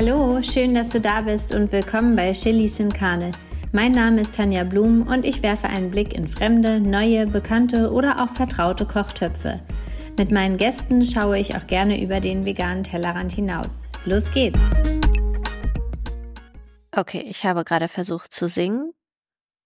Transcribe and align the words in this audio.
Hallo, 0.00 0.40
schön, 0.44 0.74
dass 0.74 0.90
du 0.90 1.00
da 1.00 1.22
bist 1.22 1.52
und 1.52 1.72
willkommen 1.72 2.14
bei 2.14 2.30
Chilis 2.30 2.78
in 2.78 2.92
Karne. 2.92 3.32
Mein 3.72 3.90
Name 3.90 4.20
ist 4.20 4.36
Tanja 4.36 4.62
Blum 4.62 5.04
und 5.08 5.24
ich 5.24 5.42
werfe 5.42 5.68
einen 5.68 5.90
Blick 5.90 6.12
in 6.12 6.28
fremde, 6.28 6.80
neue, 6.80 7.26
bekannte 7.26 7.90
oder 7.90 8.22
auch 8.22 8.28
vertraute 8.28 8.86
Kochtöpfe. 8.86 9.58
Mit 10.16 10.30
meinen 10.30 10.56
Gästen 10.56 11.04
schaue 11.04 11.40
ich 11.40 11.56
auch 11.56 11.66
gerne 11.66 12.00
über 12.00 12.20
den 12.20 12.44
veganen 12.44 12.84
Tellerrand 12.84 13.32
hinaus. 13.32 13.88
Los 14.04 14.30
geht's! 14.30 14.60
Okay, 16.92 17.24
ich 17.28 17.44
habe 17.44 17.64
gerade 17.64 17.88
versucht 17.88 18.32
zu 18.32 18.46
singen, 18.46 18.92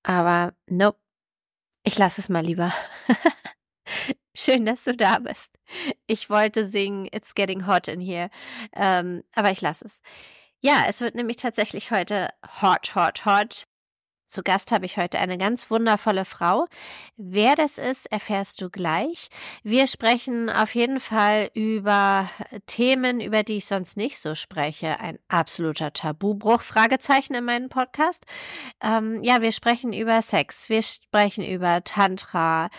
aber 0.03 0.55
nope. 0.67 0.99
Ich 1.85 1.99
lasse 1.99 2.23
es 2.23 2.31
mal 2.31 2.43
lieber. 2.43 2.73
Schön, 4.35 4.65
dass 4.65 4.85
du 4.85 4.97
da 4.97 5.19
bist. 5.19 5.59
Ich 6.07 6.31
wollte 6.31 6.65
singen 6.65 7.07
It's 7.13 7.35
Getting 7.35 7.67
Hot 7.67 7.89
in 7.89 8.01
Here, 8.01 8.31
ähm, 8.75 9.23
aber 9.35 9.51
ich 9.51 9.61
lasse 9.61 9.85
es. 9.85 10.01
Ja, 10.61 10.85
es 10.89 11.01
wird 11.01 11.15
nämlich 11.15 11.37
tatsächlich 11.37 11.91
heute 11.91 12.31
hot, 12.63 12.95
hot, 12.95 13.27
hot. 13.27 13.67
Zu 14.33 14.43
Gast 14.43 14.73
habe 14.73 14.87
ich 14.87 14.97
heute 14.97 15.19
eine 15.19 15.37
ganz 15.37 15.71
wundervolle 15.71 16.25
Frau. 16.25 16.67
Wer 17.19 17.55
das 17.55 17.77
ist, 17.77 18.11
erfährst 18.11 18.63
du 18.63 18.71
gleich. 18.71 19.29
Wir 19.63 19.87
sprechen 19.87 20.49
auf 20.49 20.75
jeden 20.75 21.01
Fall 21.01 21.51
über 21.53 22.31
Themen, 22.65 23.21
über 23.21 23.43
die 23.43 23.59
ich 23.59 23.67
sonst 23.67 23.99
nicht 23.99 24.19
so 24.19 24.35
spreche. 24.35 24.99
Ein 25.01 25.19
absoluter 25.29 25.93
Tabubruch, 25.93 26.63
Fragezeichen 26.63 27.35
in 27.35 27.45
meinem 27.45 27.69
Podcast. 27.69 28.25
Ähm, 28.83 29.23
ja, 29.23 29.43
wir 29.43 29.53
sprechen 29.53 29.93
über 29.93 30.23
Sex, 30.23 30.71
wir 30.71 30.81
sprechen 30.81 31.45
über 31.45 31.85
Tantra, 31.85 32.71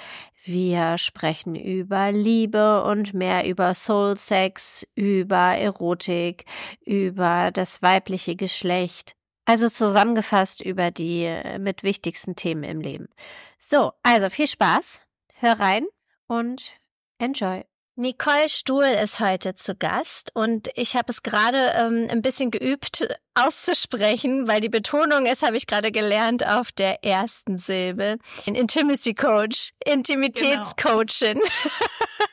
wir 0.44 0.98
sprechen 0.98 1.56
über 1.56 2.12
Liebe 2.12 2.84
und 2.84 3.14
mehr 3.14 3.46
über 3.46 3.76
Soul 3.76 4.18
Sex, 4.18 4.88
über 4.96 5.56
Erotik, 5.56 6.46
über 6.84 7.52
das 7.52 7.84
weibliche 7.84 8.36
Geschlecht 8.36 9.16
also 9.46 9.70
zusammengefasst 9.70 10.62
über 10.62 10.92
die 10.92 11.26
äh, 11.26 11.60
mit 11.60 11.84
wichtigsten 11.84 12.36
Themen 12.36 12.64
im 12.64 12.82
Leben. 12.82 13.10
So, 13.58 13.94
also 14.04 14.30
viel 14.30 14.48
Spaß, 14.48 15.02
hör 15.36 15.60
rein 15.60 15.86
und 16.28 16.76
enjoy. 17.18 17.64
Nicole 17.96 18.50
Stuhl 18.50 18.86
ist 18.86 19.20
heute 19.20 19.54
zu 19.54 19.76
Gast 19.76 20.32
und 20.34 20.70
ich 20.74 20.96
habe 20.96 21.12
es 21.12 21.22
gerade 21.22 21.74
ähm, 21.76 22.08
ein 22.10 22.24
bisschen 22.24 22.50
geübt 22.50 23.08
auszusprechen, 23.36 24.48
weil 24.48 24.62
die 24.62 24.70
Betonung 24.70 25.28
ist, 25.28 25.44
habe 25.44 25.58
ich 25.58 25.68
gerade 25.68 25.92
gelernt, 25.92 26.44
auf 26.44 26.72
der 26.72 27.06
ersten 27.06 27.60
Silbe. 27.60 28.18
Ein 28.48 28.56
Intimacy 28.56 29.14
Coach, 29.14 29.74
Intimitätscoachin. 29.86 31.40
Genau. 31.40 31.46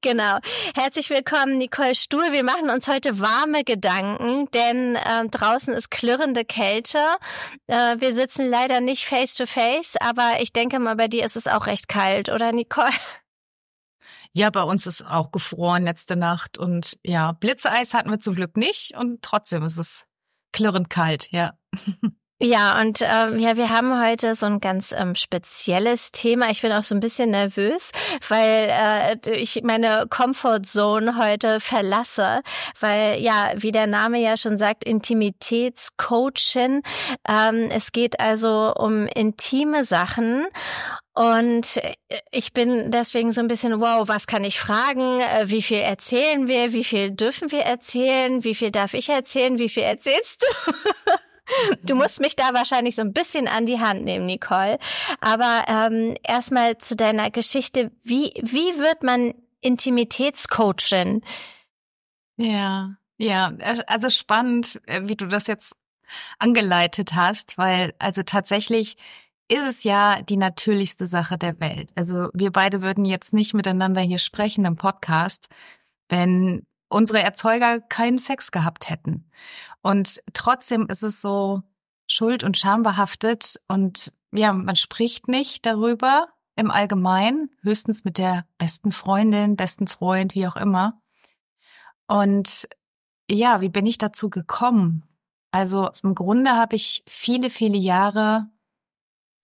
genau. 0.00 0.38
Herzlich 0.74 1.10
willkommen, 1.10 1.58
Nicole 1.58 1.94
Stuhl. 1.94 2.32
Wir 2.32 2.44
machen 2.44 2.70
uns 2.70 2.88
heute 2.88 3.20
warme 3.20 3.64
Gedanken, 3.64 4.50
denn 4.52 4.96
äh, 4.96 5.28
draußen 5.28 5.74
ist 5.74 5.90
klirrende 5.90 6.44
Kälte. 6.44 6.98
Äh, 7.66 7.96
wir 7.98 8.14
sitzen 8.14 8.48
leider 8.48 8.80
nicht 8.80 9.04
face 9.04 9.34
to 9.34 9.46
face, 9.46 9.96
aber 10.00 10.40
ich 10.40 10.52
denke 10.52 10.78
mal, 10.78 10.96
bei 10.96 11.08
dir 11.08 11.24
ist 11.24 11.36
es 11.36 11.46
auch 11.46 11.66
recht 11.66 11.88
kalt, 11.88 12.28
oder 12.28 12.52
Nicole? 12.52 12.92
Ja, 14.32 14.50
bei 14.50 14.62
uns 14.62 14.86
ist 14.86 15.04
auch 15.04 15.30
gefroren 15.30 15.84
letzte 15.84 16.16
Nacht 16.16 16.58
und 16.58 16.98
ja, 17.02 17.32
Blitzeis 17.32 17.94
hatten 17.94 18.10
wir 18.10 18.20
zum 18.20 18.34
Glück 18.34 18.56
nicht 18.56 18.94
und 18.96 19.22
trotzdem 19.22 19.64
ist 19.64 19.78
es 19.78 20.06
klirrend 20.52 20.90
kalt, 20.90 21.30
ja. 21.32 21.58
Ja, 22.40 22.80
und 22.80 23.00
ähm, 23.02 23.40
ja, 23.40 23.56
wir 23.56 23.68
haben 23.68 24.00
heute 24.00 24.36
so 24.36 24.46
ein 24.46 24.60
ganz 24.60 24.92
ähm, 24.96 25.16
spezielles 25.16 26.12
Thema. 26.12 26.50
Ich 26.50 26.62
bin 26.62 26.70
auch 26.70 26.84
so 26.84 26.94
ein 26.94 27.00
bisschen 27.00 27.30
nervös, 27.32 27.90
weil 28.28 28.68
äh, 28.70 29.30
ich 29.32 29.62
meine 29.64 30.06
Comfortzone 30.08 31.16
heute 31.18 31.58
verlasse, 31.58 32.42
weil 32.78 33.20
ja, 33.20 33.50
wie 33.56 33.72
der 33.72 33.88
Name 33.88 34.20
ja 34.20 34.36
schon 34.36 34.56
sagt, 34.56 34.84
Intimitätscoaching. 34.84 36.82
Ähm, 37.28 37.70
es 37.72 37.90
geht 37.90 38.20
also 38.20 38.72
um 38.76 39.08
intime 39.08 39.84
Sachen. 39.84 40.46
Und 41.14 41.80
ich 42.30 42.52
bin 42.52 42.92
deswegen 42.92 43.32
so 43.32 43.40
ein 43.40 43.48
bisschen, 43.48 43.80
wow, 43.80 44.06
was 44.06 44.28
kann 44.28 44.44
ich 44.44 44.60
fragen? 44.60 45.18
Äh, 45.18 45.50
wie 45.50 45.62
viel 45.62 45.78
erzählen 45.78 46.46
wir? 46.46 46.72
Wie 46.72 46.84
viel 46.84 47.10
dürfen 47.10 47.50
wir 47.50 47.62
erzählen? 47.62 48.44
Wie 48.44 48.54
viel 48.54 48.70
darf 48.70 48.94
ich 48.94 49.08
erzählen? 49.08 49.58
Wie 49.58 49.68
viel 49.68 49.82
erzählst 49.82 50.42
du? 50.42 50.72
Du 51.82 51.94
musst 51.94 52.20
mich 52.20 52.36
da 52.36 52.52
wahrscheinlich 52.54 52.94
so 52.94 53.02
ein 53.02 53.12
bisschen 53.12 53.48
an 53.48 53.66
die 53.66 53.80
Hand 53.80 54.04
nehmen, 54.04 54.26
Nicole. 54.26 54.78
Aber 55.20 55.64
ähm, 55.68 56.16
erstmal 56.22 56.78
zu 56.78 56.96
deiner 56.96 57.30
Geschichte. 57.30 57.90
Wie, 58.02 58.32
wie 58.42 58.78
wird 58.78 59.02
man 59.02 59.34
Intimitätscoachin? 59.60 61.22
Ja, 62.36 62.96
ja, 63.16 63.52
also 63.86 64.10
spannend, 64.10 64.80
äh, 64.86 65.02
wie 65.08 65.16
du 65.16 65.26
das 65.26 65.46
jetzt 65.46 65.76
angeleitet 66.38 67.14
hast, 67.14 67.58
weil 67.58 67.94
also 67.98 68.22
tatsächlich 68.22 68.96
ist 69.48 69.66
es 69.66 69.82
ja 69.82 70.22
die 70.22 70.36
natürlichste 70.36 71.06
Sache 71.06 71.38
der 71.38 71.58
Welt. 71.60 71.90
Also 71.94 72.28
wir 72.34 72.52
beide 72.52 72.82
würden 72.82 73.04
jetzt 73.04 73.32
nicht 73.32 73.54
miteinander 73.54 74.00
hier 74.00 74.18
sprechen 74.18 74.64
im 74.64 74.76
Podcast, 74.76 75.48
wenn 76.08 76.66
unsere 76.88 77.22
Erzeuger 77.22 77.80
keinen 77.80 78.18
Sex 78.18 78.52
gehabt 78.52 78.88
hätten. 78.88 79.30
Und 79.88 80.20
trotzdem 80.34 80.86
ist 80.88 81.02
es 81.02 81.22
so 81.22 81.62
schuld- 82.06 82.44
und 82.44 82.58
schambehaftet 82.58 83.58
und 83.68 84.12
ja, 84.32 84.52
man 84.52 84.76
spricht 84.76 85.28
nicht 85.28 85.64
darüber 85.64 86.28
im 86.56 86.70
Allgemeinen, 86.70 87.50
höchstens 87.62 88.04
mit 88.04 88.18
der 88.18 88.44
besten 88.58 88.92
Freundin, 88.92 89.56
besten 89.56 89.88
Freund, 89.88 90.34
wie 90.34 90.46
auch 90.46 90.56
immer. 90.56 91.00
Und 92.06 92.68
ja, 93.30 93.62
wie 93.62 93.70
bin 93.70 93.86
ich 93.86 93.96
dazu 93.96 94.28
gekommen? 94.28 95.04
Also 95.52 95.88
im 96.02 96.14
Grunde 96.14 96.50
habe 96.50 96.76
ich 96.76 97.02
viele, 97.08 97.48
viele 97.48 97.78
Jahre 97.78 98.50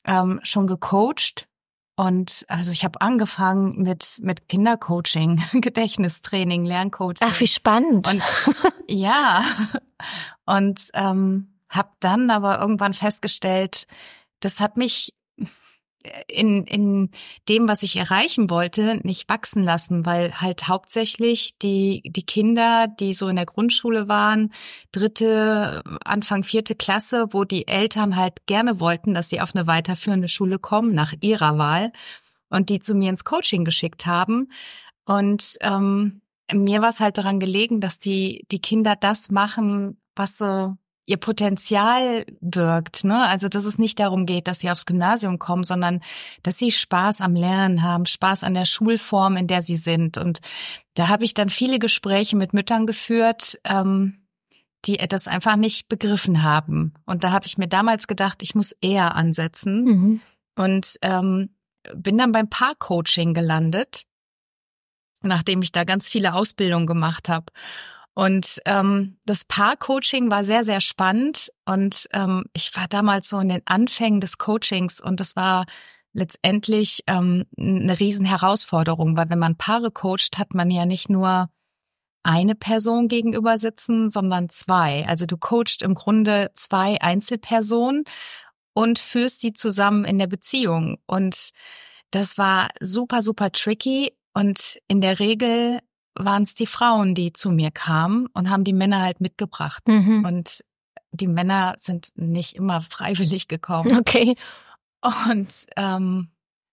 ähm, 0.04 0.40
schon 0.42 0.66
gecoacht 0.66 1.48
und 1.96 2.44
also 2.48 2.72
ich 2.72 2.84
habe 2.84 3.00
angefangen 3.00 3.82
mit 3.82 4.18
mit 4.22 4.48
Kindercoaching, 4.48 5.42
Gedächtnistraining, 5.60 6.64
Lerncoaching. 6.64 7.28
Ach, 7.28 7.40
wie 7.40 7.46
spannend. 7.46 8.08
Und 8.12 8.22
ja. 8.88 9.44
Und 10.44 10.88
ähm, 10.94 11.54
habe 11.68 11.90
dann 12.00 12.30
aber 12.30 12.58
irgendwann 12.60 12.94
festgestellt, 12.94 13.86
das 14.40 14.60
hat 14.60 14.76
mich 14.76 15.14
in, 16.28 16.66
in 16.66 17.10
dem, 17.48 17.68
was 17.68 17.82
ich 17.82 17.96
erreichen 17.96 18.50
wollte, 18.50 19.00
nicht 19.04 19.28
wachsen 19.28 19.62
lassen, 19.62 20.04
weil 20.04 20.40
halt 20.40 20.68
hauptsächlich 20.68 21.56
die, 21.62 22.02
die 22.04 22.24
Kinder, 22.24 22.88
die 22.88 23.14
so 23.14 23.28
in 23.28 23.36
der 23.36 23.46
Grundschule 23.46 24.08
waren, 24.08 24.52
dritte, 24.92 25.82
Anfang 26.04 26.44
vierte 26.44 26.74
Klasse, 26.74 27.26
wo 27.30 27.44
die 27.44 27.66
Eltern 27.66 28.16
halt 28.16 28.46
gerne 28.46 28.80
wollten, 28.80 29.14
dass 29.14 29.28
sie 29.28 29.40
auf 29.40 29.54
eine 29.54 29.66
weiterführende 29.66 30.28
Schule 30.28 30.58
kommen 30.58 30.94
nach 30.94 31.14
ihrer 31.20 31.58
Wahl 31.58 31.92
und 32.50 32.68
die 32.68 32.80
zu 32.80 32.94
mir 32.94 33.10
ins 33.10 33.24
Coaching 33.24 33.64
geschickt 33.64 34.06
haben. 34.06 34.48
Und 35.06 35.56
ähm, 35.60 36.22
mir 36.52 36.82
war 36.82 36.90
es 36.90 37.00
halt 37.00 37.18
daran 37.18 37.40
gelegen, 37.40 37.80
dass 37.80 37.98
die, 37.98 38.46
die 38.50 38.60
Kinder 38.60 38.96
das 38.96 39.30
machen, 39.30 40.00
was 40.14 40.36
so 40.38 40.76
ihr 41.06 41.16
Potenzial 41.18 42.24
wirkt. 42.40 43.04
Ne? 43.04 43.26
Also 43.26 43.48
dass 43.48 43.64
es 43.64 43.78
nicht 43.78 44.00
darum 44.00 44.26
geht, 44.26 44.48
dass 44.48 44.60
sie 44.60 44.70
aufs 44.70 44.86
Gymnasium 44.86 45.38
kommen, 45.38 45.64
sondern 45.64 46.00
dass 46.42 46.58
sie 46.58 46.70
Spaß 46.70 47.20
am 47.20 47.34
Lernen 47.34 47.82
haben, 47.82 48.06
Spaß 48.06 48.44
an 48.44 48.54
der 48.54 48.64
Schulform, 48.64 49.36
in 49.36 49.46
der 49.46 49.62
sie 49.62 49.76
sind. 49.76 50.16
Und 50.16 50.40
da 50.94 51.08
habe 51.08 51.24
ich 51.24 51.34
dann 51.34 51.50
viele 51.50 51.78
Gespräche 51.78 52.36
mit 52.36 52.54
Müttern 52.54 52.86
geführt, 52.86 53.58
ähm, 53.64 54.24
die 54.86 54.96
das 54.96 55.28
einfach 55.28 55.56
nicht 55.56 55.88
begriffen 55.88 56.42
haben. 56.42 56.94
Und 57.06 57.24
da 57.24 57.32
habe 57.32 57.46
ich 57.46 57.58
mir 57.58 57.68
damals 57.68 58.06
gedacht, 58.06 58.42
ich 58.42 58.54
muss 58.54 58.72
eher 58.72 59.14
ansetzen. 59.14 59.84
Mhm. 59.84 60.20
Und 60.56 60.98
ähm, 61.02 61.50
bin 61.94 62.18
dann 62.18 62.32
beim 62.32 62.48
Paarcoaching 62.48 63.34
gelandet, 63.34 64.04
nachdem 65.22 65.62
ich 65.62 65.72
da 65.72 65.84
ganz 65.84 66.08
viele 66.08 66.34
Ausbildungen 66.34 66.86
gemacht 66.86 67.28
habe. 67.28 67.46
Und 68.14 68.60
ähm, 68.64 69.18
das 69.26 69.44
Paar-Coaching 69.44 70.30
war 70.30 70.44
sehr, 70.44 70.62
sehr 70.62 70.80
spannend. 70.80 71.50
Und 71.64 72.06
ähm, 72.12 72.44
ich 72.52 72.74
war 72.76 72.86
damals 72.88 73.28
so 73.28 73.40
in 73.40 73.48
den 73.48 73.62
Anfängen 73.66 74.20
des 74.20 74.38
Coachings 74.38 75.00
und 75.00 75.20
das 75.20 75.36
war 75.36 75.66
letztendlich 76.12 77.02
ähm, 77.08 77.44
eine 77.58 77.98
Riesenherausforderung, 77.98 79.16
weil 79.16 79.28
wenn 79.30 79.38
man 79.40 79.56
Paare 79.56 79.90
coacht, 79.90 80.38
hat 80.38 80.54
man 80.54 80.70
ja 80.70 80.86
nicht 80.86 81.10
nur 81.10 81.50
eine 82.22 82.54
Person 82.54 83.08
gegenüber 83.08 83.58
sitzen, 83.58 84.10
sondern 84.10 84.48
zwei. 84.48 85.06
Also 85.06 85.26
du 85.26 85.36
coachst 85.36 85.82
im 85.82 85.94
Grunde 85.94 86.52
zwei 86.54 87.00
Einzelpersonen 87.00 88.04
und 88.72 88.98
führst 88.98 89.42
die 89.42 89.52
zusammen 89.52 90.04
in 90.04 90.18
der 90.18 90.28
Beziehung. 90.28 90.98
Und 91.06 91.50
das 92.10 92.38
war 92.38 92.68
super, 92.80 93.20
super 93.20 93.50
tricky. 93.52 94.16
Und 94.32 94.78
in 94.88 95.00
der 95.00 95.18
Regel 95.18 95.80
waren 96.14 96.44
es 96.44 96.54
die 96.54 96.66
Frauen, 96.66 97.14
die 97.14 97.32
zu 97.32 97.50
mir 97.50 97.70
kamen 97.70 98.26
und 98.34 98.50
haben 98.50 98.64
die 98.64 98.72
Männer 98.72 99.02
halt 99.02 99.20
mitgebracht. 99.20 99.86
Mhm. 99.88 100.24
Und 100.24 100.64
die 101.12 101.28
Männer 101.28 101.74
sind 101.78 102.08
nicht 102.16 102.54
immer 102.56 102.82
freiwillig 102.90 103.48
gekommen. 103.48 103.98
Okay. 103.98 104.36
Und 105.26 105.66
ähm, 105.76 106.28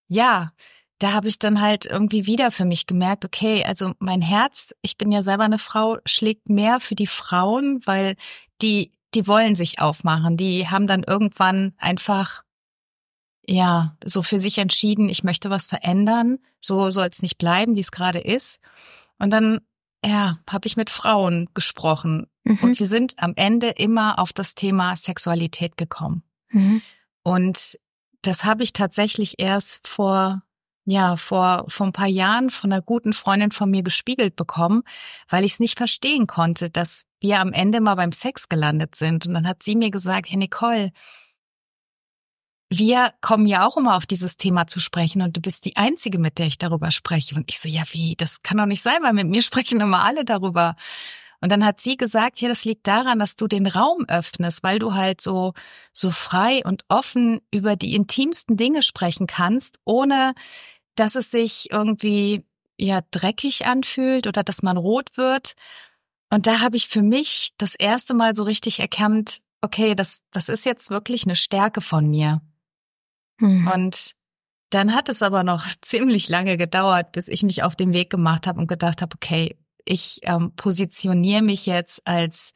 ja, 0.07 0.51
da 0.99 1.13
habe 1.13 1.27
ich 1.27 1.39
dann 1.39 1.61
halt 1.61 1.85
irgendwie 1.85 2.27
wieder 2.27 2.51
für 2.51 2.65
mich 2.65 2.85
gemerkt, 2.85 3.25
okay, 3.25 3.63
also 3.65 3.93
mein 3.99 4.21
Herz, 4.21 4.75
ich 4.81 4.97
bin 4.97 5.11
ja 5.11 5.23
selber 5.23 5.43
eine 5.43 5.57
Frau, 5.57 5.97
schlägt 6.05 6.47
mehr 6.47 6.79
für 6.79 6.95
die 6.95 7.07
Frauen, 7.07 7.81
weil 7.85 8.15
die, 8.61 8.91
die 9.15 9.25
wollen 9.25 9.55
sich 9.55 9.79
aufmachen. 9.79 10.37
Die 10.37 10.69
haben 10.69 10.85
dann 10.85 11.03
irgendwann 11.03 11.73
einfach, 11.77 12.43
ja, 13.47 13.97
so 14.05 14.21
für 14.21 14.37
sich 14.37 14.59
entschieden, 14.59 15.09
ich 15.09 15.23
möchte 15.23 15.49
was 15.49 15.65
verändern. 15.65 16.37
So 16.59 16.91
soll 16.91 17.07
es 17.11 17.23
nicht 17.23 17.39
bleiben, 17.39 17.75
wie 17.75 17.79
es 17.81 17.91
gerade 17.91 18.19
ist. 18.19 18.59
Und 19.21 19.29
dann, 19.31 19.59
ja, 20.03 20.39
habe 20.49 20.67
ich 20.67 20.77
mit 20.77 20.89
Frauen 20.89 21.49
gesprochen. 21.53 22.27
Mhm. 22.43 22.59
Und 22.61 22.79
wir 22.79 22.87
sind 22.87 23.13
am 23.17 23.33
Ende 23.35 23.69
immer 23.69 24.19
auf 24.19 24.33
das 24.33 24.55
Thema 24.55 24.95
Sexualität 24.95 25.77
gekommen. 25.77 26.23
Mhm. 26.49 26.81
Und 27.23 27.77
das 28.23 28.43
habe 28.45 28.63
ich 28.63 28.73
tatsächlich 28.73 29.39
erst 29.39 29.87
vor 29.87 30.41
ja, 30.85 31.15
vor, 31.15 31.65
vor 31.67 31.85
ein 31.85 31.93
paar 31.93 32.07
Jahren 32.07 32.49
von 32.49 32.71
einer 32.71 32.81
guten 32.81 33.13
Freundin 33.13 33.51
von 33.51 33.69
mir 33.69 33.83
gespiegelt 33.83 34.35
bekommen, 34.35 34.81
weil 35.29 35.45
ich 35.45 35.53
es 35.53 35.59
nicht 35.59 35.77
verstehen 35.77 36.25
konnte, 36.25 36.69
dass 36.69 37.05
wir 37.19 37.39
am 37.39 37.53
Ende 37.53 37.81
mal 37.81 37.95
beim 37.95 38.11
Sex 38.11 38.49
gelandet 38.49 38.95
sind. 38.95 39.27
Und 39.27 39.35
dann 39.35 39.47
hat 39.47 39.61
sie 39.61 39.75
mir 39.75 39.91
gesagt, 39.91 40.29
hey 40.31 40.37
Nicole, 40.37 40.91
wir 42.73 43.13
kommen 43.19 43.47
ja 43.47 43.67
auch 43.67 43.75
immer 43.75 43.97
auf 43.97 44.05
dieses 44.05 44.37
Thema 44.37 44.65
zu 44.65 44.79
sprechen 44.79 45.21
und 45.21 45.35
du 45.35 45.41
bist 45.41 45.65
die 45.65 45.75
Einzige, 45.75 46.17
mit 46.17 46.39
der 46.39 46.47
ich 46.47 46.57
darüber 46.57 46.89
spreche. 46.89 47.35
Und 47.35 47.49
ich 47.49 47.59
so, 47.59 47.67
ja, 47.67 47.83
wie? 47.91 48.15
Das 48.15 48.43
kann 48.43 48.57
doch 48.57 48.65
nicht 48.65 48.81
sein, 48.81 49.03
weil 49.03 49.11
mit 49.11 49.27
mir 49.27 49.41
sprechen 49.41 49.81
immer 49.81 50.05
alle 50.05 50.23
darüber. 50.23 50.77
Und 51.41 51.51
dann 51.51 51.65
hat 51.65 51.81
sie 51.81 51.97
gesagt, 51.97 52.39
ja, 52.39 52.47
das 52.47 52.63
liegt 52.63 52.87
daran, 52.87 53.19
dass 53.19 53.35
du 53.35 53.47
den 53.47 53.67
Raum 53.67 54.05
öffnest, 54.07 54.63
weil 54.63 54.79
du 54.79 54.93
halt 54.93 55.19
so, 55.19 55.53
so 55.91 56.11
frei 56.11 56.61
und 56.63 56.85
offen 56.87 57.41
über 57.51 57.75
die 57.75 57.93
intimsten 57.93 58.55
Dinge 58.55 58.83
sprechen 58.83 59.27
kannst, 59.27 59.79
ohne 59.83 60.33
dass 60.95 61.15
es 61.15 61.29
sich 61.29 61.71
irgendwie 61.71 62.45
ja 62.77 63.01
dreckig 63.11 63.65
anfühlt 63.65 64.27
oder 64.27 64.43
dass 64.43 64.63
man 64.63 64.77
rot 64.77 65.17
wird. 65.17 65.55
Und 66.29 66.47
da 66.47 66.61
habe 66.61 66.77
ich 66.77 66.87
für 66.87 67.01
mich 67.01 67.53
das 67.57 67.75
erste 67.75 68.13
Mal 68.13 68.33
so 68.33 68.43
richtig 68.43 68.79
erkannt, 68.79 69.41
okay, 69.59 69.93
das, 69.93 70.23
das 70.31 70.47
ist 70.47 70.65
jetzt 70.65 70.89
wirklich 70.89 71.25
eine 71.25 71.35
Stärke 71.35 71.81
von 71.81 72.09
mir. 72.09 72.41
Mhm. 73.41 73.67
Und 73.67 74.11
dann 74.69 74.95
hat 74.95 75.09
es 75.09 75.21
aber 75.21 75.43
noch 75.43 75.65
ziemlich 75.81 76.29
lange 76.29 76.57
gedauert, 76.57 77.11
bis 77.11 77.27
ich 77.27 77.43
mich 77.43 77.63
auf 77.63 77.75
den 77.75 77.93
Weg 77.93 78.09
gemacht 78.09 78.47
habe 78.47 78.59
und 78.59 78.67
gedacht 78.67 79.01
habe, 79.01 79.15
okay, 79.15 79.57
ich 79.83 80.19
ähm, 80.23 80.53
positioniere 80.55 81.41
mich 81.41 81.65
jetzt 81.65 82.07
als 82.07 82.53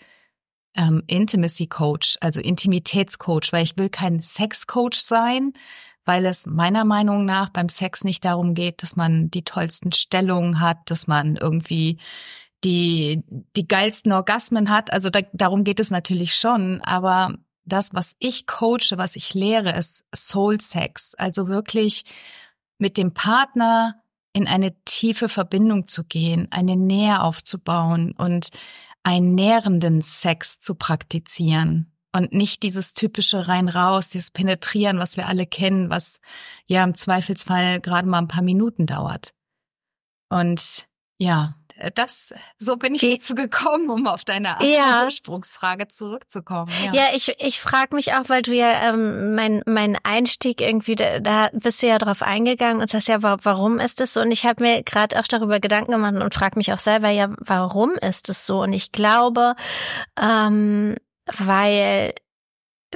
ähm, 0.75 1.03
Intimacy 1.07 1.67
Coach, 1.67 2.17
also 2.21 2.41
Intimitätscoach, 2.41 3.51
weil 3.51 3.63
ich 3.63 3.77
will 3.77 3.89
kein 3.89 4.21
Sex 4.21 4.67
Coach 4.67 4.99
sein, 4.99 5.53
weil 6.05 6.25
es 6.25 6.45
meiner 6.45 6.85
Meinung 6.85 7.25
nach 7.25 7.49
beim 7.49 7.69
Sex 7.69 8.03
nicht 8.03 8.23
darum 8.23 8.53
geht, 8.53 8.83
dass 8.83 8.95
man 8.95 9.31
die 9.31 9.43
tollsten 9.43 9.91
Stellungen 9.91 10.59
hat, 10.59 10.77
dass 10.85 11.07
man 11.07 11.35
irgendwie 11.35 11.97
die, 12.63 13.23
die 13.55 13.67
geilsten 13.67 14.11
Orgasmen 14.11 14.69
hat. 14.69 14.93
Also 14.93 15.09
da, 15.09 15.21
darum 15.33 15.63
geht 15.63 15.79
es 15.79 15.91
natürlich 15.91 16.35
schon, 16.35 16.81
aber 16.81 17.35
das, 17.65 17.93
was 17.93 18.15
ich 18.19 18.47
coache, 18.47 18.97
was 18.97 19.15
ich 19.15 19.33
lehre, 19.33 19.75
ist 19.75 20.05
Soul 20.15 20.61
Sex. 20.61 21.15
Also 21.15 21.47
wirklich 21.47 22.05
mit 22.77 22.97
dem 22.97 23.13
Partner 23.13 24.01
in 24.33 24.47
eine 24.47 24.75
tiefe 24.83 25.29
Verbindung 25.29 25.87
zu 25.87 26.03
gehen, 26.03 26.47
eine 26.51 26.75
Nähe 26.75 27.21
aufzubauen 27.21 28.13
und 28.17 28.49
einen 29.03 29.35
nährenden 29.35 30.01
Sex 30.01 30.59
zu 30.59 30.75
praktizieren 30.75 31.91
und 32.11 32.33
nicht 32.33 32.63
dieses 32.63 32.93
typische 32.93 33.47
rein 33.47 33.69
raus, 33.69 34.09
dieses 34.09 34.31
Penetrieren, 34.31 34.99
was 34.99 35.17
wir 35.17 35.27
alle 35.27 35.45
kennen, 35.45 35.89
was 35.89 36.21
ja 36.65 36.83
im 36.83 36.95
Zweifelsfall 36.95 37.81
gerade 37.81 38.07
mal 38.07 38.19
ein 38.19 38.27
paar 38.27 38.41
Minuten 38.41 38.85
dauert. 38.85 39.33
Und 40.29 40.87
ja, 41.17 41.55
das, 41.93 42.33
so 42.57 42.77
bin 42.77 42.95
ich 42.95 43.01
dazu 43.01 43.35
gekommen, 43.35 43.89
um 43.89 44.07
auf 44.07 44.23
deine 44.23 44.57
ja. 44.61 45.03
Ursprungsfrage 45.03 45.87
zurückzukommen. 45.89 46.71
Ja, 46.85 46.93
ja 46.93 47.03
ich, 47.13 47.35
ich 47.39 47.59
frage 47.59 47.95
mich 47.95 48.13
auch, 48.13 48.29
weil 48.29 48.41
du 48.41 48.53
ja 48.53 48.93
ähm, 48.93 49.35
mein, 49.35 49.61
mein 49.65 49.97
Einstieg 50.03 50.61
irgendwie, 50.61 50.95
da, 50.95 51.19
da 51.19 51.49
bist 51.51 51.83
du 51.83 51.87
ja 51.87 51.97
drauf 51.97 52.21
eingegangen 52.21 52.81
und 52.81 52.89
sagst 52.89 53.09
ja, 53.09 53.21
warum 53.21 53.79
ist 53.79 53.99
es 53.99 54.13
so? 54.13 54.21
Und 54.21 54.31
ich 54.31 54.45
habe 54.45 54.63
mir 54.63 54.83
gerade 54.83 55.19
auch 55.19 55.27
darüber 55.27 55.59
Gedanken 55.59 55.91
gemacht 55.91 56.15
und 56.15 56.33
frage 56.33 56.57
mich 56.57 56.71
auch 56.71 56.79
selber, 56.79 57.09
ja, 57.09 57.33
warum 57.39 57.91
ist 57.95 58.29
es 58.29 58.45
so? 58.45 58.61
Und 58.61 58.71
ich 58.71 58.93
glaube, 58.93 59.55
ähm, 60.21 60.95
weil 61.25 62.13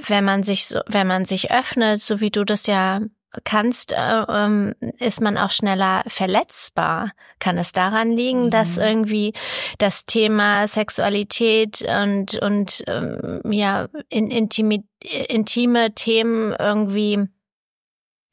wenn 0.08 0.24
man 0.24 0.44
sich 0.44 0.68
so, 0.68 0.80
wenn 0.88 1.08
man 1.08 1.26
sich 1.26 1.52
öffnet, 1.52 2.02
so 2.02 2.22
wie 2.22 2.31
du 2.31 2.46
das 2.46 2.68
ja 2.68 3.02
kannst, 3.44 3.92
äh, 3.92 4.24
ähm, 4.28 4.74
ist 4.98 5.22
man 5.22 5.38
auch 5.38 5.52
schneller 5.52 6.04
verletzbar. 6.08 7.12
Kann 7.40 7.58
es 7.58 7.72
daran 7.72 8.12
liegen, 8.12 8.46
mhm. 8.46 8.50
dass 8.50 8.78
irgendwie 8.78 9.34
das 9.78 10.06
Thema 10.06 10.68
Sexualität 10.68 11.81
und 11.88 12.40
und 12.42 12.84
ähm, 12.88 13.42
ja 13.52 13.88
in, 14.10 14.31
intime, 14.31 14.84
intime 15.30 15.94
Themen 15.94 16.56
irgendwie 16.58 17.28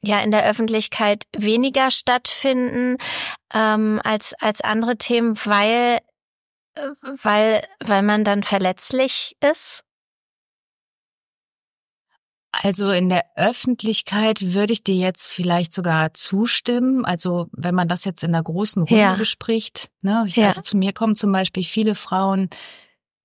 ja 0.03 0.19
in 0.19 0.31
der 0.31 0.45
Öffentlichkeit 0.49 1.23
weniger 1.35 1.91
stattfinden 1.91 2.97
ähm, 3.53 4.01
als 4.03 4.33
als 4.39 4.61
andere 4.61 4.97
Themen, 4.97 5.35
weil 5.45 5.99
äh, 6.75 6.89
weil 7.21 7.63
weil 7.83 8.01
man 8.01 8.23
dann 8.23 8.43
verletzlich 8.43 9.37
ist 9.41 9.86
also 12.51 12.91
in 12.91 13.09
der 13.09 13.25
Öffentlichkeit 13.35 14.53
würde 14.53 14.73
ich 14.73 14.83
dir 14.83 14.95
jetzt 14.95 15.27
vielleicht 15.27 15.73
sogar 15.73 16.13
zustimmen. 16.13 17.05
Also 17.05 17.47
wenn 17.51 17.75
man 17.75 17.87
das 17.87 18.05
jetzt 18.05 18.23
in 18.23 18.31
der 18.31 18.43
großen 18.43 18.83
Runde 18.83 19.01
ja. 19.01 19.15
bespricht. 19.15 19.91
Ne? 20.01 20.25
Ja. 20.27 20.47
Also 20.47 20.61
zu 20.61 20.77
mir 20.77 20.93
kommen 20.93 21.15
zum 21.15 21.31
Beispiel 21.31 21.63
viele 21.63 21.93
Frauen, 21.93 22.49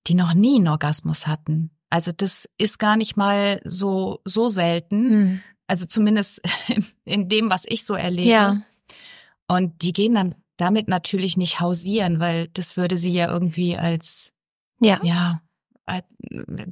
die 0.07 0.15
noch 0.15 0.33
nie 0.33 0.57
einen 0.57 0.67
Orgasmus 0.67 1.25
hatten. 1.27 1.71
Also 1.89 2.11
das 2.11 2.49
ist 2.57 2.79
gar 2.79 2.97
nicht 2.97 3.17
mal 3.17 3.61
so 3.63 4.19
so 4.25 4.47
selten. 4.47 5.09
Hm. 5.09 5.41
Also 5.67 5.85
zumindest 5.85 6.41
in 7.05 7.29
dem, 7.29 7.49
was 7.49 7.63
ich 7.67 7.85
so 7.85 7.93
erlebe. 7.93 8.29
Ja. 8.29 8.61
Und 9.47 9.81
die 9.81 9.93
gehen 9.93 10.15
dann 10.15 10.35
damit 10.57 10.87
natürlich 10.87 11.37
nicht 11.37 11.59
hausieren, 11.59 12.19
weil 12.19 12.47
das 12.49 12.77
würde 12.77 12.97
sie 12.97 13.13
ja 13.13 13.31
irgendwie 13.31 13.77
als 13.77 14.33
ja, 14.79 14.99
ja 15.03 15.42
äh, 15.85 16.01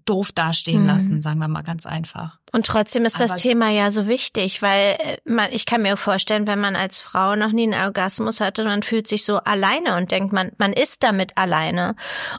doof 0.06 0.31
dastehen 0.31 0.81
mhm. 0.81 0.88
lassen, 0.88 1.22
sagen 1.22 1.40
wir 1.40 1.48
mal 1.48 1.63
ganz 1.63 1.86
einfach. 1.86 2.40
Und 2.52 2.66
trotzdem 2.66 3.06
ist 3.06 3.16
Aber 3.16 3.25
das 3.25 3.42
Thema 3.42 3.69
ja 3.69 3.92
so 3.92 4.08
wichtig, 4.08 4.62
weil 4.62 4.98
äh, 5.00 5.18
man, 5.25 5.52
ich 5.52 5.66
kann 5.66 5.81
mir 5.81 5.98
vorstellen, 5.98 6.48
wenn 6.48 6.60
man 6.60 6.75
als 6.75 7.00
Frau 7.00 7.36
noch 7.36 7.52
nie 7.52 7.63
einen 7.63 7.81
Orgasmus 7.81 8.40
hatte, 8.42 8.63
man 8.63 8.84
fühlt 8.84 9.08
sich 9.08 9.25
so 9.25 9.38
alleine 9.38 9.98
und 9.98 10.12
denkt, 10.12 10.34
man, 10.34 10.52
man 10.58 10.74
ist 10.74 11.04
damit 11.04 11.38
alleine. 11.38 11.96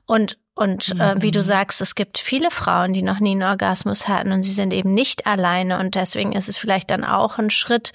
Und 0.07 0.39
und 0.55 1.01
äh, 1.01 1.15
wie 1.23 1.31
du 1.31 1.39
mhm. 1.39 1.45
sagst, 1.45 1.81
es 1.81 1.95
gibt 1.95 2.19
viele 2.19 2.51
Frauen, 2.51 2.93
die 2.93 3.03
noch 3.03 3.21
nie 3.21 3.31
einen 3.31 3.43
Orgasmus 3.43 4.07
hatten 4.07 4.33
und 4.33 4.43
sie 4.43 4.53
sind 4.53 4.75
eben 4.75 4.93
nicht 4.93 5.27
alleine. 5.27 5.79
Und 5.79 5.95
deswegen 5.95 6.33
ist 6.33 6.49
es 6.49 6.59
vielleicht 6.59 6.91
dann 6.91 7.05
auch 7.05 7.39
ein 7.39 7.49
Schritt 7.49 7.93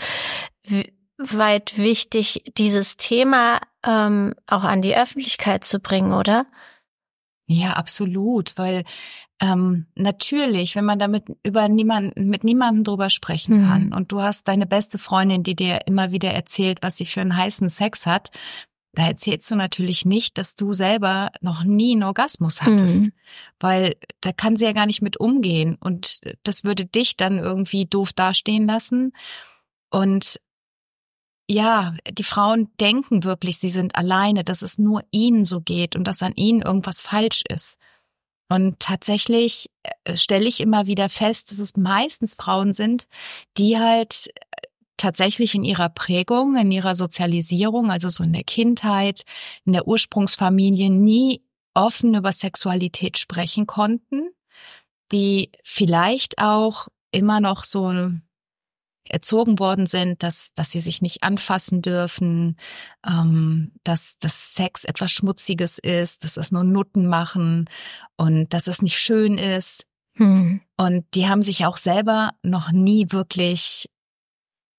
weit 1.17 1.77
wichtig, 1.77 2.43
dieses 2.57 2.98
Thema 2.98 3.60
ähm, 3.84 4.34
auch 4.48 4.63
an 4.63 4.81
die 4.81 4.96
Öffentlichkeit 4.96 5.63
zu 5.63 5.79
bringen, 5.79 6.13
oder? 6.13 6.46
Ja, 7.47 7.73
absolut, 7.73 8.57
weil 8.57 8.83
ähm, 9.39 9.85
natürlich, 9.95 10.75
wenn 10.75 10.85
man 10.85 10.99
damit 10.99 11.25
über 11.43 11.69
niemanden 11.69 12.27
mit 12.27 12.43
niemandem 12.43 12.83
drüber 12.83 13.09
sprechen 13.09 13.61
mhm. 13.61 13.67
kann 13.67 13.93
und 13.93 14.11
du 14.11 14.21
hast 14.21 14.47
deine 14.47 14.65
beste 14.65 14.97
Freundin, 14.97 15.43
die 15.43 15.55
dir 15.55 15.87
immer 15.87 16.11
wieder 16.11 16.31
erzählt, 16.31 16.79
was 16.81 16.97
sie 16.97 17.05
für 17.05 17.21
einen 17.21 17.37
heißen 17.37 17.69
Sex 17.69 18.05
hat, 18.05 18.31
da 18.93 19.05
erzählst 19.05 19.51
du 19.51 19.55
natürlich 19.55 20.05
nicht, 20.05 20.39
dass 20.39 20.55
du 20.55 20.73
selber 20.73 21.31
noch 21.39 21.63
nie 21.63 21.91
einen 21.91 22.03
Orgasmus 22.03 22.63
hattest, 22.63 23.03
mhm. 23.03 23.11
weil 23.59 23.95
da 24.21 24.31
kann 24.31 24.57
sie 24.57 24.65
ja 24.65 24.73
gar 24.73 24.87
nicht 24.87 25.03
mit 25.03 25.17
umgehen 25.17 25.77
und 25.79 26.19
das 26.43 26.63
würde 26.63 26.85
dich 26.85 27.15
dann 27.15 27.37
irgendwie 27.37 27.85
doof 27.85 28.11
dastehen 28.11 28.65
lassen. 28.65 29.13
Und 29.89 30.39
ja, 31.49 31.95
die 32.11 32.23
Frauen 32.23 32.69
denken 32.79 33.23
wirklich, 33.23 33.57
sie 33.57 33.69
sind 33.69 33.95
alleine, 33.95 34.43
dass 34.43 34.61
es 34.61 34.77
nur 34.77 35.03
ihnen 35.11 35.45
so 35.45 35.61
geht 35.61 35.95
und 35.95 36.05
dass 36.05 36.21
an 36.21 36.33
ihnen 36.35 36.61
irgendwas 36.61 37.01
falsch 37.01 37.43
ist. 37.49 37.77
Und 38.49 38.79
tatsächlich 38.79 39.69
äh, 39.83 40.15
stelle 40.17 40.47
ich 40.47 40.61
immer 40.61 40.87
wieder 40.87 41.09
fest, 41.09 41.51
dass 41.51 41.59
es 41.59 41.75
meistens 41.75 42.33
Frauen 42.33 42.73
sind, 42.73 43.07
die 43.57 43.77
halt 43.77 44.27
äh, 44.35 44.67
tatsächlich 44.97 45.53
in 45.55 45.63
ihrer 45.63 45.89
Prägung, 45.89 46.55
in 46.57 46.71
ihrer 46.71 46.95
Sozialisierung, 46.95 47.91
also 47.91 48.09
so 48.09 48.23
in 48.23 48.33
der 48.33 48.43
Kindheit, 48.43 49.23
in 49.65 49.73
der 49.73 49.87
Ursprungsfamilie 49.87 50.89
nie 50.89 51.43
offen 51.73 52.15
über 52.15 52.31
Sexualität 52.31 53.17
sprechen 53.17 53.67
konnten, 53.67 54.29
die 55.11 55.51
vielleicht 55.63 56.39
auch 56.39 56.87
immer 57.11 57.39
noch 57.39 57.63
so 57.63 57.91
erzogen 59.11 59.59
worden 59.59 59.87
sind, 59.87 60.23
dass, 60.23 60.53
dass 60.53 60.71
sie 60.71 60.79
sich 60.79 61.01
nicht 61.01 61.23
anfassen 61.23 61.81
dürfen, 61.81 62.57
ähm, 63.05 63.71
dass, 63.83 64.17
dass 64.19 64.53
Sex 64.53 64.83
etwas 64.83 65.11
Schmutziges 65.11 65.77
ist, 65.77 66.23
dass 66.23 66.37
es 66.37 66.51
nur 66.51 66.63
Nutten 66.63 67.07
machen 67.07 67.69
und 68.15 68.53
dass 68.53 68.67
es 68.67 68.81
nicht 68.81 68.97
schön 68.97 69.37
ist. 69.37 69.87
Hm. 70.15 70.61
Und 70.77 71.05
die 71.13 71.27
haben 71.27 71.41
sich 71.41 71.65
auch 71.65 71.77
selber 71.77 72.33
noch 72.43 72.71
nie 72.71 73.11
wirklich 73.11 73.89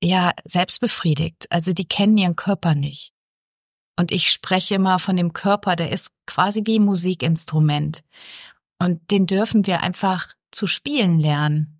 ja 0.02 0.32
selbstbefriedigt. 0.44 1.46
Also 1.50 1.72
die 1.72 1.86
kennen 1.86 2.18
ihren 2.18 2.36
Körper 2.36 2.74
nicht. 2.74 3.12
Und 3.98 4.12
ich 4.12 4.30
spreche 4.30 4.76
immer 4.76 5.00
von 5.00 5.16
dem 5.16 5.32
Körper, 5.32 5.74
der 5.74 5.90
ist 5.90 6.12
quasi 6.26 6.62
wie 6.64 6.78
ein 6.78 6.84
Musikinstrument. 6.84 8.04
Und 8.78 9.10
den 9.10 9.26
dürfen 9.26 9.66
wir 9.66 9.82
einfach 9.82 10.34
zu 10.52 10.68
spielen 10.68 11.18
lernen. 11.18 11.77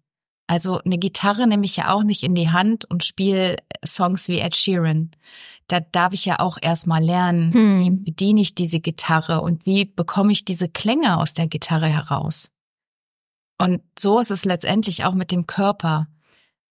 Also 0.49 0.81
eine 0.81 0.97
Gitarre 0.97 1.47
nehme 1.47 1.67
ich 1.67 1.77
ja 1.77 1.93
auch 1.93 2.03
nicht 2.03 2.23
in 2.23 2.35
die 2.35 2.51
Hand 2.51 2.87
und 2.87 3.05
spiele 3.05 3.59
Songs 3.87 4.29
wie 4.29 4.41
Ed 4.41 4.57
Sheeran. 4.57 5.11
Da 5.69 5.81
darf 5.81 6.15
ich 6.15 6.25
ja 6.25 6.41
auch 6.41 6.57
erstmal 6.61 7.05
lernen, 7.05 7.53
hm. 7.53 7.81
wie 7.81 7.91
bediene 7.91 8.41
ich 8.41 8.55
diese 8.55 8.81
Gitarre 8.81 9.43
und 9.43 9.67
wie 9.67 9.85
bekomme 9.85 10.33
ich 10.33 10.47
diese 10.47 10.71
Klänge 10.71 11.19
aus 11.19 11.35
der 11.35 11.49
Gitarre 11.49 11.89
heraus. 11.89 12.51
Und 13.59 13.83
so 13.99 14.19
ist 14.19 14.31
es 14.31 14.47
letztendlich 14.47 15.05
auch 15.05 15.13
mit 15.13 15.33
dem 15.33 15.47
Körper. 15.47 16.09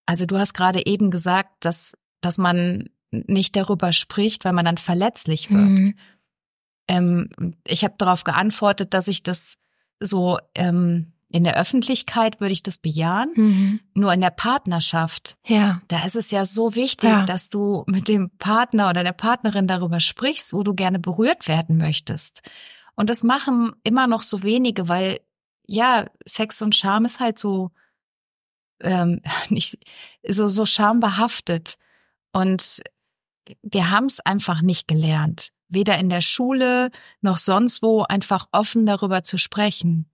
Also 0.08 0.26
du 0.26 0.40
hast 0.40 0.56
gerade 0.56 0.88
eben 0.88 1.12
gesagt, 1.12 1.54
dass, 1.60 1.96
dass 2.22 2.40
man 2.40 2.90
nicht 3.12 3.56
darüber 3.56 3.94
spricht, 3.94 4.44
weil 4.44 4.54
man 4.54 4.66
dann 4.66 4.80
verletzlich 4.80 5.52
wird. 5.52 5.80
Mhm. 5.80 5.98
Ähm, 6.88 7.30
ich 7.64 7.84
habe 7.84 7.94
darauf 8.00 8.24
geantwortet, 8.24 8.96
dass 8.96 9.08
ich 9.08 9.22
das 9.22 9.60
so 10.00 10.40
ähm, 10.56 11.14
in 11.30 11.44
der 11.44 11.58
Öffentlichkeit 11.58 12.40
würde 12.40 12.54
ich 12.54 12.64
das 12.64 12.78
bejahen. 12.78 13.32
Mhm. 13.36 13.80
Nur 13.94 14.14
in 14.14 14.22
der 14.22 14.30
Partnerschaft, 14.30 15.38
ja. 15.46 15.82
da 15.88 16.06
ist 16.06 16.16
es 16.16 16.32
ja 16.32 16.46
so 16.46 16.76
wichtig, 16.76 17.10
ja. 17.10 17.24
dass 17.24 17.50
du 17.50 17.84
mit 17.88 18.08
dem 18.08 18.30
Partner 18.38 18.90
oder 18.90 19.04
der 19.04 19.12
Partnerin 19.14 19.68
darüber 19.68 20.00
sprichst, 20.00 20.54
wo 20.54 20.64
du 20.64 20.74
gerne 20.74 21.00
berührt 21.00 21.48
werden 21.48 21.78
möchtest. 21.78 22.42
Und 22.96 23.10
das 23.10 23.24
machen 23.24 23.74
immer 23.84 24.08
noch 24.08 24.22
so 24.22 24.42
wenige, 24.44 24.88
weil 24.88 25.20
ja, 25.68 26.06
Sex 26.26 26.62
und 26.62 26.76
Scham 26.76 27.04
ist 27.06 27.20
halt 27.20 27.38
so 27.38 27.72
ähm, 28.82 29.22
nicht 29.50 29.78
so 30.28 30.48
so 30.48 30.66
schambehaftet 30.66 31.78
und 32.32 32.82
wir 33.62 33.92
haben 33.92 34.06
es 34.06 34.20
einfach 34.20 34.62
nicht 34.62 34.88
gelernt, 34.88 35.50
weder 35.70 35.98
in 36.00 36.10
der 36.10 36.22
Schule 36.22 36.92
noch 37.22 37.38
sonst 37.38 37.82
wo 37.82 38.04
einfach 38.04 38.48
offen 38.52 38.86
darüber 38.86 39.24
zu 39.24 39.38
sprechen. 39.38 40.10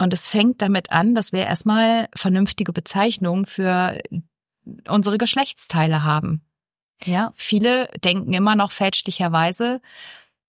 Und 0.00 0.14
es 0.14 0.28
fängt 0.28 0.62
damit 0.62 0.90
an, 0.92 1.14
dass 1.14 1.30
wir 1.30 1.44
erstmal 1.44 2.08
vernünftige 2.14 2.72
Bezeichnungen 2.72 3.44
für 3.44 4.00
unsere 4.88 5.18
Geschlechtsteile 5.18 6.02
haben. 6.02 6.40
Ja, 7.04 7.32
viele 7.34 7.88
denken 8.02 8.32
immer 8.32 8.56
noch 8.56 8.72
fälschlicherweise, 8.72 9.82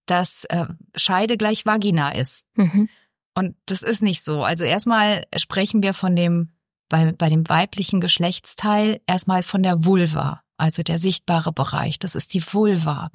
dass 0.05 0.45
äh, 0.45 0.67
Scheide 0.95 1.35
gleich 1.35 1.65
Vagina 1.65 2.11
ist. 2.11 2.47
Mhm. 2.55 2.87
Und 3.33 3.57
das 3.65 3.83
ist 3.83 4.01
nicht 4.01 4.23
so. 4.23 4.41
Also 4.41 4.63
erstmal 4.63 5.27
sprechen 5.35 5.83
wir 5.83 5.93
von 5.93 6.15
dem, 6.15 6.53
bei, 6.87 7.11
bei 7.11 7.27
dem 7.27 7.47
weiblichen 7.49 7.99
Geschlechtsteil 7.99 9.01
erstmal 9.05 9.43
von 9.43 9.63
der 9.63 9.83
Vulva, 9.83 10.43
also 10.55 10.81
der 10.81 10.97
sichtbare 10.97 11.51
Bereich. 11.51 11.99
Das 11.99 12.15
ist 12.15 12.33
die 12.33 12.41
Vulva. 12.53 13.11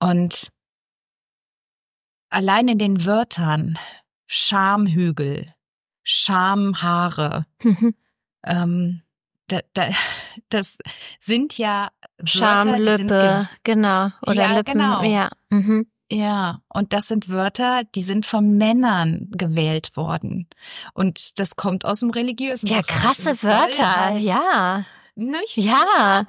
Und 0.00 0.50
allein 2.28 2.66
in 2.66 2.78
den 2.78 3.06
Wörtern 3.06 3.78
Schamhügel, 4.26 5.54
Schamhaare, 6.02 7.46
mhm. 7.62 7.94
ähm, 8.44 9.02
da, 9.48 9.60
da, 9.74 9.88
das 10.48 10.78
sind 11.20 11.56
ja 11.58 11.90
Schamlippe, 12.24 13.48
genau, 13.64 14.10
oder 14.22 14.34
ja, 14.34 14.56
Lippen, 14.56 14.72
genau. 14.74 15.02
ja. 15.02 15.30
Mhm. 15.50 15.86
Ja, 16.10 16.60
und 16.68 16.92
das 16.92 17.08
sind 17.08 17.30
Wörter, 17.30 17.82
die 17.96 18.02
sind 18.02 18.26
von 18.26 18.56
Männern 18.56 19.28
gewählt 19.32 19.96
worden. 19.96 20.48
Und 20.94 21.40
das 21.40 21.56
kommt 21.56 21.84
aus 21.84 21.98
dem 21.98 22.10
religiösen 22.10 22.68
Ja, 22.68 22.82
krasse 22.82 23.42
Wörter, 23.42 23.96
halt, 23.96 24.22
ja. 24.22 24.84
Nicht? 25.18 25.56
Ja. 25.56 26.26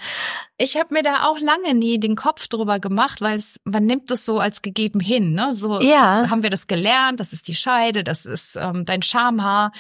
Ich 0.58 0.78
habe 0.78 0.94
mir 0.94 1.04
da 1.04 1.28
auch 1.28 1.40
lange 1.42 1.74
nie 1.76 2.00
den 2.00 2.16
Kopf 2.16 2.48
drüber 2.48 2.80
gemacht, 2.80 3.20
weil 3.20 3.36
es, 3.36 3.60
man 3.66 3.86
nimmt 3.86 4.10
es 4.12 4.26
so 4.26 4.40
als 4.40 4.62
gegeben 4.62 5.02
hin. 5.02 5.34
Ne? 5.34 5.54
So 5.56 5.82
ja. 5.82 6.30
haben 6.30 6.42
wir 6.42 6.50
das 6.50 6.68
gelernt, 6.68 7.20
das 7.20 7.34
ist 7.34 7.50
die 7.50 7.56
Scheide, 7.56 8.06
das 8.06 8.26
ist 8.26 8.56
ähm, 8.56 8.86
dein 8.86 9.02
Schamhaar. 9.02 9.74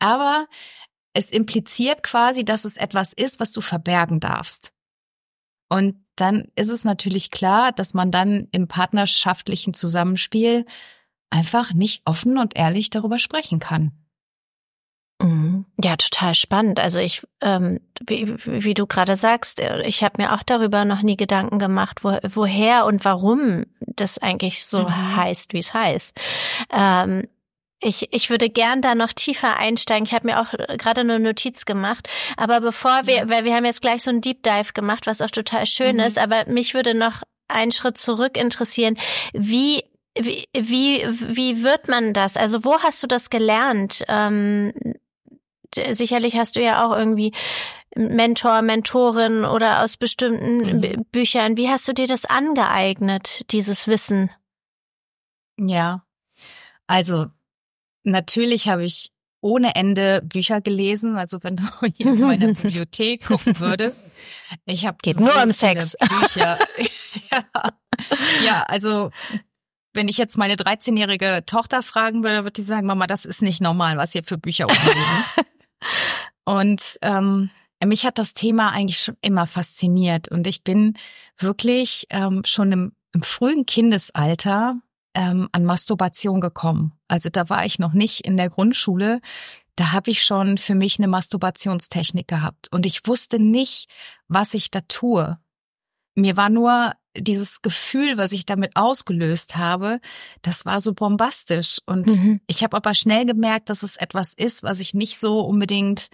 Aber 0.00 0.48
es 1.14 1.30
impliziert 1.30 2.02
quasi, 2.02 2.44
dass 2.44 2.64
es 2.64 2.76
etwas 2.76 3.12
ist, 3.12 3.38
was 3.38 3.52
du 3.52 3.60
verbergen 3.60 4.18
darfst. 4.18 4.72
Und 5.68 6.04
dann 6.16 6.48
ist 6.56 6.70
es 6.70 6.84
natürlich 6.84 7.30
klar, 7.30 7.70
dass 7.70 7.94
man 7.94 8.10
dann 8.10 8.48
im 8.50 8.66
partnerschaftlichen 8.66 9.74
Zusammenspiel 9.74 10.66
einfach 11.30 11.72
nicht 11.72 12.02
offen 12.04 12.36
und 12.36 12.56
ehrlich 12.56 12.90
darüber 12.90 13.20
sprechen 13.20 13.60
kann. 13.60 13.92
Mhm. 15.22 15.66
Ja, 15.82 15.96
total 15.96 16.34
spannend. 16.34 16.80
Also 16.80 16.98
ich, 16.98 17.26
ähm, 17.40 17.80
wie, 18.06 18.34
wie 18.46 18.74
du 18.74 18.86
gerade 18.86 19.16
sagst, 19.16 19.60
äh, 19.60 19.82
ich 19.82 20.02
habe 20.02 20.22
mir 20.22 20.32
auch 20.32 20.42
darüber 20.42 20.84
noch 20.84 21.02
nie 21.02 21.16
Gedanken 21.16 21.58
gemacht, 21.58 22.02
wo, 22.02 22.18
woher 22.22 22.86
und 22.86 23.04
warum 23.04 23.64
das 23.80 24.18
eigentlich 24.18 24.64
so 24.64 24.84
mhm. 24.84 25.16
heißt, 25.16 25.52
wie 25.52 25.58
es 25.58 25.74
heißt. 25.74 26.18
Ähm, 26.72 27.28
ich, 27.82 28.12
ich 28.12 28.28
würde 28.28 28.50
gern 28.50 28.82
da 28.82 28.94
noch 28.94 29.12
tiefer 29.12 29.56
einsteigen. 29.56 30.04
Ich 30.04 30.12
habe 30.12 30.26
mir 30.26 30.40
auch 30.40 30.52
äh, 30.52 30.76
gerade 30.76 31.00
eine 31.02 31.18
Notiz 31.18 31.64
gemacht. 31.64 32.08
Aber 32.36 32.60
bevor 32.60 33.06
wir, 33.06 33.28
weil 33.28 33.44
wir 33.44 33.54
haben 33.54 33.64
jetzt 33.64 33.82
gleich 33.82 34.02
so 34.02 34.10
ein 34.10 34.20
Deep 34.20 34.42
Dive 34.42 34.72
gemacht, 34.74 35.06
was 35.06 35.20
auch 35.20 35.30
total 35.30 35.66
schön 35.66 35.96
mhm. 35.96 36.02
ist, 36.02 36.18
aber 36.18 36.46
mich 36.46 36.74
würde 36.74 36.94
noch 36.94 37.22
einen 37.48 37.72
Schritt 37.72 37.98
zurück 37.98 38.36
interessieren. 38.36 38.96
Wie 39.32 39.82
wie, 40.18 40.48
wie, 40.52 41.04
wie 41.06 41.62
wird 41.62 41.86
man 41.86 42.12
das? 42.12 42.36
Also 42.36 42.64
wo 42.64 42.80
hast 42.80 43.00
du 43.02 43.06
das 43.06 43.30
gelernt? 43.30 44.04
Ähm, 44.08 44.72
sicherlich 45.90 46.36
hast 46.36 46.56
du 46.56 46.62
ja 46.62 46.84
auch 46.84 46.96
irgendwie 46.96 47.32
Mentor, 47.96 48.62
Mentorin 48.62 49.44
oder 49.44 49.82
aus 49.82 49.96
bestimmten 49.96 50.78
mhm. 50.78 51.04
Büchern. 51.10 51.56
Wie 51.56 51.68
hast 51.68 51.88
du 51.88 51.92
dir 51.92 52.06
das 52.06 52.24
angeeignet, 52.24 53.50
dieses 53.50 53.88
Wissen? 53.88 54.30
Ja, 55.58 56.04
also 56.86 57.26
Natürlich 58.04 58.68
habe 58.68 58.84
ich 58.84 59.12
ohne 59.42 59.74
Ende 59.74 60.22
Bücher 60.22 60.60
gelesen. 60.60 61.16
Also 61.16 61.38
wenn 61.42 61.56
du 61.56 61.64
hier 61.96 62.14
in 62.14 62.20
meiner 62.20 62.46
Bibliothek 62.54 63.26
gucken 63.26 63.58
würdest, 63.60 64.10
ich 64.66 64.86
habe 64.86 64.98
geht 65.02 65.16
so 65.16 65.24
nur 65.24 65.42
um 65.42 65.52
Sex. 65.52 65.96
Bücher. 65.98 66.58
ja. 67.30 67.44
ja, 68.44 68.62
also 68.64 69.10
wenn 69.92 70.08
ich 70.08 70.18
jetzt 70.18 70.38
meine 70.38 70.54
13-jährige 70.54 71.42
Tochter 71.46 71.82
fragen 71.82 72.22
würde, 72.22 72.44
würde 72.44 72.52
die 72.52 72.62
sagen, 72.62 72.86
Mama, 72.86 73.06
das 73.06 73.24
ist 73.24 73.42
nicht 73.42 73.60
normal, 73.60 73.96
was 73.96 74.12
hier 74.12 74.22
für 74.22 74.38
Bücher 74.38 74.66
umliegen. 74.66 75.46
Und 76.44 76.98
ähm, 77.02 77.50
mich 77.84 78.04
hat 78.04 78.18
das 78.18 78.34
Thema 78.34 78.70
eigentlich 78.70 79.00
schon 79.00 79.16
immer 79.22 79.46
fasziniert 79.46 80.28
und 80.28 80.46
ich 80.46 80.62
bin 80.62 80.98
wirklich 81.38 82.06
ähm, 82.10 82.42
schon 82.44 82.72
im, 82.72 82.92
im 83.12 83.22
frühen 83.22 83.66
Kindesalter 83.66 84.76
ähm, 85.14 85.48
an 85.52 85.64
Masturbation 85.64 86.40
gekommen. 86.40 86.92
Also 87.08 87.30
da 87.30 87.48
war 87.48 87.64
ich 87.64 87.78
noch 87.78 87.92
nicht 87.92 88.26
in 88.26 88.36
der 88.36 88.50
Grundschule. 88.50 89.20
Da 89.76 89.92
habe 89.92 90.10
ich 90.10 90.22
schon 90.22 90.58
für 90.58 90.74
mich 90.74 90.98
eine 90.98 91.08
Masturbationstechnik 91.08 92.28
gehabt 92.28 92.68
und 92.70 92.84
ich 92.84 93.06
wusste 93.06 93.40
nicht, 93.40 93.88
was 94.28 94.54
ich 94.54 94.70
da 94.70 94.80
tue. 94.82 95.38
Mir 96.14 96.36
war 96.36 96.50
nur 96.50 96.92
dieses 97.16 97.62
Gefühl, 97.62 98.16
was 98.16 98.32
ich 98.32 98.46
damit 98.46 98.76
ausgelöst 98.76 99.56
habe, 99.56 100.00
das 100.42 100.64
war 100.64 100.80
so 100.80 100.94
bombastisch. 100.94 101.78
Und 101.86 102.08
mhm. 102.08 102.40
ich 102.46 102.62
habe 102.62 102.76
aber 102.76 102.94
schnell 102.94 103.26
gemerkt, 103.26 103.68
dass 103.68 103.82
es 103.82 103.96
etwas 103.96 104.34
ist, 104.34 104.62
was 104.62 104.80
ich 104.80 104.94
nicht 104.94 105.18
so 105.18 105.40
unbedingt. 105.40 106.08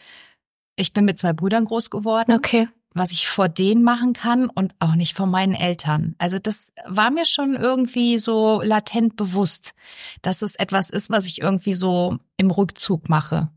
Ich 0.77 0.93
bin 0.93 1.05
mit 1.05 1.19
zwei 1.19 1.33
Brüdern 1.33 1.65
groß 1.65 1.91
geworden. 1.91 2.33
Okay 2.33 2.69
was 2.97 3.13
ich 3.13 3.29
vor 3.29 3.51
denen 3.51 3.83
machen 3.83 4.15
kann 4.15 4.49
und 4.49 4.75
auch 4.79 4.95
nicht 4.95 5.15
vor 5.15 5.27
meinen 5.27 5.55
Eltern. 5.55 6.15
Also 6.17 6.39
das 6.39 6.73
war 6.87 7.11
mir 7.11 7.27
schon 7.27 7.55
irgendwie 7.55 8.19
so 8.19 8.63
latent 8.63 9.17
bewusst, 9.17 9.75
dass 10.23 10.41
es 10.41 10.57
etwas 10.57 10.89
ist, 10.89 11.11
was 11.11 11.27
ich 11.27 11.43
irgendwie 11.43 11.75
so 11.75 12.17
im 12.39 12.51
Rückzug 12.51 13.11
mache. 13.11 13.51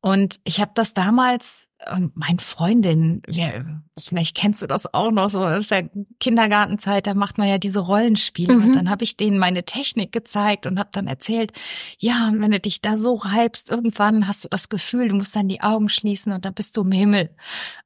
Und 0.00 0.40
ich 0.44 0.60
habe 0.60 0.72
das 0.74 0.94
damals, 0.94 1.68
ähm, 1.86 2.12
mein 2.14 2.38
Freundin, 2.38 3.22
ja, 3.28 3.64
vielleicht 3.98 4.36
kennst 4.36 4.62
du 4.62 4.66
das 4.66 4.92
auch 4.92 5.10
noch, 5.10 5.30
so 5.30 5.40
das 5.40 5.64
ist 5.64 5.70
ja 5.70 5.82
Kindergartenzeit, 6.18 7.06
da 7.06 7.14
macht 7.14 7.38
man 7.38 7.48
ja 7.48 7.58
diese 7.58 7.80
Rollenspiele. 7.80 8.54
Mhm. 8.54 8.64
Und 8.64 8.76
dann 8.76 8.90
habe 8.90 9.04
ich 9.04 9.16
denen 9.16 9.38
meine 9.38 9.64
Technik 9.64 10.12
gezeigt 10.12 10.66
und 10.66 10.78
habe 10.78 10.90
dann 10.92 11.06
erzählt, 11.06 11.52
ja, 11.98 12.30
wenn 12.32 12.50
du 12.50 12.60
dich 12.60 12.80
da 12.80 12.96
so 12.96 13.14
reibst, 13.14 13.70
irgendwann 13.70 14.26
hast 14.26 14.44
du 14.44 14.48
das 14.48 14.68
Gefühl, 14.68 15.08
du 15.08 15.14
musst 15.14 15.36
dann 15.36 15.48
die 15.48 15.60
Augen 15.60 15.88
schließen 15.88 16.32
und 16.32 16.44
dann 16.44 16.54
bist 16.54 16.76
du 16.76 16.82
im 16.82 16.92
Himmel. 16.92 17.30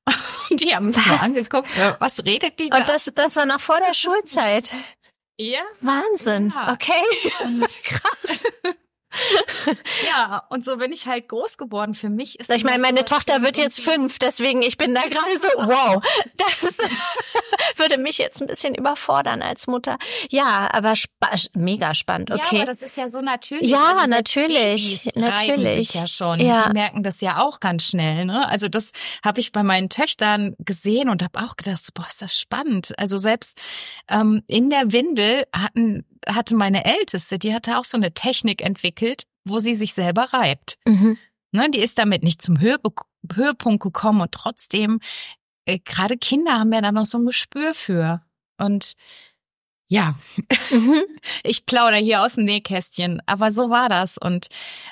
Und 0.49 0.63
die 0.63 0.77
haben 0.77 0.87
mich 0.87 1.07
nur 1.07 1.21
angeguckt, 1.23 1.69
was 1.99 2.25
redet 2.25 2.61
die 2.61 2.71
da? 2.71 2.79
Und 2.79 2.89
das, 2.89 3.11
das 3.13 3.35
war 3.35 3.47
noch 3.47 3.59
vor 3.59 3.79
der 3.85 3.95
Schulzeit. 3.95 4.73
Ja. 5.39 5.61
Wahnsinn. 5.81 6.53
Ja. 6.55 6.73
Okay. 6.73 6.93
Krass. 7.85 8.43
Ja, 10.09 10.45
und 10.51 10.65
so 10.65 10.77
bin 10.77 10.93
ich 10.93 11.07
halt 11.07 11.29
groß 11.29 11.59
geworden. 11.59 11.95
Für 11.95 12.09
mich 12.09 12.39
ist 12.39 12.51
Ich 12.51 12.65
meine, 12.65 12.81
meine 12.81 13.05
Tochter 13.05 13.43
wird 13.43 13.59
jetzt 13.59 13.81
fünf, 13.81 14.19
deswegen 14.19 14.63
ich 14.63 14.77
bin 14.77 14.95
da 14.95 15.03
gerade 15.03 15.39
so, 15.39 15.49
wow, 15.57 16.03
das 16.37 16.79
würde 17.77 17.99
mich 17.99 18.19
jetzt 18.19 18.41
ein 18.41 18.47
bisschen 18.47 18.75
überfordern 18.75 19.43
als 19.43 19.67
Mutter. 19.67 19.99
Ja, 20.31 20.69
aber 20.73 20.97
spa 20.97 21.31
mega 21.55 21.95
spannend, 21.95 22.31
okay. 22.31 22.57
Ja, 22.57 22.63
aber 22.63 22.67
das 22.67 22.83
ist 22.83 22.97
ja 22.97 23.09
so 23.09 23.21
natürlich. 23.21 23.71
Ja, 23.71 23.95
also 23.95 24.07
natürlich, 24.11 25.05
Babys 25.05 25.17
natürlich. 25.17 25.75
Sich 25.77 25.95
ja 25.95 26.07
schon. 26.07 26.41
Ja. 26.41 26.67
Die 26.67 26.73
merken 26.73 27.03
das 27.03 27.21
ja 27.21 27.43
auch 27.43 27.61
ganz 27.61 27.85
schnell. 27.85 28.25
Ne? 28.25 28.49
Also 28.49 28.69
das 28.69 28.93
habe 29.25 29.41
ich 29.41 29.53
bei 29.53 29.63
meinen 29.63 29.89
Töchtern 29.89 30.55
gesehen 30.59 31.09
und 31.09 31.23
habe 31.23 31.41
auch 31.41 31.57
gedacht, 31.57 31.83
boah, 31.95 32.07
ist 32.09 32.23
das 32.23 32.39
spannend. 32.39 32.93
Also 32.99 33.19
selbst 33.19 33.59
ähm, 34.09 34.43
in 34.47 34.71
der 34.71 34.93
Windel 34.93 35.45
hatten 35.53 36.05
hatte 36.29 36.55
meine 36.55 36.85
Älteste, 36.85 37.39
die 37.39 37.55
hatte 37.55 37.79
auch 37.79 37.85
so 37.85 37.97
eine 37.97 38.13
Technik 38.13 38.63
entwickelt, 38.63 39.25
wo 39.45 39.59
sie 39.59 39.75
sich 39.75 39.95
selber 39.95 40.33
reibt. 40.33 40.77
Mhm. 40.87 41.19
Ne, 41.53 41.71
die 41.71 41.79
ist 41.79 41.99
damit 41.99 42.23
nicht 42.23 42.43
zum 42.43 42.61
Höhe, 42.61 42.79
Höhepunkt 43.33 43.83
gekommen 43.83 44.21
und 44.21 44.33
trotzdem, 44.33 45.01
äh, 45.65 45.79
gerade 45.79 46.19
Kinder 46.19 46.59
haben 46.59 46.73
ja 46.73 46.81
da 46.81 46.93
noch 46.93 47.07
so 47.07 47.19
ein 47.19 47.27
Gespür 47.27 47.75
für. 47.75 48.23
Und 48.59 48.95
ja, 49.89 50.17
Mhm. 50.71 51.03
ich 51.45 51.67
plaudere 51.67 52.01
hier 52.01 52.23
aus 52.23 52.35
dem 52.35 52.45
Nähkästchen, 52.45 53.23
aber 53.27 53.51
so 53.51 53.71
war 53.71 53.89
das. 53.89 54.19
Und 54.19 54.49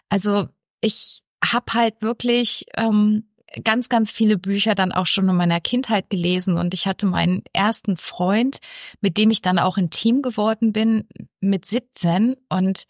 also 0.09 0.49
ich 0.81 1.21
habe 1.45 1.73
halt 1.75 2.01
wirklich 2.01 2.67
ähm, 2.77 3.29
ganz, 3.63 3.89
ganz 3.89 4.11
viele 4.11 4.39
Bücher 4.39 4.75
dann 4.75 4.93
auch 4.93 5.07
schon 5.07 5.29
in 5.29 5.37
meiner 5.37 5.61
Kindheit 5.61 6.11
gelesen 6.11 6.57
und 6.57 6.75
ich 6.75 6.87
hatte 6.87 7.07
meinen 7.07 7.43
ersten 7.53 7.97
Freund, 7.97 8.59
mit 9.01 9.17
dem 9.19 9.31
ich 9.31 9.43
dann 9.43 9.59
auch 9.59 9.79
intim 9.79 10.23
geworden 10.23 10.73
bin, 10.73 11.07
mit 11.41 11.67
17 11.67 12.37
und 12.49 12.85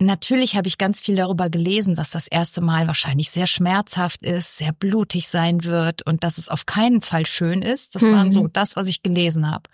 Natürlich 0.00 0.54
habe 0.54 0.68
ich 0.68 0.78
ganz 0.78 1.00
viel 1.00 1.16
darüber 1.16 1.50
gelesen, 1.50 1.96
dass 1.96 2.10
das 2.10 2.28
erste 2.28 2.60
Mal 2.60 2.86
wahrscheinlich 2.86 3.30
sehr 3.30 3.48
schmerzhaft 3.48 4.22
ist, 4.22 4.56
sehr 4.56 4.72
blutig 4.72 5.26
sein 5.26 5.64
wird 5.64 6.02
und 6.06 6.22
dass 6.22 6.38
es 6.38 6.48
auf 6.48 6.66
keinen 6.66 7.02
Fall 7.02 7.26
schön 7.26 7.62
ist. 7.62 7.96
Das 7.96 8.02
Mhm. 8.02 8.12
waren 8.12 8.30
so 8.30 8.46
das, 8.46 8.76
was 8.76 8.86
ich 8.86 9.02
gelesen 9.02 9.50
habe. 9.50 9.68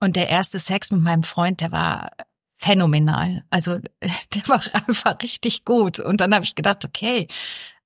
Und 0.00 0.16
der 0.16 0.28
erste 0.28 0.58
Sex 0.58 0.90
mit 0.90 1.02
meinem 1.02 1.22
Freund, 1.22 1.60
der 1.60 1.70
war 1.70 2.10
phänomenal. 2.58 3.44
Also 3.48 3.78
der 4.34 4.48
war 4.48 4.60
einfach 4.88 5.22
richtig 5.22 5.64
gut. 5.64 6.00
Und 6.00 6.20
dann 6.20 6.34
habe 6.34 6.44
ich 6.44 6.56
gedacht, 6.56 6.84
okay, 6.84 7.28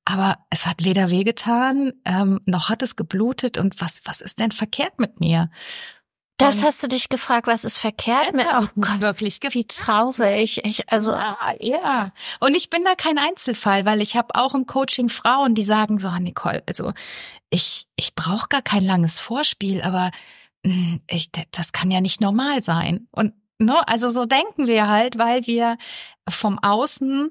aber 0.08 0.38
es 0.48 0.64
hat 0.64 0.84
weder 0.84 1.10
wehgetan, 1.10 1.92
ähm, 2.06 2.40
noch 2.46 2.70
hat 2.70 2.82
es 2.82 2.96
geblutet. 2.96 3.58
Und 3.58 3.78
was, 3.78 4.00
was 4.06 4.22
ist 4.22 4.38
denn 4.38 4.52
verkehrt 4.52 4.98
mit 4.98 5.20
mir? 5.20 5.50
Das 6.38 6.62
hast 6.64 6.82
du 6.82 6.86
dich 6.86 7.10
gefragt, 7.10 7.46
was 7.46 7.64
ist 7.64 7.76
verkehrt 7.76 8.32
mit? 8.32 8.46
Oh 8.54 8.68
Gott, 8.80 9.02
wirklich 9.02 9.40
wie 9.50 9.66
traurig. 9.66 10.64
Ich, 10.64 10.90
also, 10.90 11.10
ja, 11.12 11.36
ja. 11.60 12.12
Und 12.40 12.56
ich 12.56 12.70
bin 12.70 12.84
da 12.84 12.94
kein 12.94 13.18
Einzelfall, 13.18 13.84
weil 13.84 14.00
ich 14.00 14.16
habe 14.16 14.34
auch 14.34 14.54
im 14.54 14.64
Coaching 14.64 15.10
Frauen, 15.10 15.54
die 15.54 15.64
sagen 15.64 15.98
so, 15.98 16.08
"Ah, 16.08 16.20
Nicole, 16.20 16.62
also 16.66 16.94
ich, 17.50 17.86
ich 17.96 18.14
brauche 18.14 18.48
gar 18.48 18.62
kein 18.62 18.84
langes 18.84 19.20
Vorspiel, 19.20 19.82
aber 19.82 20.10
mh, 20.64 21.00
ich, 21.10 21.30
das 21.50 21.72
kann 21.72 21.90
ja 21.90 22.00
nicht 22.00 22.22
normal 22.22 22.62
sein. 22.62 23.08
Und 23.10 23.34
ne, 23.58 23.86
also 23.86 24.08
so 24.08 24.24
denken 24.24 24.66
wir 24.68 24.88
halt, 24.88 25.18
weil 25.18 25.46
wir 25.46 25.76
vom 26.30 26.58
Außen 26.60 27.30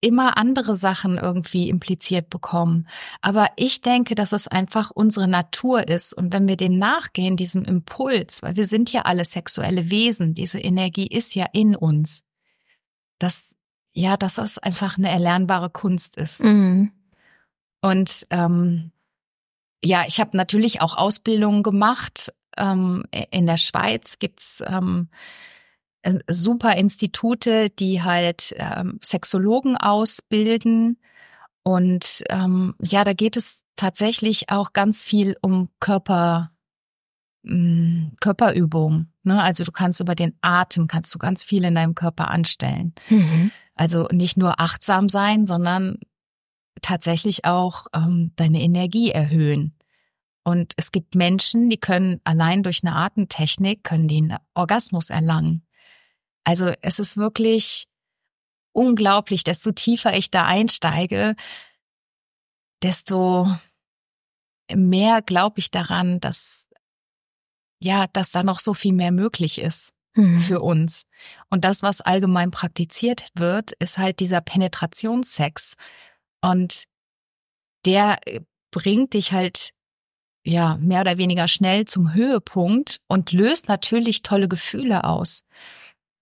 immer 0.00 0.36
andere 0.36 0.74
Sachen 0.74 1.18
irgendwie 1.18 1.68
impliziert 1.68 2.30
bekommen. 2.30 2.86
Aber 3.20 3.48
ich 3.56 3.82
denke, 3.82 4.14
dass 4.14 4.32
es 4.32 4.46
einfach 4.46 4.90
unsere 4.90 5.28
Natur 5.28 5.88
ist. 5.88 6.12
Und 6.12 6.32
wenn 6.32 6.46
wir 6.46 6.56
dem 6.56 6.78
nachgehen, 6.78 7.36
diesem 7.36 7.64
Impuls, 7.64 8.42
weil 8.42 8.56
wir 8.56 8.66
sind 8.66 8.92
ja 8.92 9.02
alle 9.02 9.24
sexuelle 9.24 9.90
Wesen, 9.90 10.34
diese 10.34 10.60
Energie 10.60 11.06
ist 11.06 11.34
ja 11.34 11.46
in 11.52 11.74
uns. 11.74 12.24
Dass, 13.18 13.56
ja, 13.92 14.16
dass 14.16 14.36
das 14.36 14.58
einfach 14.58 14.98
eine 14.98 15.08
erlernbare 15.08 15.70
Kunst 15.70 16.16
ist. 16.16 16.42
mhm. 16.42 16.92
Und 17.80 18.26
ähm, 18.30 18.90
ja, 19.84 20.04
ich 20.06 20.18
habe 20.20 20.36
natürlich 20.36 20.80
auch 20.80 20.96
Ausbildungen 20.96 21.62
gemacht. 21.62 22.32
Ähm, 22.56 23.04
in 23.30 23.46
der 23.46 23.56
Schweiz 23.56 24.18
gibt's 24.18 24.62
ähm, 24.66 25.08
äh, 25.12 25.16
super 26.28 26.76
Institute, 26.76 27.70
die 27.70 28.02
halt 28.02 28.54
ähm, 28.56 28.98
Sexologen 29.02 29.76
ausbilden. 29.76 30.98
Und 31.62 32.24
ähm, 32.30 32.74
ja, 32.80 33.04
da 33.04 33.12
geht 33.12 33.36
es 33.36 33.64
tatsächlich 33.76 34.50
auch 34.50 34.72
ganz 34.72 35.02
viel 35.02 35.36
um 35.42 35.68
Körper, 35.80 36.52
mh, 37.42 38.12
Körperübung. 38.20 39.08
Ne? 39.22 39.42
Also 39.42 39.64
du 39.64 39.72
kannst 39.72 40.00
über 40.00 40.14
den 40.14 40.36
Atem, 40.40 40.86
kannst 40.86 41.14
du 41.14 41.18
ganz 41.18 41.44
viel 41.44 41.64
in 41.64 41.74
deinem 41.74 41.94
Körper 41.94 42.30
anstellen. 42.30 42.94
Mhm. 43.08 43.50
Also 43.74 44.08
nicht 44.10 44.36
nur 44.36 44.60
achtsam 44.60 45.08
sein, 45.08 45.46
sondern 45.46 45.98
tatsächlich 46.80 47.44
auch 47.44 47.86
ähm, 47.94 48.32
deine 48.36 48.62
Energie 48.62 49.10
erhöhen. 49.10 49.74
Und 50.44 50.72
es 50.76 50.92
gibt 50.92 51.14
Menschen, 51.14 51.68
die 51.68 51.76
können 51.76 52.20
allein 52.24 52.62
durch 52.62 52.82
eine 52.82 52.96
Atemtechnik, 52.96 53.84
können 53.84 54.08
einen 54.08 54.38
Orgasmus 54.54 55.10
erlangen. 55.10 55.62
Also 56.48 56.72
es 56.80 56.98
ist 56.98 57.18
wirklich 57.18 57.88
unglaublich, 58.72 59.44
desto 59.44 59.70
tiefer 59.70 60.16
ich 60.16 60.30
da 60.30 60.46
einsteige, 60.46 61.36
desto 62.82 63.54
mehr 64.74 65.20
glaube 65.20 65.58
ich 65.58 65.70
daran, 65.70 66.20
dass 66.20 66.66
ja, 67.82 68.06
dass 68.14 68.30
da 68.30 68.42
noch 68.42 68.60
so 68.60 68.72
viel 68.72 68.94
mehr 68.94 69.12
möglich 69.12 69.58
ist 69.58 69.92
Mhm. 70.16 70.40
für 70.40 70.60
uns. 70.62 71.02
Und 71.50 71.64
das, 71.64 71.82
was 71.82 72.00
allgemein 72.00 72.50
praktiziert 72.50 73.28
wird, 73.34 73.72
ist 73.72 73.98
halt 73.98 74.18
dieser 74.18 74.40
Penetrationssex. 74.40 75.74
Und 76.40 76.84
der 77.84 78.26
äh, 78.26 78.40
bringt 78.72 79.12
dich 79.12 79.32
halt 79.32 79.74
ja 80.46 80.78
mehr 80.78 81.02
oder 81.02 81.18
weniger 81.18 81.46
schnell 81.46 81.84
zum 81.84 82.14
Höhepunkt 82.14 83.00
und 83.06 83.32
löst 83.32 83.68
natürlich 83.68 84.22
tolle 84.22 84.48
Gefühle 84.48 85.04
aus. 85.04 85.44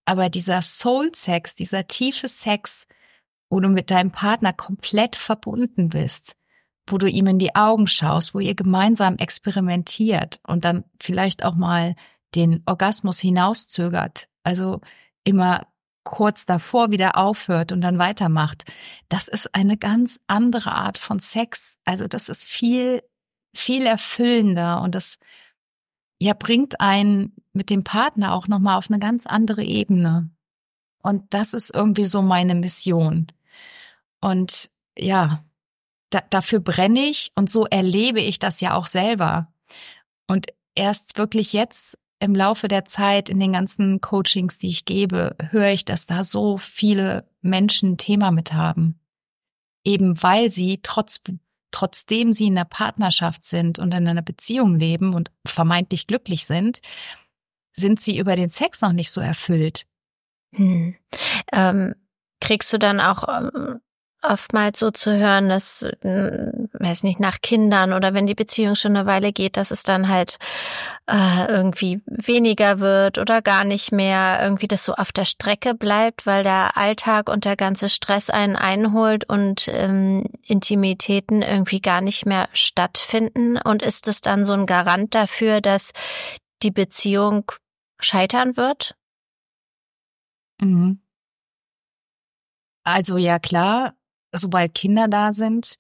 Aber 0.07 0.31
dieser 0.31 0.63
Soul-Sex, 0.63 1.57
dieser 1.57 1.87
tiefe 1.87 2.29
Sex, 2.29 2.87
wo 3.51 3.61
du 3.61 3.69
mit 3.69 3.91
deinem 3.91 4.13
Partner 4.13 4.53
komplett 4.53 5.17
verbunden 5.17 5.91
bist, 5.91 6.37
wo 6.87 6.99
du 6.99 7.09
ihm 7.09 7.27
in 7.27 7.39
die 7.39 7.55
Augen 7.55 7.89
schaust, 7.89 8.35
wo 8.35 8.41
ihr 8.41 8.55
gemeinsam 8.55 9.17
experimentiert 9.17 10.41
und 10.47 10.65
dann 10.65 10.85
vielleicht 11.01 11.45
auch 11.45 11.55
mal 11.55 11.97
den 12.35 12.63
Orgasmus 12.67 13.21
hinauszögert, 13.21 14.29
also 14.43 14.81
immer 15.25 15.67
kurz 16.05 16.47
davor 16.47 16.93
wieder 16.93 17.17
aufhört 17.17 17.73
und 17.73 17.81
dann 17.81 17.99
weitermacht. 17.99 18.65
Das 19.09 19.27
ist 19.27 19.55
eine 19.55 19.77
ganz 19.77 20.21
andere 20.29 20.71
Art 20.71 20.99
von 20.99 21.19
Sex. 21.19 21.81
Also 21.85 22.07
das 22.07 22.29
ist 22.29 22.45
viel, 22.45 23.03
viel 23.53 23.87
erfüllender 23.87 24.83
und 24.83 24.95
das 24.95 25.19
ja 26.21 26.35
bringt 26.35 26.81
einen 26.81 27.35
mit 27.53 27.71
dem 27.71 27.85
Partner 27.85 28.35
auch 28.35 28.49
nochmal 28.49 28.77
auf 28.77 28.91
eine 28.91 28.99
ganz 28.99 29.27
andere 29.27 29.65
Ebene. 29.65 30.31
Und 31.03 31.23
das 31.31 31.55
ist 31.55 31.75
irgendwie 31.75 32.05
so 32.05 32.23
meine 32.23 32.55
Mission. 32.55 33.29
Und 34.21 34.71
ja, 34.99 35.45
da, 36.11 36.21
dafür 36.31 36.61
brenne 36.61 37.01
ich 37.01 37.33
und 37.35 37.51
so 37.51 37.67
erlebe 37.67 38.21
ich 38.21 38.39
das 38.39 38.61
ja 38.61 38.75
auch 38.75 38.87
selber. 38.87 39.53
Und 40.27 40.47
erst 40.75 41.19
wirklich 41.19 41.53
jetzt 41.53 41.99
im 42.19 42.35
Laufe 42.35 42.69
der 42.69 42.85
Zeit 42.85 43.29
in 43.29 43.39
den 43.39 43.53
ganzen 43.53 44.01
Coachings, 44.01 44.59
die 44.59 44.69
ich 44.69 44.85
gebe, 44.85 45.37
höre 45.51 45.71
ich, 45.71 45.85
dass 45.85 46.07
da 46.07 46.25
so 46.25 46.57
viele 46.57 47.29
Menschen 47.43 47.93
ein 47.93 47.99
Thema 47.99 48.31
mit 48.31 48.53
haben. 48.53 48.99
Eben 49.85 50.21
weil 50.23 50.51
sie 50.51 50.81
trotz, 50.83 51.21
trotzdem 51.71 52.33
sie 52.33 52.47
in 52.47 52.57
einer 52.57 52.65
Partnerschaft 52.65 53.45
sind 53.45 53.79
und 53.79 53.93
in 53.93 54.07
einer 54.07 54.23
Beziehung 54.23 54.79
leben 54.79 55.15
und 55.15 55.31
vermeintlich 55.47 56.07
glücklich 56.07 56.47
sind, 56.47 56.81
sind 57.73 58.01
sie 58.01 58.19
über 58.19 58.37
den 58.37 58.49
Sex 58.49 58.81
noch 58.81 58.93
nicht 58.93 59.11
so 59.11 59.21
erfüllt. 59.21 59.87
Hm. 60.55 60.97
Ähm, 61.53 61.95
kriegst 62.41 62.73
du 62.73 62.79
dann 62.79 63.01
auch 63.01 63.25
ähm, 63.29 63.81
oftmals 64.29 64.79
so 64.79 64.91
zu 64.91 65.17
hören, 65.17 65.49
dass, 65.49 65.83
äh, 65.83 66.53
weiß 66.73 67.03
nicht, 67.05 67.21
nach 67.21 67.41
Kindern 67.41 67.93
oder 67.93 68.15
wenn 68.15 68.27
die 68.27 68.35
Beziehung 68.35 68.75
schon 68.75 68.97
eine 68.97 69.07
Weile 69.07 69.33
geht, 69.33 69.57
dass 69.57 69.71
es 69.71 69.83
dann 69.83 70.09
halt 70.09 70.39
äh, 71.07 71.47
irgendwie 71.49 72.01
weniger 72.07 72.81
wird 72.81 73.19
oder 73.19 73.43
gar 73.43 73.65
nicht 73.65 73.93
mehr, 73.93 74.41
irgendwie 74.43 74.69
das 74.69 74.85
so 74.85 74.95
auf 74.95 75.13
der 75.13 75.25
Strecke 75.25 75.75
bleibt, 75.75 76.27
weil 76.27 76.43
der 76.43 76.77
Alltag 76.77 77.29
und 77.29 77.45
der 77.45 77.57
ganze 77.57 77.89
Stress 77.89 78.31
einen 78.31 78.57
einholt 78.57 79.29
und 79.29 79.69
ähm, 79.69 80.25
Intimitäten 80.43 81.43
irgendwie 81.43 81.81
gar 81.81 82.01
nicht 82.01 82.27
mehr 82.27 82.49
stattfinden? 82.53 83.57
Und 83.57 83.83
ist 83.83 84.09
es 84.09 84.21
dann 84.21 84.45
so 84.45 84.53
ein 84.53 84.67
Garant 84.67 85.15
dafür, 85.15 85.61
dass 85.61 85.93
die 86.63 86.71
Beziehung 86.71 87.53
scheitern 87.99 88.57
wird? 88.57 88.95
Mhm. 90.61 91.01
Also 92.85 93.17
ja 93.17 93.41
klar, 93.41 93.96
sobald 94.39 94.75
Kinder 94.75 95.09
da 95.09 95.33
sind 95.33 95.77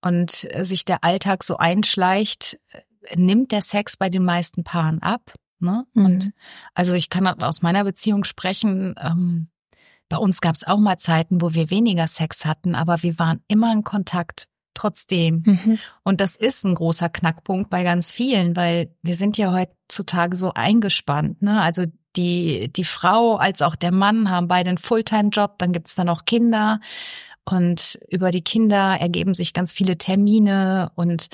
und 0.00 0.46
äh, 0.54 0.64
sich 0.64 0.84
der 0.84 1.04
Alltag 1.04 1.42
so 1.42 1.56
einschleicht, 1.56 2.58
äh, 2.70 3.16
nimmt 3.16 3.52
der 3.52 3.62
Sex 3.62 3.96
bei 3.96 4.08
den 4.08 4.24
meisten 4.24 4.64
Paaren 4.64 5.02
ab. 5.02 5.34
Ne? 5.58 5.86
Mhm. 5.94 6.04
Und 6.04 6.32
also 6.74 6.94
ich 6.94 7.10
kann 7.10 7.26
aus 7.26 7.62
meiner 7.62 7.84
Beziehung 7.84 8.24
sprechen. 8.24 8.94
Ähm, 9.00 9.48
bei 10.08 10.16
uns 10.16 10.40
gab 10.40 10.54
es 10.54 10.66
auch 10.66 10.78
mal 10.78 10.98
Zeiten, 10.98 11.40
wo 11.40 11.54
wir 11.54 11.70
weniger 11.70 12.06
Sex 12.06 12.44
hatten, 12.44 12.74
aber 12.74 13.02
wir 13.02 13.18
waren 13.18 13.42
immer 13.48 13.72
in 13.72 13.82
Kontakt 13.82 14.48
trotzdem. 14.74 15.42
Mhm. 15.44 15.78
Und 16.04 16.20
das 16.20 16.36
ist 16.36 16.64
ein 16.64 16.74
großer 16.74 17.08
Knackpunkt 17.08 17.70
bei 17.70 17.82
ganz 17.82 18.12
vielen, 18.12 18.54
weil 18.54 18.94
wir 19.02 19.14
sind 19.14 19.38
ja 19.38 19.52
heutzutage 19.52 20.36
so 20.36 20.52
eingespannt. 20.52 21.42
Ne? 21.42 21.60
Also 21.60 21.86
die, 22.16 22.72
die 22.72 22.84
Frau 22.84 23.36
als 23.36 23.62
auch 23.62 23.76
der 23.76 23.92
Mann 23.92 24.30
haben 24.30 24.48
beide 24.48 24.70
einen 24.70 24.78
Fulltime-Job, 24.78 25.58
dann 25.58 25.72
gibt's 25.72 25.94
dann 25.94 26.08
auch 26.08 26.24
Kinder. 26.24 26.80
Und 27.48 27.98
über 28.08 28.32
die 28.32 28.42
Kinder 28.42 28.96
ergeben 29.00 29.32
sich 29.32 29.52
ganz 29.52 29.72
viele 29.72 29.96
Termine 29.96 30.90
und 30.96 31.28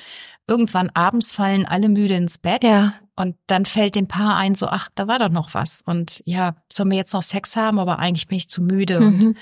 irgendwann 0.46 0.90
abends 0.90 1.32
fallen 1.32 1.64
alle 1.66 1.88
müde 1.88 2.14
ins 2.14 2.38
Bett. 2.38 2.64
Ja. 2.64 2.94
Und 3.16 3.36
dann 3.46 3.66
fällt 3.66 3.94
dem 3.94 4.08
Paar 4.08 4.36
ein, 4.36 4.54
so, 4.54 4.66
ach, 4.66 4.88
da 4.94 5.06
war 5.06 5.18
doch 5.18 5.30
noch 5.30 5.54
was. 5.54 5.82
Und 5.82 6.22
ja, 6.26 6.56
sollen 6.70 6.90
wir 6.90 6.98
jetzt 6.98 7.14
noch 7.14 7.22
Sex 7.22 7.56
haben, 7.56 7.78
aber 7.78 7.98
eigentlich 7.98 8.26
bin 8.26 8.36
ich 8.36 8.48
zu 8.48 8.62
müde. 8.62 9.00
Mhm. 9.00 9.06
Und 9.06 9.36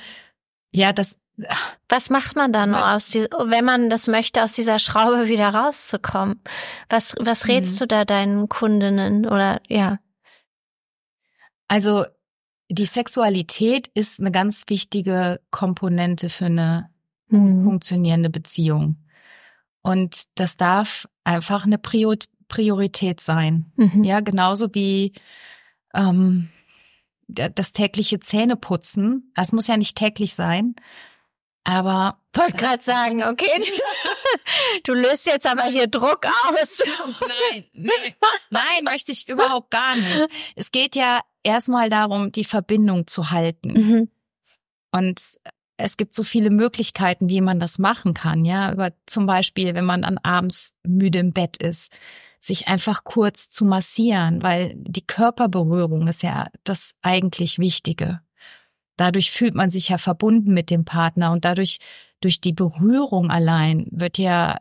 ja, 0.73 0.93
das. 0.93 1.21
Was 1.89 2.11
macht 2.11 2.37
man 2.37 2.53
dann, 2.53 2.75
aus 2.75 3.09
die, 3.09 3.21
wenn 3.21 3.65
man 3.65 3.89
das 3.89 4.09
möchte, 4.09 4.45
aus 4.45 4.53
dieser 4.53 4.79
Schraube 4.79 5.27
wieder 5.27 5.49
rauszukommen? 5.49 6.43
Was, 6.91 7.17
was 7.19 7.49
rätst 7.49 7.77
mhm. 7.77 7.79
du 7.79 7.87
da 7.87 8.05
deinen 8.05 8.49
Kundinnen 8.49 9.27
oder 9.27 9.61
ja? 9.67 9.99
Also 11.67 12.05
die 12.71 12.87
Sexualität 12.87 13.89
ist 13.95 14.21
eine 14.21 14.31
ganz 14.31 14.65
wichtige 14.69 15.41
Komponente 15.51 16.29
für 16.29 16.47
eine 16.47 16.89
mhm. 17.29 17.65
funktionierende 17.65 18.31
Beziehung. 18.31 18.97
Und 19.83 20.25
das 20.37 20.57
darf 20.57 21.09
einfach 21.25 21.67
eine 21.67 21.79
Priorität 21.79 23.21
sein. 23.21 23.73
Mhm. 23.77 24.05
Ja, 24.05 24.21
genauso 24.21 24.73
wie 24.73 25.15
ähm, 25.95 26.49
das 27.27 27.73
tägliche 27.73 28.21
Zähneputzen. 28.21 29.33
Das 29.35 29.53
muss 29.53 29.67
ja 29.67 29.77
nicht 29.77 29.97
täglich 29.97 30.35
sein, 30.35 30.77
aber 31.65 32.19
wollte 32.35 32.57
gerade 32.57 32.83
sagen, 32.83 33.23
okay, 33.25 33.51
du 34.85 34.95
löst 34.95 35.27
jetzt 35.27 35.47
aber 35.47 35.65
hier 35.65 35.87
Druck 35.87 36.27
aus. 36.27 36.83
Nein, 37.21 37.65
nein, 37.73 38.15
nein, 38.51 38.85
möchte 38.85 39.13
ich 39.13 39.29
überhaupt 39.29 39.71
gar 39.71 39.97
nicht. 39.97 40.29
Es 40.57 40.71
geht 40.71 40.95
ja 40.95 41.21
erstmal 41.43 41.91
darum, 41.91 42.33
die 42.33 42.45
Verbindung 42.45 43.07
zu 43.07 43.31
halten. 43.31 43.73
Mhm. 43.73 44.11
Und 44.93 45.21
es 45.77 45.97
gibt 45.97 46.15
so 46.15 46.23
viele 46.23 46.51
Möglichkeiten, 46.51 47.29
wie 47.29 47.41
man 47.41 47.59
das 47.59 47.79
machen 47.79 48.15
kann, 48.15 48.45
ja. 48.45 48.73
Über 48.73 48.93
zum 49.07 49.27
Beispiel, 49.27 49.75
wenn 49.75 49.85
man 49.85 50.03
dann 50.03 50.19
abends 50.19 50.77
müde 50.85 51.19
im 51.19 51.33
Bett 51.33 51.57
ist, 51.63 51.97
sich 52.41 52.69
einfach 52.69 53.05
kurz 53.05 53.51
zu 53.51 53.65
massieren, 53.65 54.43
weil 54.43 54.75
die 54.77 55.07
Körperberührung 55.07 56.09
ist 56.09 56.23
ja 56.23 56.49
das 56.65 56.97
eigentlich 57.03 57.59
Wichtige. 57.59 58.21
Dadurch 59.01 59.31
fühlt 59.31 59.55
man 59.55 59.71
sich 59.71 59.89
ja 59.89 59.97
verbunden 59.97 60.53
mit 60.53 60.69
dem 60.69 60.85
Partner 60.85 61.33
und 61.33 61.47
dadurch, 61.47 61.79
durch 62.21 62.43
die 62.43 62.53
Berührung 62.53 63.31
allein 63.31 63.87
wird 63.91 64.19
ja 64.19 64.59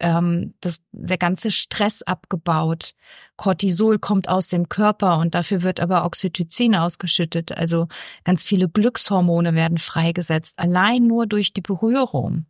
ähm, 0.00 0.54
das, 0.60 0.82
der 0.90 1.16
ganze 1.16 1.52
Stress 1.52 2.02
abgebaut. 2.02 2.94
Cortisol 3.36 4.00
kommt 4.00 4.28
aus 4.28 4.48
dem 4.48 4.68
Körper 4.68 5.18
und 5.18 5.36
dafür 5.36 5.62
wird 5.62 5.78
aber 5.78 6.04
Oxytocin 6.04 6.74
ausgeschüttet. 6.74 7.52
Also 7.52 7.86
ganz 8.24 8.42
viele 8.42 8.68
Glückshormone 8.68 9.54
werden 9.54 9.78
freigesetzt, 9.78 10.58
allein 10.58 11.06
nur 11.06 11.28
durch 11.28 11.52
die 11.52 11.60
Berührung. 11.60 12.46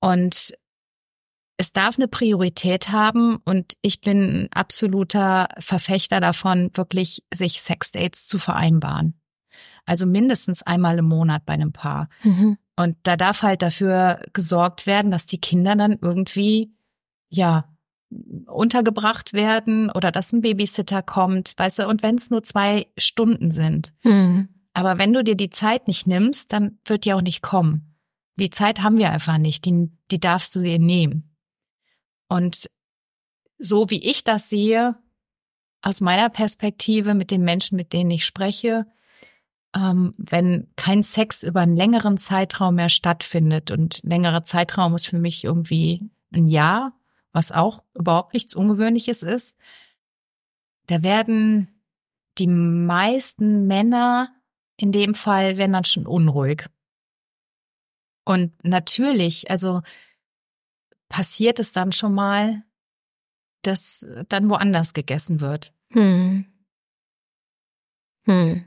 Und 0.00 0.54
es 1.56 1.72
darf 1.72 1.98
eine 1.98 2.08
Priorität 2.08 2.88
haben 2.88 3.36
und 3.44 3.74
ich 3.82 4.00
bin 4.00 4.48
absoluter 4.50 5.46
Verfechter 5.60 6.18
davon, 6.18 6.72
wirklich 6.74 7.22
sich 7.32 7.60
Sexdates 7.60 8.26
zu 8.26 8.40
vereinbaren. 8.40 9.14
Also 9.84 10.06
mindestens 10.06 10.62
einmal 10.62 10.98
im 10.98 11.06
Monat 11.06 11.46
bei 11.46 11.54
einem 11.54 11.72
Paar. 11.72 12.08
Mhm. 12.22 12.58
Und 12.76 12.96
da 13.02 13.16
darf 13.16 13.42
halt 13.42 13.62
dafür 13.62 14.20
gesorgt 14.32 14.86
werden, 14.86 15.10
dass 15.10 15.26
die 15.26 15.40
Kinder 15.40 15.74
dann 15.74 15.98
irgendwie, 16.00 16.72
ja, 17.28 17.64
untergebracht 18.46 19.32
werden 19.32 19.90
oder 19.90 20.10
dass 20.10 20.32
ein 20.32 20.40
Babysitter 20.40 21.02
kommt, 21.02 21.54
weißt 21.56 21.80
du, 21.80 21.88
und 21.88 22.02
wenn 22.02 22.14
es 22.14 22.30
nur 22.30 22.42
zwei 22.42 22.86
Stunden 22.96 23.50
sind. 23.50 23.92
Mhm. 24.02 24.48
Aber 24.72 24.98
wenn 24.98 25.12
du 25.12 25.24
dir 25.24 25.34
die 25.34 25.50
Zeit 25.50 25.88
nicht 25.88 26.06
nimmst, 26.06 26.52
dann 26.52 26.78
wird 26.84 27.04
die 27.04 27.12
auch 27.12 27.20
nicht 27.20 27.42
kommen. 27.42 27.96
Die 28.36 28.50
Zeit 28.50 28.82
haben 28.82 28.96
wir 28.96 29.10
einfach 29.10 29.38
nicht, 29.38 29.64
die, 29.64 29.90
die 30.10 30.20
darfst 30.20 30.54
du 30.54 30.60
dir 30.60 30.78
nehmen. 30.78 31.36
Und 32.28 32.70
so 33.58 33.90
wie 33.90 34.08
ich 34.08 34.22
das 34.22 34.48
sehe, 34.48 34.96
aus 35.82 36.00
meiner 36.00 36.28
Perspektive 36.28 37.14
mit 37.14 37.30
den 37.30 37.42
Menschen, 37.42 37.76
mit 37.76 37.92
denen 37.92 38.10
ich 38.10 38.24
spreche, 38.24 38.86
ähm, 39.74 40.14
wenn 40.16 40.68
kein 40.76 41.02
Sex 41.02 41.42
über 41.42 41.60
einen 41.60 41.76
längeren 41.76 42.16
Zeitraum 42.16 42.76
mehr 42.76 42.88
stattfindet. 42.88 43.70
Und 43.70 44.00
längerer 44.02 44.42
Zeitraum 44.42 44.94
ist 44.94 45.06
für 45.06 45.18
mich 45.18 45.44
irgendwie 45.44 46.10
ein 46.32 46.46
Jahr, 46.46 46.92
was 47.32 47.52
auch 47.52 47.82
überhaupt 47.94 48.34
nichts 48.34 48.54
Ungewöhnliches 48.54 49.22
ist. 49.22 49.58
Da 50.86 51.02
werden 51.02 51.68
die 52.38 52.46
meisten 52.46 53.66
Männer 53.66 54.30
in 54.78 54.92
dem 54.92 55.14
Fall 55.14 55.58
werden 55.58 55.72
dann 55.72 55.84
schon 55.84 56.06
unruhig. 56.06 56.66
Und 58.24 58.52
natürlich, 58.64 59.50
also 59.50 59.82
passiert 61.08 61.58
es 61.58 61.72
dann 61.72 61.92
schon 61.92 62.14
mal, 62.14 62.62
dass 63.62 64.06
dann 64.28 64.48
woanders 64.48 64.94
gegessen 64.94 65.40
wird. 65.40 65.74
Hm. 65.90 66.46
Hm. 68.24 68.64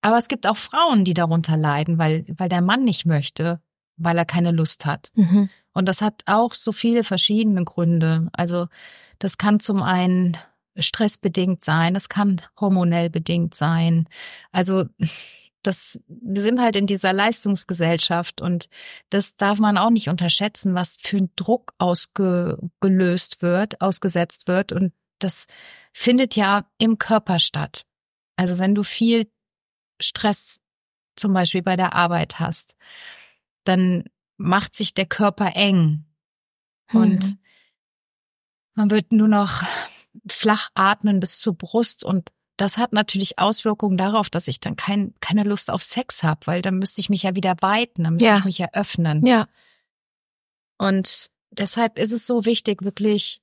Aber 0.00 0.16
es 0.16 0.28
gibt 0.28 0.46
auch 0.46 0.56
Frauen, 0.56 1.04
die 1.04 1.14
darunter 1.14 1.56
leiden, 1.56 1.98
weil, 1.98 2.24
weil 2.36 2.48
der 2.48 2.62
Mann 2.62 2.84
nicht 2.84 3.04
möchte, 3.04 3.60
weil 3.96 4.16
er 4.16 4.24
keine 4.24 4.52
Lust 4.52 4.86
hat. 4.86 5.10
Mhm. 5.14 5.50
Und 5.72 5.86
das 5.86 6.02
hat 6.02 6.22
auch 6.26 6.54
so 6.54 6.72
viele 6.72 7.04
verschiedene 7.04 7.64
Gründe. 7.64 8.28
Also 8.32 8.68
das 9.18 9.38
kann 9.38 9.60
zum 9.60 9.82
einen 9.82 10.36
stressbedingt 10.78 11.64
sein, 11.64 11.94
das 11.94 12.08
kann 12.08 12.40
hormonell 12.58 13.10
bedingt 13.10 13.54
sein. 13.54 14.08
Also 14.52 14.84
das, 15.62 16.00
wir 16.06 16.40
sind 16.40 16.60
halt 16.60 16.76
in 16.76 16.86
dieser 16.86 17.12
Leistungsgesellschaft 17.12 18.40
und 18.40 18.68
das 19.10 19.36
darf 19.36 19.58
man 19.58 19.76
auch 19.76 19.90
nicht 19.90 20.08
unterschätzen, 20.08 20.74
was 20.74 20.96
für 21.00 21.16
ein 21.16 21.30
Druck 21.36 21.74
ausgelöst 21.78 23.42
wird, 23.42 23.80
ausgesetzt 23.80 24.46
wird 24.46 24.72
und 24.72 24.92
das 25.18 25.46
findet 25.92 26.36
ja 26.36 26.66
im 26.78 26.98
Körper 26.98 27.40
statt. 27.40 27.82
Also 28.36 28.58
wenn 28.58 28.74
du 28.74 28.84
viel 28.84 29.28
Stress 30.00 30.60
zum 31.16 31.32
Beispiel 31.32 31.62
bei 31.62 31.76
der 31.76 31.94
Arbeit 31.94 32.38
hast, 32.38 32.76
dann 33.64 34.04
macht 34.36 34.74
sich 34.74 34.94
der 34.94 35.06
Körper 35.06 35.56
eng 35.56 36.06
mhm. 36.92 37.00
und 37.00 37.38
man 38.74 38.90
wird 38.90 39.12
nur 39.12 39.28
noch 39.28 39.64
flach 40.28 40.70
atmen 40.74 41.20
bis 41.20 41.40
zur 41.40 41.54
Brust 41.54 42.04
und 42.04 42.30
das 42.56 42.76
hat 42.76 42.92
natürlich 42.92 43.38
Auswirkungen 43.38 43.96
darauf, 43.96 44.30
dass 44.30 44.48
ich 44.48 44.58
dann 44.58 44.74
kein, 44.74 45.14
keine 45.20 45.44
Lust 45.44 45.70
auf 45.70 45.82
Sex 45.82 46.24
habe, 46.24 46.40
weil 46.46 46.60
dann 46.60 46.78
müsste 46.78 47.00
ich 47.00 47.08
mich 47.08 47.22
ja 47.22 47.36
wieder 47.36 47.54
weiten, 47.60 48.04
dann 48.04 48.14
müsste 48.14 48.28
ja. 48.28 48.38
ich 48.38 48.44
mich 48.44 48.58
ja 48.58 48.68
öffnen. 48.72 49.24
Ja. 49.24 49.48
Und 50.76 51.28
deshalb 51.50 51.98
ist 51.98 52.10
es 52.10 52.26
so 52.26 52.44
wichtig, 52.44 52.82
wirklich 52.82 53.40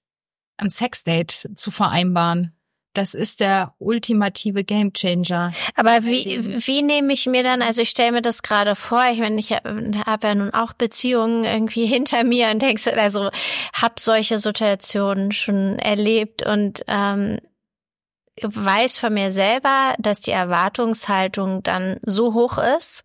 ein 0.58 0.70
Sexdate 0.70 1.50
zu 1.56 1.72
vereinbaren. 1.72 2.55
Das 2.96 3.14
ist 3.14 3.42
der 3.42 3.74
ultimative 3.78 4.64
Gamechanger. 4.64 5.52
Aber 5.76 6.06
wie, 6.06 6.40
wie 6.66 6.82
nehme 6.82 7.12
ich 7.12 7.26
mir 7.26 7.44
dann, 7.44 7.62
also 7.62 7.82
ich 7.82 7.90
stelle 7.90 8.14
mir 8.14 8.22
das 8.22 8.42
gerade 8.42 8.76
vor, 8.76 9.04
ich 9.12 9.20
meine, 9.20 9.38
ich 9.38 9.52
habe 9.52 9.92
hab 10.06 10.24
ja 10.24 10.34
nun 10.34 10.54
auch 10.54 10.74
Beziehungen 10.74 11.44
irgendwie 11.44 11.86
hinter 11.96 12.24
mir 12.24 12.50
und 12.50 12.62
denkst, 12.62 12.88
also 12.88 13.30
habe 13.74 13.96
solche 14.00 14.40
Situationen 14.40 15.34
schon 15.34 15.78
erlebt 15.78 16.46
und 16.46 16.86
ähm, 16.88 17.40
weiß 18.42 18.98
von 18.98 19.14
mir 19.14 19.32
selber, 19.32 19.96
dass 20.00 20.22
die 20.22 20.32
Erwartungshaltung 20.32 21.64
dann 21.64 22.00
so 22.04 22.34
hoch 22.34 22.58
ist 22.58 23.04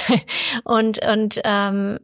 und 0.64 1.04
und 1.04 1.40
ähm, 1.44 1.98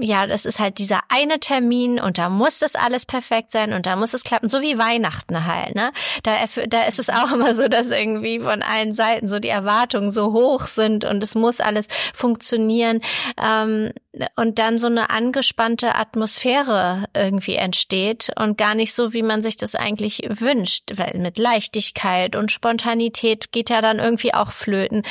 ja, 0.00 0.26
das 0.26 0.46
ist 0.46 0.60
halt 0.60 0.78
dieser 0.78 1.00
eine 1.10 1.40
Termin 1.40 2.00
und 2.00 2.16
da 2.16 2.30
muss 2.30 2.58
das 2.58 2.74
alles 2.74 3.04
perfekt 3.04 3.50
sein 3.50 3.74
und 3.74 3.84
da 3.84 3.96
muss 3.96 4.14
es 4.14 4.24
klappen, 4.24 4.48
so 4.48 4.62
wie 4.62 4.78
Weihnachten 4.78 5.44
halt, 5.44 5.74
ne? 5.74 5.92
Da, 6.22 6.32
da 6.68 6.84
ist 6.84 6.98
es 6.98 7.08
auch 7.10 7.32
immer 7.32 7.54
so, 7.54 7.68
dass 7.68 7.90
irgendwie 7.90 8.40
von 8.40 8.62
allen 8.62 8.92
Seiten 8.92 9.28
so 9.28 9.38
die 9.38 9.48
Erwartungen 9.48 10.10
so 10.10 10.32
hoch 10.32 10.62
sind 10.62 11.04
und 11.04 11.22
es 11.22 11.34
muss 11.34 11.60
alles 11.60 11.86
funktionieren 12.14 13.00
ähm, 13.42 13.92
und 14.36 14.58
dann 14.58 14.78
so 14.78 14.86
eine 14.86 15.10
angespannte 15.10 15.94
Atmosphäre 15.94 17.04
irgendwie 17.14 17.56
entsteht 17.56 18.30
und 18.40 18.56
gar 18.56 18.74
nicht 18.74 18.94
so, 18.94 19.12
wie 19.12 19.22
man 19.22 19.42
sich 19.42 19.58
das 19.58 19.74
eigentlich 19.74 20.22
wünscht, 20.28 20.92
weil 20.96 21.18
mit 21.18 21.38
Leichtigkeit 21.38 22.36
und 22.36 22.50
Spontanität 22.50 23.52
geht 23.52 23.68
ja 23.68 23.82
dann 23.82 23.98
irgendwie 23.98 24.32
auch 24.32 24.52
flöten. 24.52 25.02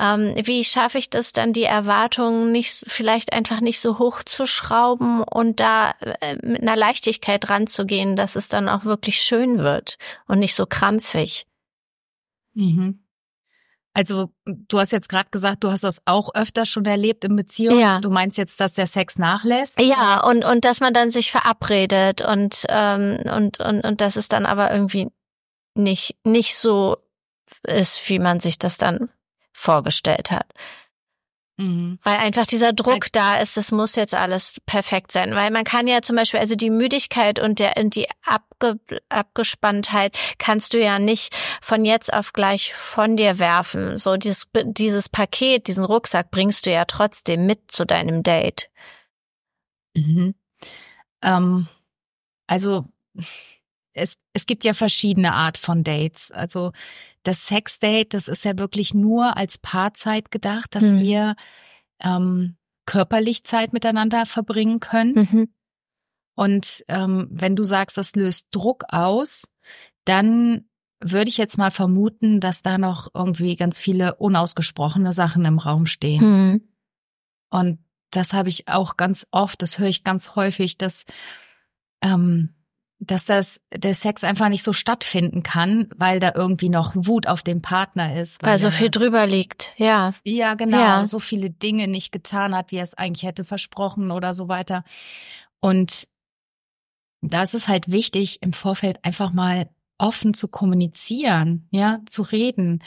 Ähm, 0.00 0.34
wie 0.42 0.64
schaffe 0.64 0.98
ich 0.98 1.10
das 1.10 1.32
dann, 1.32 1.52
die 1.52 1.64
Erwartungen 1.64 2.50
nicht, 2.50 2.84
vielleicht 2.86 3.32
einfach 3.34 3.60
nicht 3.60 3.80
so 3.80 3.98
hoch 3.98 4.05
hochzuschrauben 4.06 5.22
und 5.22 5.60
da 5.60 5.90
äh, 6.20 6.36
mit 6.42 6.62
einer 6.62 6.76
Leichtigkeit 6.76 7.50
ranzugehen, 7.50 8.16
dass 8.16 8.36
es 8.36 8.48
dann 8.48 8.68
auch 8.68 8.84
wirklich 8.84 9.20
schön 9.20 9.58
wird 9.58 9.98
und 10.26 10.38
nicht 10.38 10.54
so 10.54 10.66
krampfig. 10.66 11.46
Mhm. 12.54 13.02
Also 13.92 14.30
du 14.44 14.78
hast 14.78 14.92
jetzt 14.92 15.08
gerade 15.08 15.30
gesagt, 15.30 15.64
du 15.64 15.70
hast 15.70 15.82
das 15.82 16.02
auch 16.04 16.34
öfter 16.34 16.66
schon 16.66 16.84
erlebt 16.84 17.24
in 17.24 17.34
Beziehungen. 17.34 17.80
Ja. 17.80 18.00
Du 18.00 18.10
meinst 18.10 18.36
jetzt, 18.36 18.60
dass 18.60 18.74
der 18.74 18.86
Sex 18.86 19.18
nachlässt? 19.18 19.80
Ja, 19.80 20.20
und 20.20 20.44
und 20.44 20.66
dass 20.66 20.80
man 20.80 20.92
dann 20.92 21.08
sich 21.08 21.30
verabredet 21.30 22.20
und 22.20 22.64
ähm, 22.68 23.20
und 23.24 23.58
und 23.58 23.84
und 23.84 24.00
dass 24.02 24.16
es 24.16 24.28
dann 24.28 24.44
aber 24.44 24.70
irgendwie 24.70 25.08
nicht 25.74 26.16
nicht 26.24 26.58
so 26.58 26.98
ist, 27.62 28.06
wie 28.10 28.18
man 28.18 28.38
sich 28.38 28.58
das 28.58 28.76
dann 28.76 29.10
vorgestellt 29.52 30.30
hat. 30.30 30.52
Mhm. 31.58 31.98
Weil 32.02 32.18
einfach 32.18 32.46
dieser 32.46 32.72
Druck 32.74 33.10
da 33.12 33.38
ist, 33.38 33.56
es 33.56 33.72
muss 33.72 33.96
jetzt 33.96 34.14
alles 34.14 34.60
perfekt 34.66 35.12
sein. 35.12 35.34
Weil 35.34 35.50
man 35.50 35.64
kann 35.64 35.86
ja 35.88 36.02
zum 36.02 36.16
Beispiel, 36.16 36.40
also 36.40 36.54
die 36.54 36.70
Müdigkeit 36.70 37.38
und 37.38 37.58
der, 37.58 37.74
die 37.84 38.06
Abge, 38.24 38.78
Abgespanntheit 39.08 40.18
kannst 40.38 40.74
du 40.74 40.82
ja 40.82 40.98
nicht 40.98 41.34
von 41.62 41.84
jetzt 41.84 42.12
auf 42.12 42.34
gleich 42.34 42.74
von 42.74 43.16
dir 43.16 43.38
werfen. 43.38 43.96
So 43.96 44.16
dieses, 44.16 44.48
dieses 44.64 45.08
Paket, 45.08 45.66
diesen 45.66 45.84
Rucksack 45.84 46.30
bringst 46.30 46.66
du 46.66 46.72
ja 46.72 46.84
trotzdem 46.84 47.46
mit 47.46 47.70
zu 47.70 47.86
deinem 47.86 48.22
Date. 48.22 48.68
Mhm. 49.94 50.34
Ähm, 51.22 51.68
also 52.46 52.84
es, 53.94 54.18
es 54.34 54.44
gibt 54.44 54.64
ja 54.64 54.74
verschiedene 54.74 55.32
Art 55.32 55.56
von 55.56 55.82
Dates. 55.84 56.30
Also 56.30 56.72
das 57.26 57.46
Sexdate, 57.46 58.14
das 58.14 58.28
ist 58.28 58.44
ja 58.44 58.58
wirklich 58.58 58.94
nur 58.94 59.36
als 59.36 59.58
Paarzeit 59.58 60.30
gedacht, 60.30 60.74
dass 60.74 60.84
mhm. 60.84 60.98
ihr 60.98 61.36
ähm, 62.00 62.56
körperlich 62.86 63.44
Zeit 63.44 63.72
miteinander 63.72 64.26
verbringen 64.26 64.80
könnt. 64.80 65.32
Mhm. 65.32 65.48
Und 66.34 66.84
ähm, 66.88 67.28
wenn 67.30 67.56
du 67.56 67.64
sagst, 67.64 67.96
das 67.96 68.14
löst 68.14 68.48
Druck 68.50 68.84
aus, 68.88 69.48
dann 70.04 70.68
würde 71.00 71.28
ich 71.28 71.36
jetzt 71.36 71.58
mal 71.58 71.70
vermuten, 71.70 72.40
dass 72.40 72.62
da 72.62 72.78
noch 72.78 73.08
irgendwie 73.14 73.56
ganz 73.56 73.78
viele 73.78 74.14
unausgesprochene 74.16 75.12
Sachen 75.12 75.44
im 75.44 75.58
Raum 75.58 75.86
stehen. 75.86 76.24
Mhm. 76.24 76.68
Und 77.50 77.78
das 78.10 78.32
habe 78.32 78.48
ich 78.48 78.68
auch 78.68 78.96
ganz 78.96 79.26
oft, 79.30 79.60
das 79.62 79.78
höre 79.78 79.88
ich 79.88 80.04
ganz 80.04 80.36
häufig, 80.36 80.78
dass 80.78 81.04
ähm, 82.02 82.54
dass 82.98 83.26
das 83.26 83.60
der 83.72 83.94
Sex 83.94 84.24
einfach 84.24 84.48
nicht 84.48 84.62
so 84.62 84.72
stattfinden 84.72 85.42
kann, 85.42 85.88
weil 85.96 86.18
da 86.18 86.32
irgendwie 86.34 86.70
noch 86.70 86.94
Wut 86.94 87.26
auf 87.26 87.42
dem 87.42 87.60
Partner 87.60 88.18
ist. 88.18 88.42
Weil, 88.42 88.52
weil 88.52 88.58
so 88.58 88.70
viel 88.70 88.90
drüber 88.90 89.26
liegt, 89.26 89.72
ja. 89.76 90.12
Ja, 90.24 90.54
genau. 90.54 90.78
Ja. 90.78 91.04
So 91.04 91.18
viele 91.18 91.50
Dinge 91.50 91.88
nicht 91.88 92.10
getan 92.10 92.54
hat, 92.54 92.72
wie 92.72 92.76
er 92.76 92.82
es 92.82 92.94
eigentlich 92.94 93.24
hätte 93.24 93.44
versprochen 93.44 94.10
oder 94.10 94.32
so 94.32 94.48
weiter. 94.48 94.82
Und 95.60 96.08
da 97.20 97.42
ist 97.42 97.54
es 97.54 97.68
halt 97.68 97.90
wichtig, 97.90 98.42
im 98.42 98.52
Vorfeld 98.52 99.04
einfach 99.04 99.32
mal 99.32 99.68
offen 99.98 100.34
zu 100.34 100.48
kommunizieren, 100.48 101.68
ja, 101.70 102.00
zu 102.06 102.22
reden. 102.22 102.82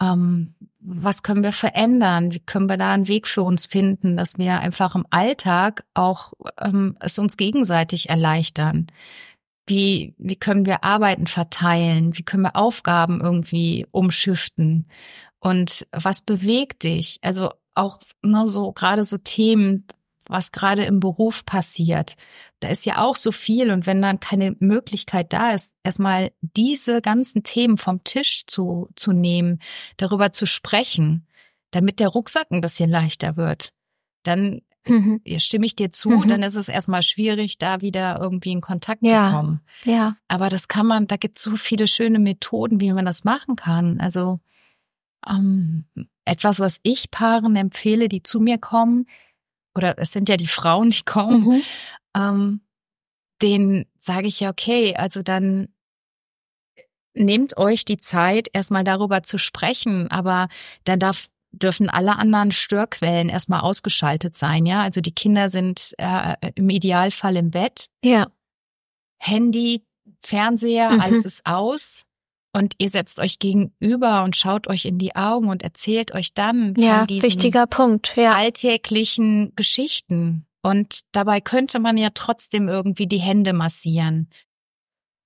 Ähm, 0.00 0.54
was 0.80 1.22
können 1.22 1.44
wir 1.44 1.52
verändern? 1.52 2.32
Wie 2.32 2.40
können 2.40 2.68
wir 2.68 2.76
da 2.76 2.92
einen 2.92 3.08
Weg 3.08 3.28
für 3.28 3.42
uns 3.42 3.66
finden, 3.66 4.16
dass 4.16 4.38
wir 4.38 4.58
einfach 4.58 4.94
im 4.96 5.06
Alltag 5.10 5.84
auch 5.94 6.32
ähm, 6.60 6.96
es 7.00 7.18
uns 7.18 7.36
gegenseitig 7.36 8.08
erleichtern? 8.08 8.88
Wie, 9.66 10.14
wie 10.18 10.36
können 10.36 10.66
wir 10.66 10.84
Arbeiten 10.84 11.26
verteilen? 11.26 12.16
Wie 12.16 12.24
können 12.24 12.42
wir 12.42 12.56
Aufgaben 12.56 13.20
irgendwie 13.20 13.86
umschiften? 13.90 14.88
Und 15.38 15.86
was 15.92 16.22
bewegt 16.22 16.82
dich? 16.82 17.18
Also 17.22 17.50
auch 17.74 17.98
ne, 18.22 18.48
so 18.48 18.72
gerade 18.72 19.04
so 19.04 19.18
Themen, 19.18 19.86
was 20.26 20.52
gerade 20.52 20.84
im 20.84 21.00
Beruf 21.00 21.44
passiert. 21.44 22.14
Da 22.60 22.68
ist 22.68 22.86
ja 22.86 22.98
auch 22.98 23.16
so 23.16 23.32
viel. 23.32 23.70
Und 23.70 23.86
wenn 23.86 24.00
dann 24.02 24.20
keine 24.20 24.56
Möglichkeit 24.60 25.32
da 25.32 25.50
ist, 25.52 25.74
erstmal 25.82 26.32
diese 26.40 27.00
ganzen 27.00 27.42
Themen 27.42 27.76
vom 27.76 28.04
Tisch 28.04 28.46
zu, 28.46 28.88
zu 28.94 29.12
nehmen, 29.12 29.60
darüber 29.96 30.32
zu 30.32 30.46
sprechen, 30.46 31.26
damit 31.70 32.00
der 32.00 32.08
Rucksack 32.08 32.46
ein 32.50 32.60
bisschen 32.60 32.90
leichter 32.90 33.36
wird, 33.36 33.70
dann 34.22 34.60
Mhm. 34.86 35.20
Stimme 35.38 35.66
ich 35.66 35.76
dir 35.76 35.92
zu, 35.92 36.10
mhm. 36.10 36.28
dann 36.28 36.42
ist 36.42 36.56
es 36.56 36.68
erstmal 36.68 37.02
schwierig, 37.02 37.58
da 37.58 37.80
wieder 37.80 38.18
irgendwie 38.20 38.52
in 38.52 38.60
Kontakt 38.60 39.06
ja. 39.06 39.28
zu 39.28 39.36
kommen. 39.36 39.60
Ja. 39.84 40.16
Aber 40.28 40.48
das 40.48 40.68
kann 40.68 40.86
man, 40.86 41.06
da 41.06 41.16
gibt 41.16 41.36
es 41.36 41.42
so 41.44 41.56
viele 41.56 41.86
schöne 41.86 42.18
Methoden, 42.18 42.80
wie 42.80 42.92
man 42.92 43.04
das 43.04 43.24
machen 43.24 43.56
kann. 43.56 44.00
Also 44.00 44.40
ähm, 45.26 45.84
etwas, 46.24 46.60
was 46.60 46.80
ich 46.82 47.10
Paaren 47.10 47.56
empfehle, 47.56 48.08
die 48.08 48.22
zu 48.22 48.40
mir 48.40 48.58
kommen, 48.58 49.06
oder 49.74 49.98
es 49.98 50.12
sind 50.12 50.28
ja 50.28 50.36
die 50.36 50.48
Frauen, 50.48 50.90
die 50.90 51.02
kommen, 51.04 51.44
mhm. 51.44 51.62
ähm, 52.14 52.60
denen 53.40 53.86
sage 53.98 54.28
ich 54.28 54.40
ja, 54.40 54.50
okay, 54.50 54.94
also 54.96 55.22
dann 55.22 55.68
nehmt 57.14 57.56
euch 57.56 57.84
die 57.84 57.98
Zeit, 57.98 58.48
erstmal 58.52 58.84
darüber 58.84 59.22
zu 59.22 59.38
sprechen, 59.38 60.10
aber 60.10 60.48
dann 60.84 60.98
darf 60.98 61.28
dürfen 61.52 61.88
alle 61.88 62.16
anderen 62.16 62.50
Störquellen 62.50 63.28
erstmal 63.28 63.60
ausgeschaltet 63.60 64.36
sein, 64.36 64.66
ja? 64.66 64.82
Also 64.82 65.00
die 65.00 65.12
Kinder 65.12 65.48
sind 65.48 65.92
äh, 65.98 66.34
im 66.54 66.70
Idealfall 66.70 67.36
im 67.36 67.50
Bett. 67.50 67.88
Ja. 68.04 68.26
Handy, 69.18 69.84
Fernseher, 70.22 70.90
mhm. 70.90 71.00
alles 71.00 71.24
ist 71.24 71.46
aus. 71.46 72.04
Und 72.54 72.74
ihr 72.78 72.90
setzt 72.90 73.18
euch 73.18 73.38
gegenüber 73.38 74.24
und 74.24 74.36
schaut 74.36 74.66
euch 74.66 74.84
in 74.84 74.98
die 74.98 75.16
Augen 75.16 75.48
und 75.48 75.62
erzählt 75.62 76.12
euch 76.12 76.34
dann 76.34 76.74
ja, 76.76 76.98
von 76.98 77.06
diesen 77.06 77.26
wichtiger 77.26 77.66
Punkt, 77.66 78.14
ja. 78.16 78.34
alltäglichen 78.34 79.54
Geschichten. 79.56 80.44
Und 80.62 81.00
dabei 81.12 81.40
könnte 81.40 81.78
man 81.78 81.96
ja 81.96 82.10
trotzdem 82.12 82.68
irgendwie 82.68 83.06
die 83.06 83.20
Hände 83.20 83.52
massieren. 83.52 84.28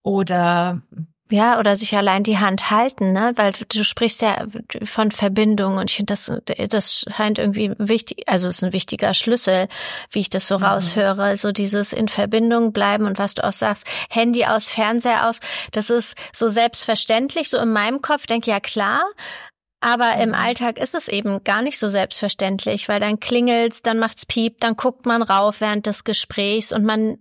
Oder 0.04 0.82
ja, 1.30 1.58
oder 1.58 1.74
sich 1.74 1.96
allein 1.96 2.22
die 2.22 2.38
Hand 2.38 2.70
halten, 2.70 3.12
ne? 3.12 3.32
Weil 3.34 3.52
du 3.52 3.82
sprichst 3.82 4.22
ja 4.22 4.46
von 4.84 5.10
Verbindung 5.10 5.76
und 5.76 5.90
ich 5.90 5.96
finde, 5.96 6.12
das, 6.12 6.30
das 6.68 7.04
scheint 7.14 7.38
irgendwie 7.38 7.72
wichtig, 7.78 8.24
also 8.28 8.48
es 8.48 8.58
ist 8.58 8.64
ein 8.64 8.72
wichtiger 8.72 9.12
Schlüssel, 9.12 9.68
wie 10.10 10.20
ich 10.20 10.30
das 10.30 10.46
so 10.46 10.58
mhm. 10.58 10.64
raushöre. 10.64 11.36
So 11.36 11.50
dieses 11.50 11.92
in 11.92 12.08
Verbindung 12.08 12.72
bleiben 12.72 13.06
und 13.06 13.18
was 13.18 13.34
du 13.34 13.44
auch 13.44 13.52
sagst, 13.52 13.86
Handy 14.08 14.44
aus, 14.44 14.68
Fernseher 14.68 15.28
aus, 15.28 15.40
das 15.72 15.90
ist 15.90 16.16
so 16.32 16.46
selbstverständlich, 16.46 17.50
so 17.50 17.58
in 17.58 17.72
meinem 17.72 18.02
Kopf, 18.02 18.26
denke 18.26 18.50
ja 18.50 18.60
klar, 18.60 19.02
aber 19.80 20.16
im 20.16 20.30
mhm. 20.30 20.34
Alltag 20.34 20.78
ist 20.78 20.94
es 20.94 21.08
eben 21.08 21.44
gar 21.44 21.62
nicht 21.62 21.78
so 21.78 21.88
selbstverständlich, 21.88 22.88
weil 22.88 23.00
dann 23.00 23.20
klingelt's, 23.20 23.82
dann 23.82 23.98
macht's 23.98 24.26
piep, 24.26 24.60
dann 24.60 24.76
guckt 24.76 25.06
man 25.06 25.22
rauf 25.22 25.60
während 25.60 25.86
des 25.86 26.04
Gesprächs 26.04 26.72
und 26.72 26.84
man 26.84 27.18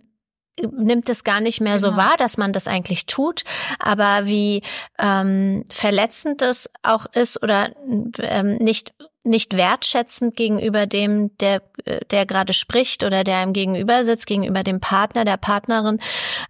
nimmt 0.60 1.08
es 1.08 1.24
gar 1.24 1.40
nicht 1.40 1.60
mehr 1.60 1.76
genau. 1.76 1.90
so 1.90 1.96
wahr, 1.96 2.16
dass 2.18 2.36
man 2.36 2.52
das 2.52 2.68
eigentlich 2.68 3.06
tut, 3.06 3.44
aber 3.78 4.26
wie 4.26 4.62
ähm, 4.98 5.64
verletzend 5.68 6.42
es 6.42 6.70
auch 6.82 7.06
ist 7.12 7.42
oder 7.42 7.70
ähm, 8.18 8.56
nicht 8.56 8.94
nicht 9.26 9.56
wertschätzend 9.56 10.36
gegenüber 10.36 10.86
dem, 10.86 11.36
der, 11.38 11.62
der 12.10 12.26
gerade 12.26 12.52
spricht 12.52 13.04
oder 13.04 13.24
der 13.24 13.42
ihm 13.42 13.52
gegenüber 13.52 14.04
sitzt, 14.04 14.26
gegenüber 14.26 14.62
dem 14.62 14.80
Partner, 14.80 15.24
der 15.24 15.36
Partnerin, 15.36 15.98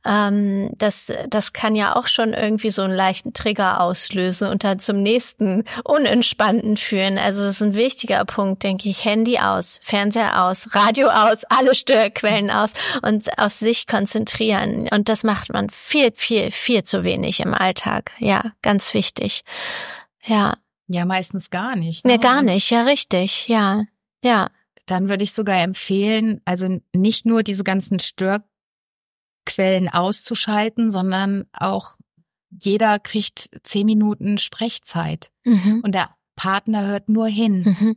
ähm, 0.05 0.71
das, 0.77 1.13
das 1.29 1.53
kann 1.53 1.75
ja 1.75 1.97
auch 1.97 2.07
schon 2.07 2.33
irgendwie 2.33 2.71
so 2.71 2.83
einen 2.83 2.95
leichten 2.95 3.33
Trigger 3.33 3.81
auslösen 3.81 4.49
und 4.49 4.65
dann 4.65 4.79
zum 4.79 5.03
nächsten 5.03 5.65
Unentspannten 5.85 6.77
führen. 6.77 7.19
Also 7.19 7.43
das 7.43 7.57
ist 7.57 7.63
ein 7.63 7.75
wichtiger 7.75 8.25
Punkt, 8.25 8.63
denke 8.63 8.89
ich. 8.89 9.05
Handy 9.05 9.39
aus, 9.39 9.81
Fernseher 9.83 10.45
aus, 10.45 10.75
Radio 10.75 11.09
aus, 11.09 11.45
alle 11.45 11.75
Störquellen 11.75 12.51
aus 12.51 12.73
und 13.03 13.39
auf 13.39 13.53
sich 13.53 13.87
konzentrieren. 13.87 14.89
Und 14.91 15.09
das 15.09 15.25
macht 15.25 15.53
man 15.53 15.71
viel, 15.71 16.13
viel, 16.15 16.51
viel 16.51 16.83
zu 16.83 17.05
wenig 17.05 17.41
im 17.41 17.55
Alltag. 17.55 18.13
Ja, 18.19 18.53
ganz 18.63 18.95
wichtig. 18.95 19.45
Ja. 20.25 20.55
Ja, 20.89 21.05
meistens 21.05 21.51
gar 21.51 21.77
nicht. 21.77 22.05
Ne, 22.05 22.13
nee, 22.13 22.19
gar 22.19 22.43
nicht, 22.43 22.71
ja, 22.71 22.83
richtig, 22.85 23.49
ja, 23.49 23.85
ja. 24.23 24.51
Dann 24.87 25.09
würde 25.09 25.25
ich 25.25 25.33
sogar 25.33 25.61
empfehlen, 25.61 26.41
also 26.45 26.81
nicht 26.95 27.27
nur 27.27 27.43
diese 27.43 27.65
ganzen 27.65 27.99
Störquellen 27.99 29.89
auszuschalten, 29.91 30.91
sondern 30.91 31.47
auch 31.53 31.97
jeder 32.51 33.01
kriegt 33.01 33.51
zehn 33.65 33.87
Minuten 33.87 34.39
Sprechzeit 34.39 35.31
mhm. 35.45 35.81
und 35.85 35.93
der 35.93 36.11
Partner 36.37 36.87
hört 36.87 37.09
nur 37.09 37.27
hin. 37.27 37.63
Mhm. 37.65 37.97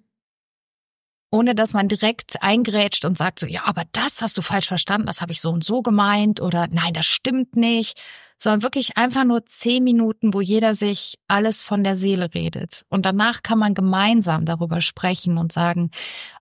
Ohne 1.31 1.53
dass 1.53 1.73
man 1.73 1.87
direkt 1.87 2.41
eingrätscht 2.41 3.05
und 3.05 3.15
sagt 3.15 3.37
so, 3.39 3.45
ja, 3.45 3.65
aber 3.65 3.83
das 3.91 4.23
hast 4.23 4.35
du 4.35 4.41
falsch 4.41 4.67
verstanden, 4.67 5.05
das 5.05 5.21
habe 5.21 5.31
ich 5.31 5.41
so 5.41 5.51
und 5.51 5.63
so 5.63 5.83
gemeint 5.83 6.41
oder 6.41 6.67
nein, 6.71 6.93
das 6.93 7.05
stimmt 7.05 7.55
nicht, 7.55 8.01
sondern 8.41 8.63
wirklich 8.63 8.97
einfach 8.97 9.25
nur 9.25 9.45
zehn 9.45 9.83
Minuten, 9.83 10.33
wo 10.33 10.39
jeder 10.39 10.73
sich 10.73 11.15
alles 11.27 11.61
von 11.61 11.83
der 11.83 11.97
Seele 11.97 12.33
redet. 12.33 12.85
Und 12.89 13.05
danach 13.05 13.43
kann 13.43 13.59
man 13.59 13.73
gemeinsam 13.73 14.45
darüber 14.45 14.79
sprechen 14.79 15.37
und 15.37 15.51
sagen, 15.51 15.91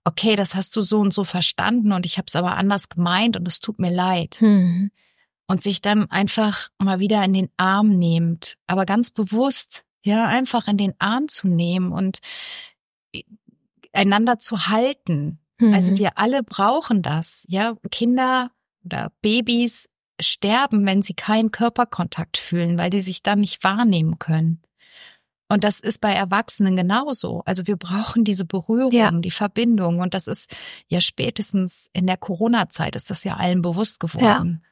okay, 0.05 0.37
das 0.37 0.55
hast 0.55 0.75
du 0.77 0.81
so 0.81 1.01
und 1.01 1.13
so 1.13 1.25
verstanden 1.25 1.93
und 1.93 2.07
ich 2.07 2.17
habe 2.17 2.27
es 2.29 2.37
aber 2.37 2.57
anders 2.57 2.89
gemeint 2.89 3.37
und 3.37 3.47
es 3.49 3.59
tut 3.61 3.81
mir 3.81 3.91
leid. 3.91 4.37
Hm. 4.39 4.91
Und 5.49 5.63
sich 5.63 5.81
dann 5.81 6.11
einfach 6.11 6.69
mal 6.79 7.01
wieder 7.01 7.25
in 7.25 7.33
den 7.33 7.49
Arm 7.57 7.89
nehmt, 7.89 8.57
aber 8.67 8.85
ganz 8.85 9.11
bewusst, 9.11 9.85
ja, 10.03 10.27
einfach 10.27 10.69
in 10.69 10.77
den 10.77 10.93
Arm 10.99 11.27
zu 11.27 11.49
nehmen 11.49 11.91
und 11.91 12.19
einander 13.93 14.39
zu 14.39 14.69
halten. 14.69 15.41
Mhm. 15.59 15.73
Also 15.73 15.97
wir 15.97 16.19
alle 16.19 16.43
brauchen 16.43 17.03
das, 17.03 17.45
ja. 17.49 17.77
Kinder 17.91 18.51
oder 18.85 19.11
Babys 19.23 19.89
sterben, 20.21 20.85
wenn 20.87 21.03
sie 21.03 21.15
keinen 21.15 21.51
Körperkontakt 21.51 22.37
fühlen, 22.37 22.79
weil 22.79 22.91
die 22.91 23.01
sich 23.01 23.23
dann 23.23 23.41
nicht 23.41 23.63
wahrnehmen 23.65 24.19
können. 24.19 24.63
Und 25.51 25.65
das 25.65 25.81
ist 25.81 26.01
bei 26.01 26.13
Erwachsenen 26.13 26.77
genauso. 26.77 27.43
Also 27.47 27.67
wir 27.67 27.77
brauchen 27.77 28.25
diese 28.25 28.45
Berührung, 28.45 28.93
ja. 28.93 29.11
die 29.11 29.31
Verbindung. 29.31 30.01
Und 30.01 30.13
das 30.13 30.27
ist 30.27 30.55
ja 30.89 31.01
spätestens 31.01 31.89
in 31.95 32.07
der 32.07 32.19
Corona-Zeit 32.19 32.97
ist 32.97 33.09
das 33.09 33.25
ja 33.25 33.37
allen 33.37 33.63
bewusst 33.63 33.99
geworden. 33.99 34.63
Ja. 34.63 34.69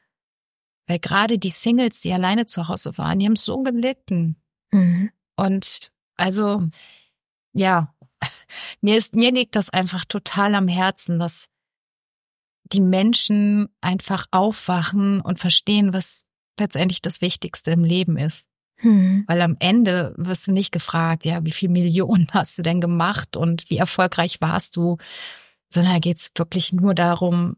Weil 0.87 0.99
gerade 0.99 1.39
die 1.39 1.49
Singles, 1.49 2.01
die 2.01 2.13
alleine 2.13 2.45
zu 2.45 2.67
Hause 2.67 2.97
waren, 2.97 3.19
die 3.19 3.25
haben 3.25 3.35
so 3.35 3.63
gelitten. 3.63 4.35
Mhm. 4.71 5.09
Und 5.35 5.89
also, 6.15 6.67
ja, 7.53 7.93
mir 8.81 8.97
ist, 8.97 9.15
mir 9.15 9.31
liegt 9.31 9.55
das 9.55 9.71
einfach 9.71 10.05
total 10.05 10.53
am 10.53 10.67
Herzen, 10.67 11.17
dass 11.17 11.49
die 12.73 12.81
Menschen 12.81 13.69
einfach 13.81 14.25
aufwachen 14.31 15.21
und 15.21 15.39
verstehen, 15.39 15.93
was 15.93 16.23
letztendlich 16.59 17.01
das 17.01 17.21
Wichtigste 17.21 17.71
im 17.71 17.83
Leben 17.83 18.17
ist. 18.17 18.47
Hm. 18.77 19.23
Weil 19.27 19.41
am 19.41 19.55
Ende 19.59 20.13
wirst 20.17 20.47
du 20.47 20.51
nicht 20.51 20.71
gefragt, 20.71 21.25
ja, 21.25 21.43
wie 21.43 21.51
viel 21.51 21.69
Millionen 21.69 22.27
hast 22.31 22.57
du 22.57 22.61
denn 22.61 22.81
gemacht 22.81 23.35
und 23.35 23.69
wie 23.69 23.77
erfolgreich 23.77 24.41
warst 24.41 24.75
du, 24.75 24.97
sondern 25.69 25.93
da 25.93 25.99
geht 25.99 26.17
es 26.17 26.31
wirklich 26.35 26.73
nur 26.73 26.93
darum, 26.93 27.57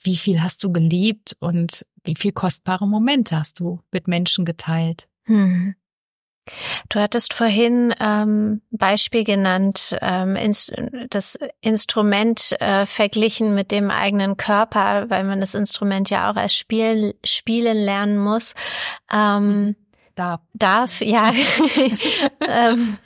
wie 0.00 0.16
viel 0.16 0.40
hast 0.42 0.62
du 0.62 0.72
geliebt 0.72 1.36
und 1.40 1.86
wie 2.04 2.14
viel 2.14 2.32
kostbare 2.32 2.86
Momente 2.86 3.36
hast 3.36 3.60
du 3.60 3.80
mit 3.90 4.06
Menschen 4.06 4.44
geteilt. 4.44 5.08
Hm. 5.24 5.74
Du 6.88 7.00
hattest 7.00 7.34
vorhin 7.34 7.94
ähm, 8.00 8.62
Beispiel 8.70 9.24
genannt, 9.24 9.96
ähm, 10.00 10.36
ins, 10.36 10.72
das 11.10 11.38
Instrument 11.60 12.54
äh, 12.60 12.86
verglichen 12.86 13.54
mit 13.54 13.70
dem 13.72 13.90
eigenen 13.90 14.36
Körper, 14.36 15.10
weil 15.10 15.24
man 15.24 15.40
das 15.40 15.54
Instrument 15.54 16.10
ja 16.10 16.30
auch 16.30 16.36
erst 16.36 16.56
spielen, 16.56 17.12
spielen 17.24 17.76
lernen 17.76 18.18
muss. 18.18 18.54
Ähm, 19.12 19.76
darf. 20.14 20.40
Darf, 20.54 21.00
ja. 21.02 21.30
ähm, 22.48 22.98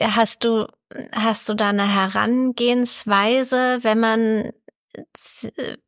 hast 0.00 0.44
du 0.44 0.66
hast 1.12 1.48
du 1.48 1.54
da 1.54 1.68
eine 1.68 1.86
Herangehensweise, 1.88 3.78
wenn 3.82 4.00
man 4.00 4.52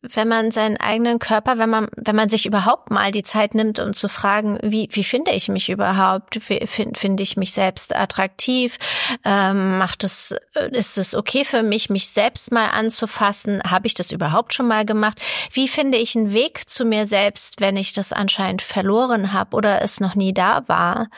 wenn 0.02 0.28
man 0.28 0.50
seinen 0.50 0.76
eigenen 0.76 1.18
Körper, 1.18 1.58
wenn 1.58 1.70
man, 1.70 1.88
wenn 1.96 2.16
man 2.16 2.28
sich 2.28 2.46
überhaupt 2.46 2.90
mal 2.90 3.10
die 3.10 3.22
Zeit 3.22 3.54
nimmt, 3.54 3.80
um 3.80 3.92
zu 3.92 4.08
fragen, 4.08 4.58
wie, 4.62 4.88
wie 4.92 5.04
finde 5.04 5.30
ich 5.32 5.48
mich 5.48 5.70
überhaupt? 5.70 6.36
Finde 6.42 6.96
find 6.98 7.20
ich 7.20 7.36
mich 7.36 7.52
selbst 7.52 7.94
attraktiv? 7.94 8.78
Ähm, 9.24 9.78
macht 9.78 10.04
es, 10.04 10.34
ist 10.72 10.98
es 10.98 11.14
okay 11.14 11.44
für 11.44 11.62
mich, 11.62 11.90
mich 11.90 12.08
selbst 12.08 12.52
mal 12.52 12.68
anzufassen? 12.68 13.62
Habe 13.62 13.86
ich 13.86 13.94
das 13.94 14.12
überhaupt 14.12 14.54
schon 14.54 14.68
mal 14.68 14.84
gemacht? 14.84 15.20
Wie 15.52 15.68
finde 15.68 15.98
ich 15.98 16.16
einen 16.16 16.32
Weg 16.32 16.68
zu 16.68 16.84
mir 16.84 17.06
selbst, 17.06 17.60
wenn 17.60 17.76
ich 17.76 17.92
das 17.92 18.12
anscheinend 18.12 18.62
verloren 18.62 19.32
habe 19.32 19.56
oder 19.56 19.82
es 19.82 20.00
noch 20.00 20.14
nie 20.14 20.32
da 20.32 20.68
war? 20.68 21.08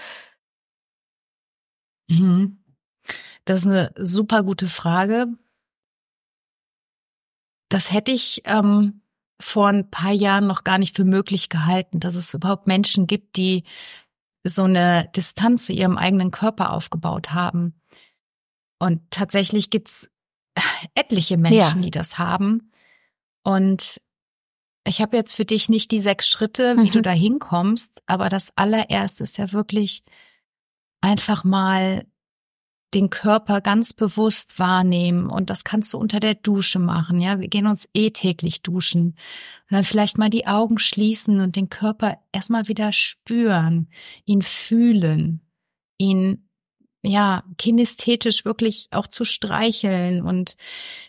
Mhm. 2.08 2.58
Das 3.44 3.60
ist 3.60 3.66
eine 3.66 3.92
super 3.96 4.42
gute 4.42 4.68
Frage 4.68 5.28
das 7.72 7.92
hätte 7.92 8.12
ich 8.12 8.42
ähm, 8.44 9.02
vor 9.40 9.68
ein 9.68 9.90
paar 9.90 10.12
Jahren 10.12 10.46
noch 10.46 10.62
gar 10.62 10.78
nicht 10.78 10.94
für 10.94 11.04
möglich 11.04 11.48
gehalten, 11.48 12.00
dass 12.00 12.14
es 12.14 12.34
überhaupt 12.34 12.66
Menschen 12.66 13.06
gibt, 13.06 13.36
die 13.36 13.64
so 14.44 14.64
eine 14.64 15.08
Distanz 15.16 15.66
zu 15.66 15.72
ihrem 15.72 15.96
eigenen 15.96 16.30
Körper 16.30 16.72
aufgebaut 16.72 17.32
haben. 17.32 17.80
Und 18.78 19.00
tatsächlich 19.10 19.70
gibt's 19.70 20.10
etliche 20.94 21.36
Menschen, 21.38 21.78
ja. 21.78 21.82
die 21.82 21.90
das 21.90 22.18
haben. 22.18 22.72
Und 23.42 24.00
ich 24.86 25.00
habe 25.00 25.16
jetzt 25.16 25.34
für 25.34 25.44
dich 25.44 25.68
nicht 25.68 25.90
die 25.92 26.00
sechs 26.00 26.28
Schritte, 26.28 26.76
wie 26.76 26.88
mhm. 26.88 26.92
du 26.92 27.02
da 27.02 27.12
hinkommst, 27.12 28.02
aber 28.06 28.28
das 28.28 28.56
allererste 28.56 29.22
ist 29.22 29.38
ja 29.38 29.52
wirklich 29.52 30.02
einfach 31.00 31.44
mal 31.44 32.06
den 32.94 33.10
Körper 33.10 33.60
ganz 33.60 33.92
bewusst 33.92 34.58
wahrnehmen. 34.58 35.30
Und 35.30 35.50
das 35.50 35.64
kannst 35.64 35.92
du 35.92 35.98
unter 35.98 36.20
der 36.20 36.34
Dusche 36.34 36.78
machen. 36.78 37.20
Ja, 37.20 37.40
wir 37.40 37.48
gehen 37.48 37.66
uns 37.66 37.88
eh 37.94 38.10
täglich 38.10 38.62
duschen. 38.62 39.16
Und 39.70 39.70
dann 39.70 39.84
vielleicht 39.84 40.18
mal 40.18 40.30
die 40.30 40.46
Augen 40.46 40.78
schließen 40.78 41.40
und 41.40 41.56
den 41.56 41.70
Körper 41.70 42.18
erstmal 42.32 42.68
wieder 42.68 42.92
spüren, 42.92 43.88
ihn 44.24 44.42
fühlen, 44.42 45.40
ihn 45.98 46.48
ja, 47.04 47.42
kinesthetisch 47.58 48.44
wirklich 48.44 48.86
auch 48.92 49.08
zu 49.08 49.24
streicheln 49.24 50.22
und 50.22 50.56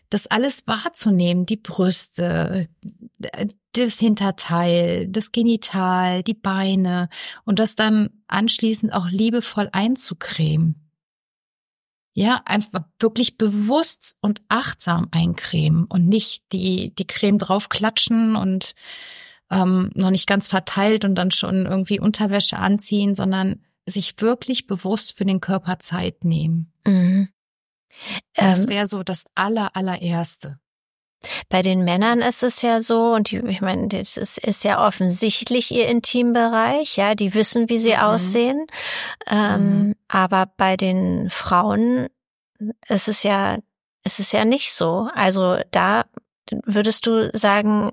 das 0.10 0.26
alles 0.26 0.65
wahrzunehmen, 0.65 1.46
die 1.46 1.58
Brüste, 1.58 2.67
das 3.74 4.00
Hinterteil, 4.00 5.08
das 5.08 5.32
Genital, 5.32 6.24
die 6.24 6.34
Beine 6.34 7.10
und 7.46 7.60
das 7.60 7.76
dann 7.76 8.10
anschließend 8.28 8.91
auch 8.91 9.08
liebevoll 9.08 9.69
einzucremen 9.72 10.83
ja, 12.13 12.41
einfach 12.45 12.84
wirklich 12.99 13.38
bewusst 13.38 14.17
und 14.21 14.41
achtsam 14.47 15.08
eincremen 15.12 15.86
und 15.86 16.08
nicht 16.08 16.43
die, 16.52 16.93
die 16.95 17.08
Creme 17.08 17.39
draufklatschen 17.39 18.36
und 18.36 18.76
ähm, 19.49 19.91
noch 19.95 20.12
nicht 20.12 20.28
ganz 20.28 20.47
verteilt 20.47 21.06
und 21.06 21.15
dann 21.15 21.32
schon 21.32 21.65
irgendwie 21.65 21.99
Unterwäsche 21.99 22.58
anziehen, 22.58 23.15
sondern 23.15 23.63
sich 23.86 24.13
wirklich 24.21 24.67
bewusst 24.67 25.17
für 25.17 25.26
den 25.26 25.41
Körper 25.41 25.80
Zeit 25.80 26.23
nehmen. 26.23 26.71
Mhm. 26.86 27.30
Das 28.34 28.63
ähm, 28.63 28.69
wäre 28.69 28.86
so 28.86 29.04
das 29.04 29.26
aller, 29.36 29.76
allererste. 29.76 30.60
Bei 31.49 31.62
den 31.62 31.83
Männern 31.83 32.19
ist 32.19 32.43
es 32.43 32.62
ja 32.62 32.81
so, 32.81 33.13
und 33.13 33.31
die, 33.31 33.38
ich 33.38 33.62
meine, 33.62 33.88
das 33.88 34.17
ist, 34.17 34.38
ist 34.38 34.63
ja 34.63 34.86
offensichtlich 34.86 35.71
ihr 35.71 35.88
Intimbereich, 35.88 36.97
ja, 36.97 37.15
die 37.15 37.33
wissen, 37.33 37.69
wie 37.69 37.77
sie 37.77 37.93
mhm. 37.93 37.99
aussehen. 37.99 38.67
Ähm, 39.27 39.88
mhm. 39.88 39.95
Aber 40.07 40.47
bei 40.57 40.77
den 40.77 41.29
Frauen 41.29 42.07
ist 42.88 43.07
es 43.07 43.23
ja, 43.23 43.57
ist 44.03 44.19
es 44.19 44.31
ja 44.31 44.45
nicht 44.45 44.73
so. 44.73 45.09
Also 45.13 45.57
da 45.71 46.05
würdest 46.65 47.05
du 47.05 47.29
sagen, 47.33 47.91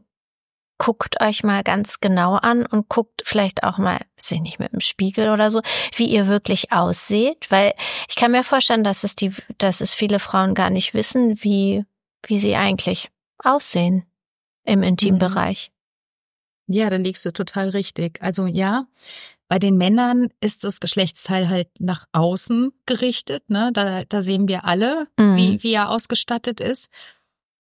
guckt 0.81 1.21
euch 1.21 1.45
mal 1.45 1.63
ganz 1.63 2.01
genau 2.01 2.37
an 2.37 2.65
und 2.65 2.89
guckt 2.89 3.23
vielleicht 3.25 3.65
auch 3.65 3.77
mal, 3.77 4.01
weiß 4.17 4.31
ich 4.33 4.41
nicht, 4.41 4.59
mit 4.59 4.73
dem 4.73 4.81
Spiegel 4.81 5.29
oder 5.29 5.51
so, 5.51 5.61
wie 5.95 6.07
ihr 6.07 6.27
wirklich 6.27 6.73
ausseht, 6.73 7.51
weil 7.51 7.75
ich 8.09 8.17
kann 8.17 8.33
mir 8.33 8.45
vorstellen, 8.45 8.83
dass 8.83 9.05
es 9.05 9.15
die, 9.15 9.31
dass 9.59 9.83
es 9.83 9.93
viele 9.93 10.19
Frauen 10.19 10.55
gar 10.55 10.71
nicht 10.71 10.95
wissen, 10.95 11.45
wie, 11.45 11.85
wie 12.23 12.39
sie 12.39 12.57
eigentlich 12.57 13.11
aussehen 13.45 14.05
im 14.65 14.83
Intimbereich. 14.83 15.71
Mhm. 16.67 16.75
Ja, 16.75 16.91
da 16.91 16.97
liegst 16.97 17.25
du 17.25 17.33
total 17.33 17.71
richtig. 17.71 18.23
Also 18.23 18.47
ja, 18.47 18.87
bei 19.49 19.59
den 19.59 19.77
Männern 19.77 20.29
ist 20.41 20.63
das 20.63 20.79
Geschlechtsteil 20.79 21.49
halt 21.49 21.69
nach 21.81 22.07
außen 22.13 22.73
gerichtet. 22.87 23.51
Ne? 23.51 23.71
Da, 23.73 24.05
da 24.05 24.23
sehen 24.23 24.47
wir 24.47 24.65
alle, 24.65 25.09
mhm. 25.19 25.37
wie, 25.37 25.63
wie 25.65 25.73
er 25.73 25.91
ausgestattet 25.91 26.61
ist. 26.61 26.93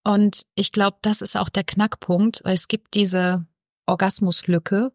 Und 0.05 0.43
ich 0.55 0.71
glaube, 0.71 0.99
das 1.03 1.21
ist 1.21 1.37
auch 1.37 1.49
der 1.49 1.64
Knackpunkt, 1.64 2.43
weil 2.45 2.55
es 2.55 2.69
gibt 2.69 2.95
diese 2.95 3.45
Orgasmuslücke. 3.87 4.93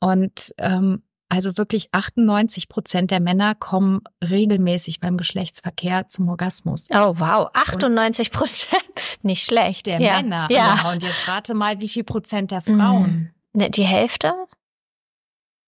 Und 0.00 0.52
ähm, 0.56 1.02
also 1.32 1.56
wirklich 1.56 1.88
98 1.92 2.68
Prozent 2.68 3.10
der 3.10 3.18
Männer 3.18 3.54
kommen 3.54 4.02
regelmäßig 4.22 5.00
beim 5.00 5.16
Geschlechtsverkehr 5.16 6.06
zum 6.08 6.28
Orgasmus. 6.28 6.90
Oh 6.90 7.14
wow, 7.16 7.48
98 7.54 8.30
Prozent, 8.30 8.82
nicht 9.22 9.42
schlecht. 9.42 9.86
Der 9.86 9.98
ja. 9.98 10.16
Männer. 10.16 10.48
Ja. 10.50 10.76
ja. 10.82 10.92
Und 10.92 11.02
jetzt 11.02 11.26
rate 11.26 11.54
mal, 11.54 11.80
wie 11.80 11.88
viel 11.88 12.04
Prozent 12.04 12.50
der 12.50 12.60
Frauen? 12.60 13.32
Mhm. 13.54 13.70
Die 13.70 13.84
Hälfte? 13.84 14.34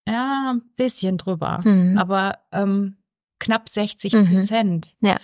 Ja, 0.07 0.53
ein 0.53 0.61
bisschen 0.75 1.17
drüber, 1.17 1.61
mhm. 1.63 1.97
aber 1.97 2.37
ähm, 2.51 2.97
knapp 3.39 3.67
60 3.67 4.13
Prozent. 4.13 4.93
Mhm. 4.99 5.07
Ja. 5.07 5.17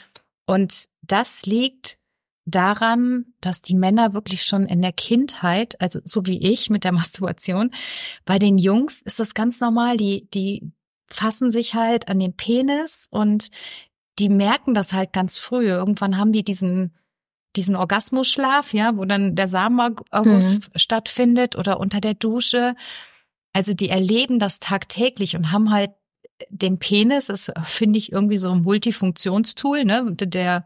Und 0.47 0.85
das 1.03 1.45
liegt 1.45 1.99
daran, 2.45 3.25
dass 3.39 3.61
die 3.61 3.75
Männer 3.75 4.13
wirklich 4.13 4.43
schon 4.43 4.65
in 4.65 4.81
der 4.81 4.91
Kindheit, 4.91 5.79
also 5.79 5.99
so 6.03 6.25
wie 6.25 6.51
ich 6.51 6.69
mit 6.69 6.83
der 6.83 6.91
Masturbation, 6.91 7.71
bei 8.25 8.39
den 8.39 8.57
Jungs 8.57 9.01
ist 9.01 9.19
das 9.19 9.33
ganz 9.33 9.59
normal, 9.59 9.97
die, 9.97 10.27
die 10.33 10.71
fassen 11.07 11.51
sich 11.51 11.75
halt 11.75 12.07
an 12.07 12.19
den 12.19 12.35
Penis 12.35 13.07
und 13.11 13.49
die 14.19 14.29
merken 14.29 14.73
das 14.73 14.93
halt 14.93 15.13
ganz 15.13 15.37
früh. 15.37 15.67
Irgendwann 15.67 16.17
haben 16.17 16.31
die 16.31 16.43
diesen 16.43 16.95
diesen 17.55 17.75
Orgasmusschlaf, 17.75 18.73
ja, 18.73 18.95
wo 18.95 19.05
dann 19.05 19.35
der 19.35 19.47
Samenerguss 19.47 20.59
mhm. 20.59 20.61
stattfindet 20.75 21.55
oder 21.55 21.79
unter 21.79 21.99
der 21.99 22.13
Dusche. 22.13 22.75
Also 23.53 23.73
die 23.73 23.89
erleben 23.89 24.39
das 24.39 24.59
tagtäglich 24.59 25.35
und 25.35 25.51
haben 25.51 25.71
halt 25.71 25.91
den 26.49 26.79
Penis, 26.79 27.27
das 27.27 27.51
finde 27.65 27.99
ich 27.99 28.11
irgendwie 28.11 28.37
so 28.37 28.51
ein 28.51 28.61
Multifunktionstool, 28.61 29.83
ne, 29.83 30.15
der 30.15 30.65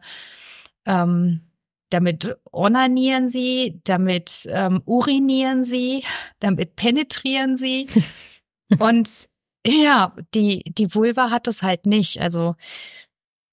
ähm, 0.85 1.41
damit 1.89 2.35
onanieren 2.51 3.27
sie, 3.27 3.79
damit 3.83 4.47
ähm, 4.49 4.81
urinieren 4.85 5.63
sie, 5.63 6.03
damit 6.39 6.75
penetrieren 6.75 7.55
sie. 7.55 7.87
und 8.79 9.29
ja, 9.65 10.15
die, 10.33 10.63
die 10.67 10.93
Vulva 10.93 11.29
hat 11.29 11.47
es 11.47 11.63
halt 11.63 11.85
nicht. 11.85 12.21
Also, 12.21 12.55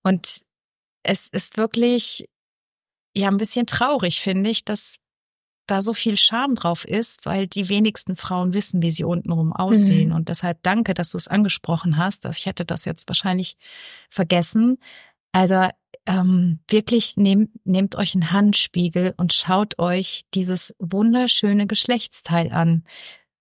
und 0.02 0.42
es 1.02 1.28
ist 1.28 1.56
wirklich 1.56 2.28
ja 3.14 3.28
ein 3.28 3.36
bisschen 3.36 3.66
traurig, 3.66 4.20
finde 4.20 4.50
ich, 4.50 4.64
dass, 4.64 4.98
da 5.66 5.80
so 5.80 5.92
viel 5.92 6.16
Charme 6.16 6.54
drauf 6.54 6.84
ist, 6.84 7.24
weil 7.24 7.46
die 7.46 7.68
wenigsten 7.68 8.16
Frauen 8.16 8.52
wissen, 8.52 8.82
wie 8.82 8.90
sie 8.90 9.04
untenrum 9.04 9.52
aussehen. 9.52 10.10
Mhm. 10.10 10.14
Und 10.14 10.28
deshalb 10.28 10.62
danke, 10.62 10.94
dass 10.94 11.10
du 11.10 11.18
es 11.18 11.28
angesprochen 11.28 11.96
hast. 11.96 12.24
Dass 12.24 12.38
ich 12.38 12.46
hätte 12.46 12.64
das 12.64 12.84
jetzt 12.84 13.08
wahrscheinlich 13.08 13.56
vergessen. 14.10 14.78
Also 15.32 15.68
ähm, 16.06 16.60
wirklich 16.68 17.16
nehmt, 17.16 17.50
nehmt 17.64 17.96
euch 17.96 18.14
einen 18.14 18.32
Handspiegel 18.32 19.14
und 19.16 19.32
schaut 19.32 19.78
euch 19.78 20.24
dieses 20.34 20.74
wunderschöne 20.78 21.66
Geschlechtsteil 21.66 22.52
an. 22.52 22.84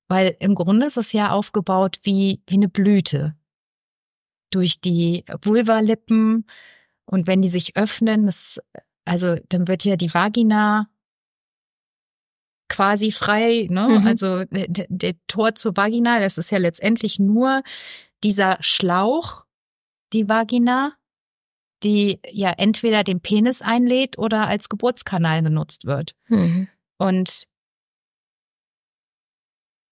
Weil 0.08 0.36
im 0.40 0.56
Grunde 0.56 0.86
ist 0.86 0.98
es 0.98 1.14
ja 1.14 1.32
aufgebaut 1.32 2.00
wie, 2.04 2.42
wie 2.48 2.56
eine 2.56 2.70
Blüte. 2.70 3.36
Durch 4.52 4.82
die 4.82 5.24
Vulvalippen 5.42 6.46
und 7.06 7.28
wenn 7.28 7.42
die 7.42 7.50
sich 7.50 7.78
öffnen, 7.78 8.26
das, 8.26 8.60
also 9.06 9.36
dann 9.50 9.68
wird 9.68 9.86
ja 9.86 9.96
die 9.96 10.14
Vagina 10.14 10.90
quasi 12.70 13.12
frei, 13.12 13.68
ne? 13.70 14.00
Mhm. 14.00 14.08
Also 14.08 14.46
der, 14.46 14.88
der 14.90 15.16
Tor 15.28 15.56
zur 15.56 15.76
Vagina, 15.76 16.20
das 16.20 16.38
ist 16.38 16.52
ja 16.52 16.58
letztendlich 16.58 17.20
nur 17.20 17.64
dieser 18.24 18.58
Schlauch, 18.62 19.46
die 20.14 20.30
Vagina, 20.30 20.94
die 21.84 22.20
ja 22.32 22.52
entweder 22.52 23.04
den 23.04 23.22
Penis 23.22 23.62
einlädt 23.62 24.18
oder 24.18 24.48
als 24.48 24.70
Geburtskanal 24.70 25.44
genutzt 25.44 25.86
wird. 25.86 26.16
Mhm. 26.28 26.68
Und 26.98 27.48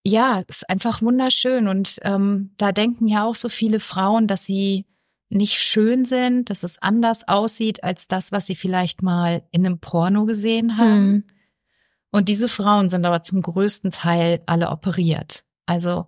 ja, 0.06 0.44
ist 0.48 0.70
einfach 0.70 1.02
wunderschön. 1.02 1.68
Und 1.68 1.98
ähm, 2.04 2.52
da 2.58 2.72
denken 2.72 3.08
ja 3.08 3.26
auch 3.26 3.36
so 3.36 3.50
viele 3.50 3.80
Frauen, 3.80 4.28
dass 4.28 4.46
sie 4.46 4.86
nicht 5.30 5.60
schön 5.60 6.06
sind, 6.06 6.50
dass 6.50 6.64
es 6.64 6.82
anders 6.82 7.28
aussieht 7.28 7.84
als 7.84 8.08
das, 8.08 8.32
was 8.32 8.48
sie 8.48 8.56
vielleicht 8.56 9.04
mal 9.04 9.44
in 9.52 9.66
einem 9.66 9.80
Porno 9.80 10.26
gesehen 10.26 10.78
haben. 10.78 11.12
Mhm. 11.12 11.24
Und 12.12 12.30
diese 12.30 12.50
Frauen 12.50 12.90
sind 12.90 13.06
aber 13.06 13.22
zum 13.22 13.42
größten 13.42 13.92
Teil 13.92 14.42
alle 14.48 14.70
operiert. 14.70 15.44
Also 15.68 16.08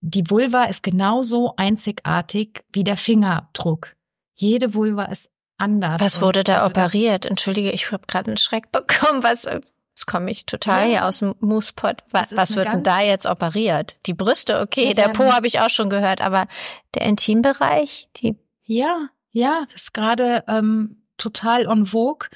die 0.00 0.30
Vulva 0.30 0.64
ist 0.64 0.84
genauso 0.84 1.54
einzigartig 1.56 2.64
wie 2.72 2.84
der 2.84 2.96
Fingerabdruck. 2.96 3.96
Jede 4.40 4.74
Vulva 4.74 5.04
ist 5.06 5.30
anders. 5.56 6.00
Was 6.00 6.20
wurde 6.20 6.44
da 6.44 6.58
also 6.58 6.70
operiert? 6.70 7.26
Entschuldige, 7.26 7.72
ich 7.72 7.90
habe 7.90 8.06
gerade 8.06 8.28
einen 8.28 8.36
Schreck 8.36 8.70
bekommen. 8.72 9.22
Was? 9.22 9.44
Jetzt 9.44 10.06
komme 10.06 10.30
ich 10.30 10.46
total 10.46 10.84
ja. 10.84 10.86
hier 10.86 11.04
aus 11.06 11.18
dem 11.18 11.34
Moospot. 11.40 12.04
Was, 12.10 12.36
was 12.36 12.54
wird 12.54 12.66
denn 12.66 12.84
da 12.84 13.00
jetzt 13.00 13.26
operiert? 13.26 13.98
Die 14.06 14.14
Brüste, 14.14 14.60
okay, 14.60 14.94
der 14.94 15.08
Po 15.08 15.32
habe 15.32 15.48
ich 15.48 15.58
auch 15.58 15.70
schon 15.70 15.90
gehört, 15.90 16.20
aber 16.20 16.46
der 16.94 17.02
Intimbereich, 17.02 18.08
die. 18.16 18.36
Ja, 18.64 19.08
ja, 19.30 19.62
das 19.64 19.82
ist 19.82 19.94
gerade 19.94 20.44
ähm, 20.46 21.02
total 21.16 21.66
en 21.66 21.86
vogue 21.86 22.28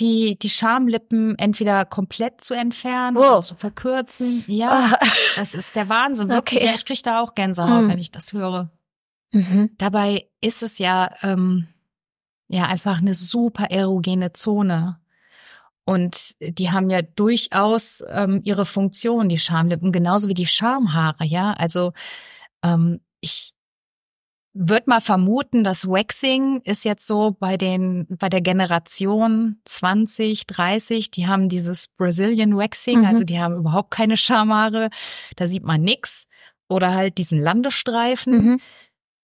die, 0.00 0.36
die 0.38 0.50
Schamlippen 0.50 1.38
entweder 1.38 1.84
komplett 1.84 2.40
zu 2.40 2.54
entfernen 2.54 3.16
wow. 3.16 3.28
oder 3.28 3.42
zu 3.42 3.54
verkürzen. 3.54 4.44
Ja, 4.48 4.90
oh. 4.92 5.06
das 5.36 5.54
ist 5.54 5.76
der 5.76 5.88
Wahnsinn. 5.88 6.28
Wirklich, 6.28 6.60
okay. 6.60 6.68
ja, 6.68 6.74
ich 6.74 6.84
kriege 6.84 7.02
da 7.02 7.20
auch 7.20 7.34
Gänsehaut, 7.34 7.82
hm. 7.82 7.88
wenn 7.88 7.98
ich 7.98 8.10
das 8.10 8.32
höre. 8.32 8.70
Mhm. 9.30 9.70
Dabei 9.78 10.28
ist 10.44 10.62
es 10.62 10.78
ja, 10.78 11.10
ähm, 11.22 11.68
ja 12.48 12.66
einfach 12.66 12.98
eine 12.98 13.14
super 13.14 13.70
erogene 13.70 14.32
Zone. 14.32 14.98
Und 15.86 16.36
die 16.40 16.70
haben 16.70 16.88
ja 16.88 17.02
durchaus 17.02 18.02
ähm, 18.08 18.40
ihre 18.44 18.64
Funktion, 18.64 19.28
die 19.28 19.38
Schamlippen, 19.38 19.92
genauso 19.92 20.28
wie 20.28 20.34
die 20.34 20.46
Schamhaare, 20.46 21.24
ja. 21.24 21.52
Also 21.52 21.92
ähm, 22.62 23.00
ich 23.20 23.52
würde 24.54 24.84
mal 24.86 25.00
vermuten, 25.00 25.64
dass 25.64 25.88
Waxing 25.88 26.60
ist 26.62 26.84
jetzt 26.84 27.06
so 27.06 27.36
bei 27.38 27.56
den, 27.56 28.06
bei 28.08 28.28
der 28.28 28.40
Generation 28.40 29.60
20, 29.64 30.46
30, 30.46 31.10
die 31.10 31.26
haben 31.26 31.48
dieses 31.48 31.88
Brazilian 31.88 32.56
Waxing, 32.56 33.00
mhm. 33.00 33.06
also 33.06 33.24
die 33.24 33.40
haben 33.40 33.56
überhaupt 33.56 33.90
keine 33.90 34.16
Schamhaare, 34.16 34.90
da 35.36 35.46
sieht 35.46 35.64
man 35.64 35.82
nix. 35.82 36.26
Oder 36.66 36.94
halt 36.94 37.18
diesen 37.18 37.42
Landestreifen. 37.42 38.32
Mhm. 38.32 38.60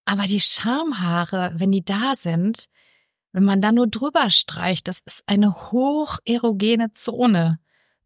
Aber 0.05 0.23
die 0.23 0.41
Schamhaare, 0.41 1.53
wenn 1.57 1.73
die 1.73 1.85
da 1.85 2.15
sind, 2.15 2.67
wenn 3.33 3.45
man 3.45 3.61
da 3.61 3.71
nur 3.73 3.87
drüber 3.87 4.31
streicht, 4.31 4.89
das 4.89 5.01
ist 5.01 5.23
eine 5.27 5.71
hocherogene 5.71 6.93
Zone 6.93 7.61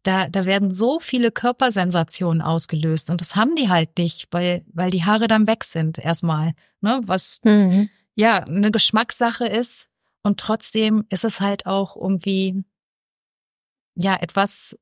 da, 0.05 0.29
da 0.29 0.45
werden 0.45 0.71
so 0.71 0.99
viele 0.99 1.31
Körpersensationen 1.31 2.41
ausgelöst 2.41 3.09
und 3.09 3.21
das 3.21 3.35
haben 3.35 3.55
die 3.55 3.69
halt 3.69 3.97
nicht, 3.97 4.27
weil, 4.31 4.63
weil 4.71 4.91
die 4.91 5.03
Haare 5.03 5.27
dann 5.27 5.47
weg 5.47 5.63
sind 5.63 5.97
erstmal, 5.97 6.53
ne, 6.81 7.01
was 7.03 7.41
mhm. 7.43 7.89
ja 8.13 8.43
eine 8.43 8.71
Geschmackssache 8.71 9.47
ist 9.47 9.89
und 10.21 10.39
trotzdem 10.39 11.05
ist 11.09 11.23
es 11.23 11.41
halt 11.41 11.65
auch 11.65 11.95
irgendwie 11.95 12.63
ja 13.95 14.15
etwas, 14.15 14.77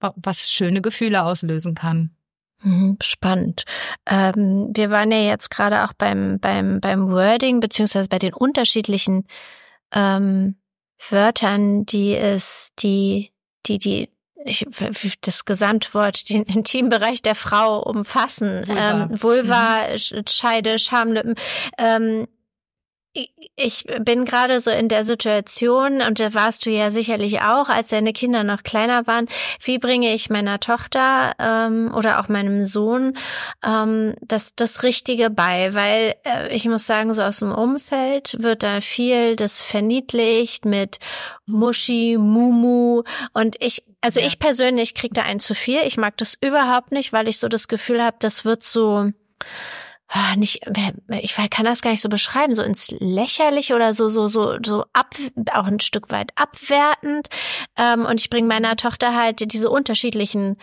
was 0.00 0.50
schöne 0.50 0.82
Gefühle 0.82 1.24
auslösen 1.24 1.74
kann. 1.74 2.16
Mhm, 2.62 2.98
spannend. 3.02 3.64
Ähm, 4.06 4.70
wir 4.74 4.90
waren 4.90 5.10
ja 5.10 5.18
jetzt 5.18 5.50
gerade 5.50 5.84
auch 5.84 5.92
beim, 5.94 6.38
beim, 6.40 6.80
beim 6.80 7.10
Wording, 7.10 7.60
beziehungsweise 7.60 8.08
bei 8.08 8.18
den 8.18 8.34
unterschiedlichen 8.34 9.26
ähm, 9.92 10.56
Wörtern, 11.08 11.86
die 11.86 12.14
es, 12.14 12.72
die, 12.78 13.32
die, 13.66 13.78
die 13.78 14.10
ich, 14.44 14.66
das 15.20 15.44
Gesamtwort, 15.44 16.28
den 16.30 16.44
Intimbereich 16.44 17.22
der 17.22 17.34
Frau 17.34 17.82
umfassen. 17.82 18.66
Vulva, 18.66 19.02
ähm, 19.02 19.22
Vulva 19.22 19.80
mhm. 19.90 20.22
Scheide, 20.26 20.78
Schamlippen. 20.78 21.34
Ähm, 21.78 22.26
ich 23.12 23.84
bin 24.00 24.24
gerade 24.24 24.60
so 24.60 24.70
in 24.70 24.88
der 24.88 25.02
Situation, 25.02 26.00
und 26.00 26.20
da 26.20 26.32
warst 26.32 26.64
du 26.64 26.70
ja 26.70 26.90
sicherlich 26.90 27.40
auch, 27.40 27.68
als 27.68 27.88
deine 27.88 28.12
Kinder 28.12 28.44
noch 28.44 28.62
kleiner 28.62 29.06
waren, 29.08 29.26
wie 29.62 29.78
bringe 29.78 30.14
ich 30.14 30.30
meiner 30.30 30.60
Tochter 30.60 31.34
ähm, 31.38 31.92
oder 31.94 32.20
auch 32.20 32.28
meinem 32.28 32.64
Sohn 32.66 33.16
ähm, 33.64 34.14
das, 34.20 34.54
das 34.54 34.84
Richtige 34.84 35.28
bei? 35.28 35.74
Weil 35.74 36.14
äh, 36.24 36.54
ich 36.54 36.66
muss 36.66 36.86
sagen, 36.86 37.12
so 37.12 37.22
aus 37.22 37.40
dem 37.40 37.52
Umfeld 37.52 38.36
wird 38.38 38.62
da 38.62 38.80
viel 38.80 39.34
das 39.34 39.62
verniedlicht 39.62 40.64
mit 40.64 40.98
Muschi, 41.46 42.16
Mumu 42.16 43.02
und 43.32 43.56
ich, 43.58 43.82
also 44.00 44.20
ja. 44.20 44.26
ich 44.26 44.38
persönlich 44.38 44.94
krieg 44.94 45.14
da 45.14 45.22
ein 45.22 45.40
zu 45.40 45.54
viel. 45.54 45.80
Ich 45.84 45.96
mag 45.96 46.16
das 46.16 46.38
überhaupt 46.40 46.92
nicht, 46.92 47.12
weil 47.12 47.26
ich 47.26 47.40
so 47.40 47.48
das 47.48 47.66
Gefühl 47.66 48.02
habe, 48.02 48.16
das 48.20 48.44
wird 48.44 48.62
so 48.62 49.10
nicht, 50.36 50.62
ich 51.08 51.36
kann 51.50 51.64
das 51.64 51.82
gar 51.82 51.90
nicht 51.90 52.00
so 52.00 52.08
beschreiben, 52.08 52.54
so 52.54 52.62
ins 52.62 52.90
Lächerliche 52.98 53.74
oder 53.74 53.94
so, 53.94 54.08
so, 54.08 54.26
so, 54.26 54.56
so 54.64 54.84
ab, 54.92 55.14
auch 55.52 55.66
ein 55.66 55.80
Stück 55.80 56.10
weit 56.10 56.32
abwertend. 56.34 57.28
Ähm, 57.76 58.06
und 58.06 58.20
ich 58.20 58.28
bringe 58.28 58.48
meiner 58.48 58.76
Tochter 58.76 59.14
halt 59.14 59.52
diese 59.52 59.70
unterschiedlichen 59.70 60.56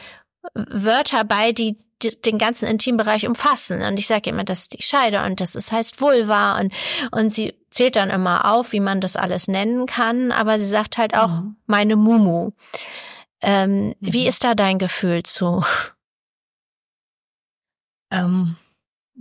Wörter 0.53 1.23
bei, 1.23 1.53
die 1.53 1.77
den 2.25 2.37
ganzen 2.37 2.67
Intimbereich 2.67 3.25
umfassen. 3.25 3.81
Und 3.81 3.97
ich 3.97 4.07
sage 4.07 4.29
immer, 4.29 4.43
das 4.43 4.63
ist 4.63 4.73
die 4.73 4.83
Scheide 4.83 5.23
und 5.23 5.41
das 5.41 5.55
ist, 5.55 5.71
heißt 5.71 5.99
Vulva 5.99 6.59
und, 6.59 6.73
und 7.11 7.31
sie 7.31 7.55
zählt 7.71 7.95
dann 7.95 8.09
immer 8.09 8.51
auf, 8.51 8.71
wie 8.71 8.79
man 8.79 9.01
das 9.01 9.15
alles 9.15 9.47
nennen 9.47 9.87
kann, 9.87 10.31
aber 10.31 10.59
sie 10.59 10.67
sagt 10.67 10.97
halt 10.97 11.15
auch 11.15 11.41
mhm. 11.41 11.55
meine 11.65 11.95
Mumu. 11.95 12.51
Ähm, 13.41 13.87
mhm. 13.87 13.95
Wie 13.99 14.27
ist 14.27 14.43
da 14.43 14.53
dein 14.55 14.77
Gefühl 14.77 15.23
zu? 15.23 15.63
Ähm 18.11 18.57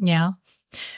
ja. 0.01 0.39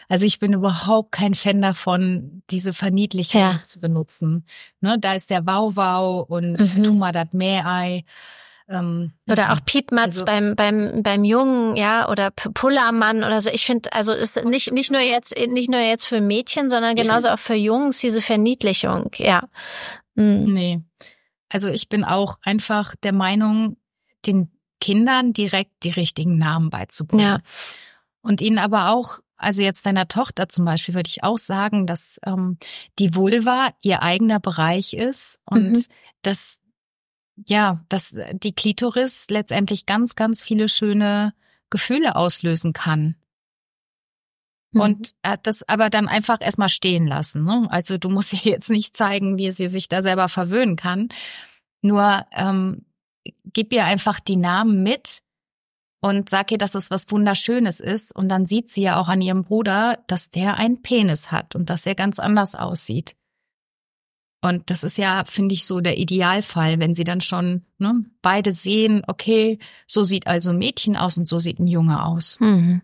Also 0.09 0.27
ich 0.27 0.39
bin 0.39 0.53
überhaupt 0.53 1.13
kein 1.13 1.35
Fan 1.35 1.61
davon, 1.63 2.43
diese 2.51 2.73
Verniedlichung 2.73 3.41
ja. 3.41 3.61
zu 3.65 3.81
benutzen. 3.81 4.45
Ne, 4.81 4.99
da 4.99 5.15
ist 5.15 5.31
der 5.31 5.47
Wow-Wow 5.47 6.29
und 6.29 6.59
mhm. 6.59 6.83
Tuma 6.83 7.13
dat 7.13 7.35
Meerei. 7.35 8.05
Ähm, 8.69 9.13
oder 9.31 9.53
auch 9.53 9.65
Piepmatz 9.65 10.21
also, 10.21 10.25
beim 10.27 10.55
beim 10.55 11.03
beim 11.03 11.25
Jungen, 11.25 11.77
ja, 11.77 12.09
oder 12.09 12.31
Pullermann 12.31 13.25
oder 13.25 13.41
so. 13.41 13.51
Ich 13.51 13.65
finde, 13.65 13.93
also 13.93 14.13
ist 14.13 14.45
nicht 14.45 14.73
nicht 14.73 14.91
nur 14.93 15.01
jetzt 15.01 15.35
nicht 15.37 15.71
nur 15.71 15.81
jetzt 15.81 16.07
für 16.07 16.21
Mädchen, 16.21 16.69
sondern 16.69 16.95
genauso 16.95 17.29
auch 17.29 17.39
für 17.39 17.55
Jungs 17.55 17.99
diese 17.99 18.21
Verniedlichung, 18.21 19.11
ja. 19.17 19.49
Mhm. 20.17 20.53
Nee. 20.53 20.81
Also 21.49 21.69
ich 21.69 21.89
bin 21.89 22.05
auch 22.05 22.39
einfach 22.43 22.95
der 23.03 23.13
Meinung, 23.13 23.79
den 24.27 24.51
Kindern 24.81 25.33
direkt 25.33 25.73
die 25.83 25.91
richtigen 25.91 26.37
Namen 26.37 26.69
beizubringen. 26.69 27.25
Ja. 27.25 27.41
Und 28.29 28.43
ihnen 28.43 28.59
aber 28.59 28.91
auch, 28.91 29.21
also 29.37 29.63
jetzt 29.63 29.87
deiner 29.87 30.07
Tochter 30.07 30.51
zum 30.51 30.67
Beispiel, 30.67 30.95
würde 30.95 31.09
ich 31.09 31.25
auch 31.25 31.39
sagen, 31.39 31.87
dass 31.87 32.21
ähm, 32.27 32.59
die 32.99 33.15
Vulva 33.15 33.71
ihr 33.83 34.03
eigener 34.03 34.39
Bereich 34.39 34.93
ist 34.93 35.41
und 35.47 35.71
mhm. 35.71 35.85
dass 36.23 36.61
ja, 37.47 37.85
dass 37.89 38.19
die 38.33 38.53
Klitoris 38.53 39.31
letztendlich 39.31 39.87
ganz, 39.87 40.17
ganz 40.17 40.43
viele 40.43 40.69
schöne 40.69 41.33
Gefühle 41.71 42.17
auslösen 42.17 42.73
kann. 42.73 43.15
Mhm. 44.73 44.81
Und 44.81 45.11
äh, 45.23 45.39
das 45.43 45.67
aber 45.67 45.89
dann 45.89 46.09
einfach 46.09 46.41
erstmal 46.41 46.69
stehen 46.69 47.07
lassen. 47.07 47.45
Ne? 47.45 47.67
Also 47.71 47.97
du 47.97 48.11
musst 48.11 48.33
ihr 48.45 48.53
jetzt 48.53 48.71
nicht 48.71 48.97
zeigen, 48.97 49.39
wie 49.39 49.51
sie 49.53 49.69
sich 49.69 49.89
da 49.89 50.03
selber 50.03 50.29
verwöhnen 50.29 50.77
kann. 50.77 51.09
Nur 51.81 52.27
ähm, 52.33 52.85
gib 53.45 53.73
ihr 53.73 53.85
einfach 53.85 54.21
die 54.21 54.37
Namen 54.37 54.83
mit, 54.83 55.23
und 56.01 56.29
sag 56.29 56.53
ihr, 56.53 56.59
dass 56.59 56.75
es 56.75 56.91
was 56.91 57.11
Wunderschönes 57.11 57.81
ist. 57.81 58.15
Und 58.15 58.29
dann 58.29 58.47
sieht 58.47 58.71
sie 58.71 58.83
ja 58.83 59.01
auch 59.01 59.09
an 59.09 59.21
ihrem 59.21 59.43
Bruder, 59.43 59.99
dass 60.07 60.31
der 60.31 60.57
einen 60.57 60.83
Penis 60.83 61.33
hat 61.33 61.57
und 61.57 61.71
dass 61.71 61.87
er 61.87 61.95
ganz 61.95 62.19
anders 62.19 62.55
aussieht. 62.55 63.17
Und 64.41 64.71
das 64.71 64.85
ist 64.85 64.99
ja, 64.99 65.25
finde 65.25 65.55
ich, 65.55 65.67
so 65.67 65.81
der 65.81 65.99
Idealfall, 65.99 66.79
wenn 66.79 66.95
sie 66.95 67.03
dann 67.03 67.21
schon 67.21 67.65
ne, 67.79 68.05
beide 68.23 68.53
sehen, 68.53 69.03
okay, 69.09 69.59
so 69.89 70.05
sieht 70.05 70.29
also 70.29 70.51
ein 70.51 70.59
Mädchen 70.59 70.97
aus 70.97 71.19
und 71.19 71.27
so 71.27 71.41
sieht 71.41 71.59
ein 71.59 71.67
Junge 71.67 72.05
aus. 72.05 72.39
Mhm. 72.39 72.83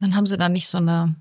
Dann 0.00 0.16
haben 0.16 0.26
sie 0.26 0.36
dann 0.36 0.52
nicht 0.52 0.66
so 0.66 0.78
eine, 0.78 1.14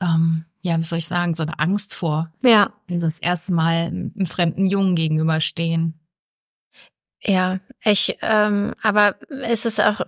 ähm, 0.00 0.44
ja, 0.60 0.78
wie 0.78 0.84
soll 0.84 0.98
ich 0.98 1.08
sagen, 1.08 1.34
so 1.34 1.42
eine 1.42 1.58
Angst 1.58 1.94
vor, 1.94 2.32
Ja, 2.44 2.72
wenn 2.86 3.00
sie 3.00 3.06
das 3.06 3.18
erste 3.18 3.52
Mal 3.52 3.86
einem 3.86 4.26
fremden 4.26 4.68
Jungen 4.68 4.94
gegenüberstehen. 4.94 5.99
Ja. 7.22 7.58
Ich, 7.82 8.18
ähm, 8.20 8.74
aber 8.82 9.16
es 9.42 9.64
ist 9.64 9.80
auch 9.80 10.00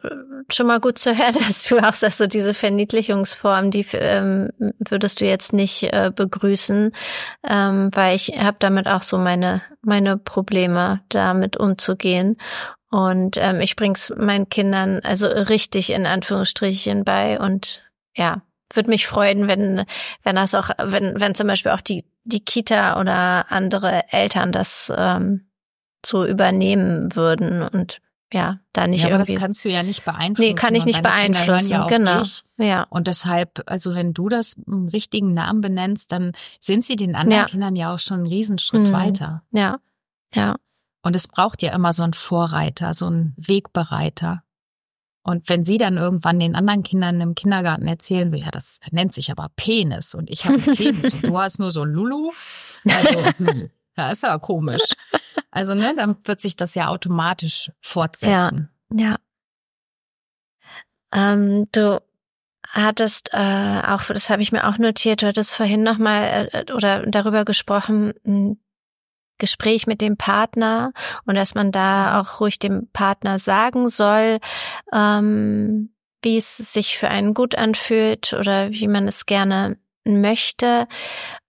schon 0.51 0.67
mal 0.67 0.81
gut 0.81 0.99
zu 0.99 1.17
hören, 1.17 1.35
dass 1.39 1.65
du 1.65 1.79
auch 1.79 1.93
sagst, 1.93 2.19
so 2.19 2.27
diese 2.27 2.55
Verniedlichungsform, 2.55 3.71
die 3.71 3.87
ähm, 3.95 4.51
würdest 4.79 5.21
du 5.21 5.27
jetzt 5.27 5.53
nicht 5.53 5.83
äh, 5.85 6.11
begrüßen, 6.15 6.93
ähm, 7.49 7.91
weil 7.95 8.17
ich 8.17 8.29
habe 8.39 8.57
damit 8.61 8.89
auch 8.89 9.03
so 9.03 9.19
meine 9.19 9.63
meine 9.83 10.17
Probleme, 10.17 11.01
damit 11.09 11.57
umzugehen. 11.57 12.37
Und 12.91 13.37
ähm, 13.39 13.61
ich 13.61 13.75
bring's 13.75 14.13
meinen 14.17 14.49
Kindern 14.49 15.01
also 15.01 15.27
richtig 15.27 15.91
in 15.91 16.07
Anführungsstrichen 16.07 17.05
bei 17.05 17.41
und 17.41 17.83
ja, 18.15 18.43
würde 18.75 18.91
mich 18.91 19.07
freuen, 19.07 19.49
wenn 19.49 19.87
wenn 20.23 20.37
das 20.37 20.55
auch 20.55 20.71
wenn 20.79 21.19
wenn 21.19 21.35
zum 21.35 21.47
Beispiel 21.47 21.73
auch 21.73 21.81
die 21.81 22.05
die 22.25 22.45
Kita 22.45 23.01
oder 23.01 23.51
andere 23.51 24.13
Eltern 24.13 24.53
das 24.53 24.93
ähm, 24.95 25.47
so 26.05 26.25
übernehmen 26.27 27.15
würden 27.15 27.63
und 27.63 27.99
ja, 28.33 28.61
da 28.73 28.87
nicht 28.87 29.01
ja, 29.03 29.09
aber 29.09 29.17
irgendwie. 29.17 29.33
das 29.35 29.41
kannst 29.43 29.65
du 29.65 29.69
ja 29.69 29.83
nicht 29.83 30.05
beeinflussen. 30.07 30.49
nee, 30.49 30.55
kann 30.55 30.75
ich 30.75 30.87
nicht 30.87 31.03
beeinflussen, 31.03 31.71
Ja 31.71 31.87
genau. 31.87 32.21
Dich. 32.23 32.45
Ja, 32.57 32.87
Und 32.89 33.07
deshalb, 33.07 33.63
also 33.67 33.95
wenn 33.95 34.15
du 34.15 34.31
das 34.31 34.55
im 34.67 34.89
richtigen 34.89 35.35
Namen 35.35 35.61
benennst, 35.61 36.13
dann 36.13 36.33
sind 36.59 36.83
sie 36.85 36.97
den 36.97 37.15
anderen 37.15 37.43
Ja. 37.43 37.45
Kindern 37.47 37.77
ja 37.77 37.95
auch 37.95 37.99
schon 37.99 38.19
einen 38.21 38.27
Riesenschritt 38.27 38.89
Mhm. 38.89 38.93
weiter. 38.93 39.43
ja, 39.51 39.79
ja, 40.35 40.57
Und 41.03 41.15
es 41.15 41.29
braucht 41.29 41.61
ja 41.63 41.75
immer 41.75 41.93
so 41.93 42.05
einen 42.05 42.15
Vorreiter, 42.15 42.95
so 42.95 43.07
einen 43.07 43.35
Wegbereiter. 43.37 44.43
Und 45.25 45.49
wenn 45.51 45.63
sie 45.63 45.77
dann 45.79 45.99
irgendwann 45.99 46.41
den 46.41 46.57
anderen 46.57 46.83
Kindern 46.85 47.21
im 47.21 47.35
Kindergarten 47.35 47.87
erzählen, 47.87 48.31
so, 48.31 48.37
ja, 48.39 48.51
das 48.51 48.81
nennt 48.93 49.13
sich 49.13 49.31
aber 49.31 49.51
Penis 49.57 50.15
und 50.15 50.31
ich 50.31 50.47
habe 50.47 50.59
Penis 50.59 51.13
und 51.13 51.27
du 51.29 51.39
hast 51.39 51.59
nur 51.59 51.71
so 51.71 51.83
ein 51.83 51.91
Lulu, 51.91 52.31
also, 52.89 53.25
hm, 53.37 53.71
ja, 53.97 54.11
ist 54.11 54.23
ja 54.23 54.39
komisch. 54.39 54.83
Also, 55.51 55.75
ne, 55.75 55.95
dann 55.97 56.17
wird 56.25 56.41
sich 56.41 56.57
das 56.57 56.75
ja 56.75 56.89
automatisch 56.89 57.71
fortsetzen. 57.81 58.71
ja. 58.95 59.17
Ähm, 61.15 61.69
du 61.73 62.01
hattest 62.69 63.31
äh, 63.35 63.83
auch, 63.87 64.05
das 64.05 64.31
habe 64.31 64.41
ich 64.41 64.51
mir 64.51 64.67
auch 64.67 64.79
notiert, 64.79 65.23
du 65.23 65.27
hattest 65.27 65.55
vorhin 65.55 65.83
nochmal 65.83 66.49
äh, 66.53 66.73
oder 66.73 67.05
darüber 67.07 67.45
gesprochen, 67.45 68.15
ein 68.27 68.59
Gespräch 69.39 69.87
mit 69.87 70.01
dem 70.01 70.17
Partner 70.17 70.93
und 71.27 71.35
dass 71.35 71.55
man 71.55 71.73
da 71.73 72.21
auch 72.21 72.41
ruhig 72.41 72.59
dem 72.59 72.89
Partner 72.93 73.39
sagen 73.39 73.89
soll, 73.89 74.39
ähm, 74.93 75.93
wie 76.23 76.39
es 76.39 76.57
sich 76.57 76.97
für 76.97 77.09
einen 77.09 77.35
gut 77.35 77.57
anfühlt 77.57 78.33
oder 78.33 78.71
wie 78.71 78.89
man 78.89 79.09
es 79.09 79.27
gerne 79.27 79.77
möchte. 80.05 80.87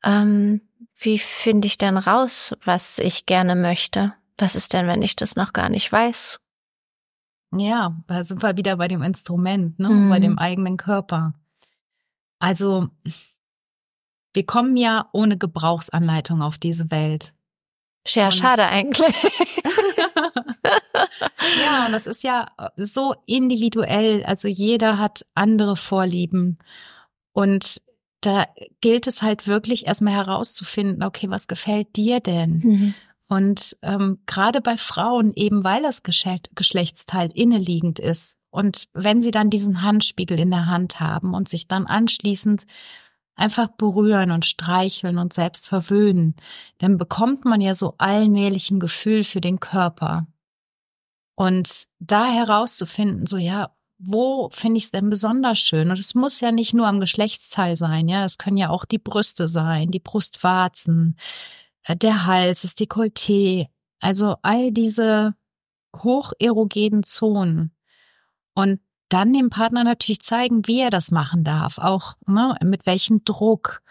Ähm, 0.03 0.61
wie 1.03 1.19
finde 1.19 1.67
ich 1.67 1.77
denn 1.77 1.97
raus, 1.97 2.55
was 2.63 2.99
ich 2.99 3.25
gerne 3.25 3.55
möchte? 3.55 4.13
Was 4.37 4.55
ist 4.55 4.73
denn, 4.73 4.87
wenn 4.87 5.01
ich 5.01 5.15
das 5.15 5.35
noch 5.35 5.53
gar 5.53 5.69
nicht 5.69 5.91
weiß? 5.91 6.39
Ja, 7.55 7.95
da 8.07 8.23
sind 8.23 8.41
wir 8.41 8.57
wieder 8.57 8.77
bei 8.77 8.87
dem 8.87 9.03
Instrument, 9.03 9.77
ne? 9.79 9.89
Mhm. 9.89 10.09
bei 10.09 10.19
dem 10.19 10.39
eigenen 10.39 10.77
Körper. 10.77 11.33
Also, 12.39 12.89
wir 14.33 14.45
kommen 14.45 14.75
ja 14.75 15.07
ohne 15.13 15.37
Gebrauchsanleitung 15.37 16.41
auf 16.41 16.57
diese 16.57 16.89
Welt. 16.89 17.33
Ja, 18.07 18.25
Und- 18.25 18.33
schade 18.33 18.67
eigentlich. 18.67 19.15
ja, 21.63 21.85
und 21.85 21.91
das 21.91 22.07
ist 22.07 22.23
ja 22.23 22.47
so 22.75 23.15
individuell. 23.25 24.23
Also 24.25 24.47
jeder 24.47 24.97
hat 24.97 25.25
andere 25.35 25.75
Vorlieben. 25.77 26.57
Und 27.33 27.81
da 28.25 28.45
gilt 28.81 29.07
es 29.07 29.21
halt 29.21 29.47
wirklich 29.47 29.87
erstmal 29.87 30.13
herauszufinden, 30.13 31.03
okay, 31.03 31.29
was 31.29 31.47
gefällt 31.47 31.95
dir 31.95 32.19
denn? 32.19 32.59
Mhm. 32.63 32.93
Und 33.27 33.77
ähm, 33.81 34.19
gerade 34.25 34.61
bei 34.61 34.77
Frauen, 34.77 35.33
eben 35.35 35.63
weil 35.63 35.81
das 35.81 36.03
Geschle- 36.03 36.49
Geschlechtsteil 36.55 37.31
inneliegend 37.33 37.99
ist 37.99 38.37
und 38.49 38.87
wenn 38.93 39.21
sie 39.21 39.31
dann 39.31 39.49
diesen 39.49 39.81
Handspiegel 39.81 40.39
in 40.39 40.51
der 40.51 40.67
Hand 40.67 40.99
haben 40.99 41.33
und 41.33 41.49
sich 41.49 41.67
dann 41.67 41.87
anschließend 41.87 42.65
einfach 43.35 43.67
berühren 43.69 44.29
und 44.29 44.45
streicheln 44.45 45.17
und 45.17 45.33
selbst 45.33 45.67
verwöhnen, 45.67 46.35
dann 46.77 46.97
bekommt 46.97 47.45
man 47.45 47.61
ja 47.61 47.73
so 47.73 47.95
allmählich 47.97 48.69
ein 48.69 48.79
Gefühl 48.79 49.23
für 49.23 49.41
den 49.41 49.59
Körper. 49.59 50.27
Und 51.35 51.85
da 51.97 52.27
herauszufinden, 52.27 53.25
so 53.25 53.37
ja, 53.37 53.75
wo 54.05 54.49
finde 54.51 54.77
ich 54.77 54.85
es 54.85 54.91
denn 54.91 55.09
besonders 55.09 55.59
schön? 55.59 55.89
Und 55.89 55.99
es 55.99 56.13
muss 56.15 56.41
ja 56.41 56.51
nicht 56.51 56.73
nur 56.73 56.87
am 56.87 56.99
Geschlechtsteil 56.99 57.77
sein, 57.77 58.07
ja, 58.07 58.25
es 58.25 58.37
können 58.37 58.57
ja 58.57 58.69
auch 58.69 58.85
die 58.85 58.97
Brüste 58.97 59.47
sein, 59.47 59.91
die 59.91 59.99
Brustwarzen, 59.99 61.17
äh, 61.85 61.95
der 61.95 62.25
Hals, 62.25 62.63
das 62.63 62.75
Dekolleté, 62.75 63.67
also 63.99 64.35
all 64.41 64.71
diese 64.71 65.35
hocherogenen 65.95 67.03
Zonen. 67.03 67.71
Und 68.55 68.81
dann 69.09 69.33
dem 69.33 69.49
Partner 69.49 69.83
natürlich 69.83 70.21
zeigen, 70.21 70.67
wie 70.67 70.81
er 70.81 70.89
das 70.89 71.11
machen 71.11 71.43
darf, 71.43 71.77
auch 71.77 72.15
ne, 72.25 72.57
mit 72.63 72.85
welchem 72.85 73.23
Druck, 73.23 73.81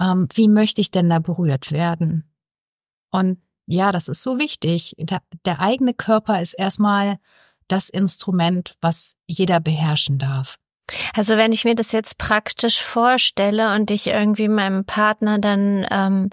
ähm, 0.00 0.28
wie 0.34 0.48
möchte 0.48 0.80
ich 0.80 0.90
denn 0.90 1.10
da 1.10 1.18
berührt 1.18 1.72
werden. 1.72 2.24
Und 3.10 3.40
ja, 3.66 3.92
das 3.92 4.08
ist 4.08 4.22
so 4.22 4.38
wichtig. 4.38 4.94
Der, 4.98 5.22
der 5.44 5.60
eigene 5.60 5.94
Körper 5.94 6.40
ist 6.40 6.54
erstmal 6.54 7.18
das 7.68 7.88
Instrument, 7.88 8.74
was 8.80 9.16
jeder 9.26 9.60
beherrschen 9.60 10.18
darf. 10.18 10.56
Also 11.14 11.36
wenn 11.36 11.52
ich 11.52 11.64
mir 11.64 11.74
das 11.74 11.92
jetzt 11.92 12.18
praktisch 12.18 12.80
vorstelle 12.80 13.74
und 13.74 13.90
ich 13.90 14.06
irgendwie 14.06 14.48
meinem 14.48 14.84
Partner 14.84 15.38
dann, 15.38 15.86
ähm, 15.90 16.30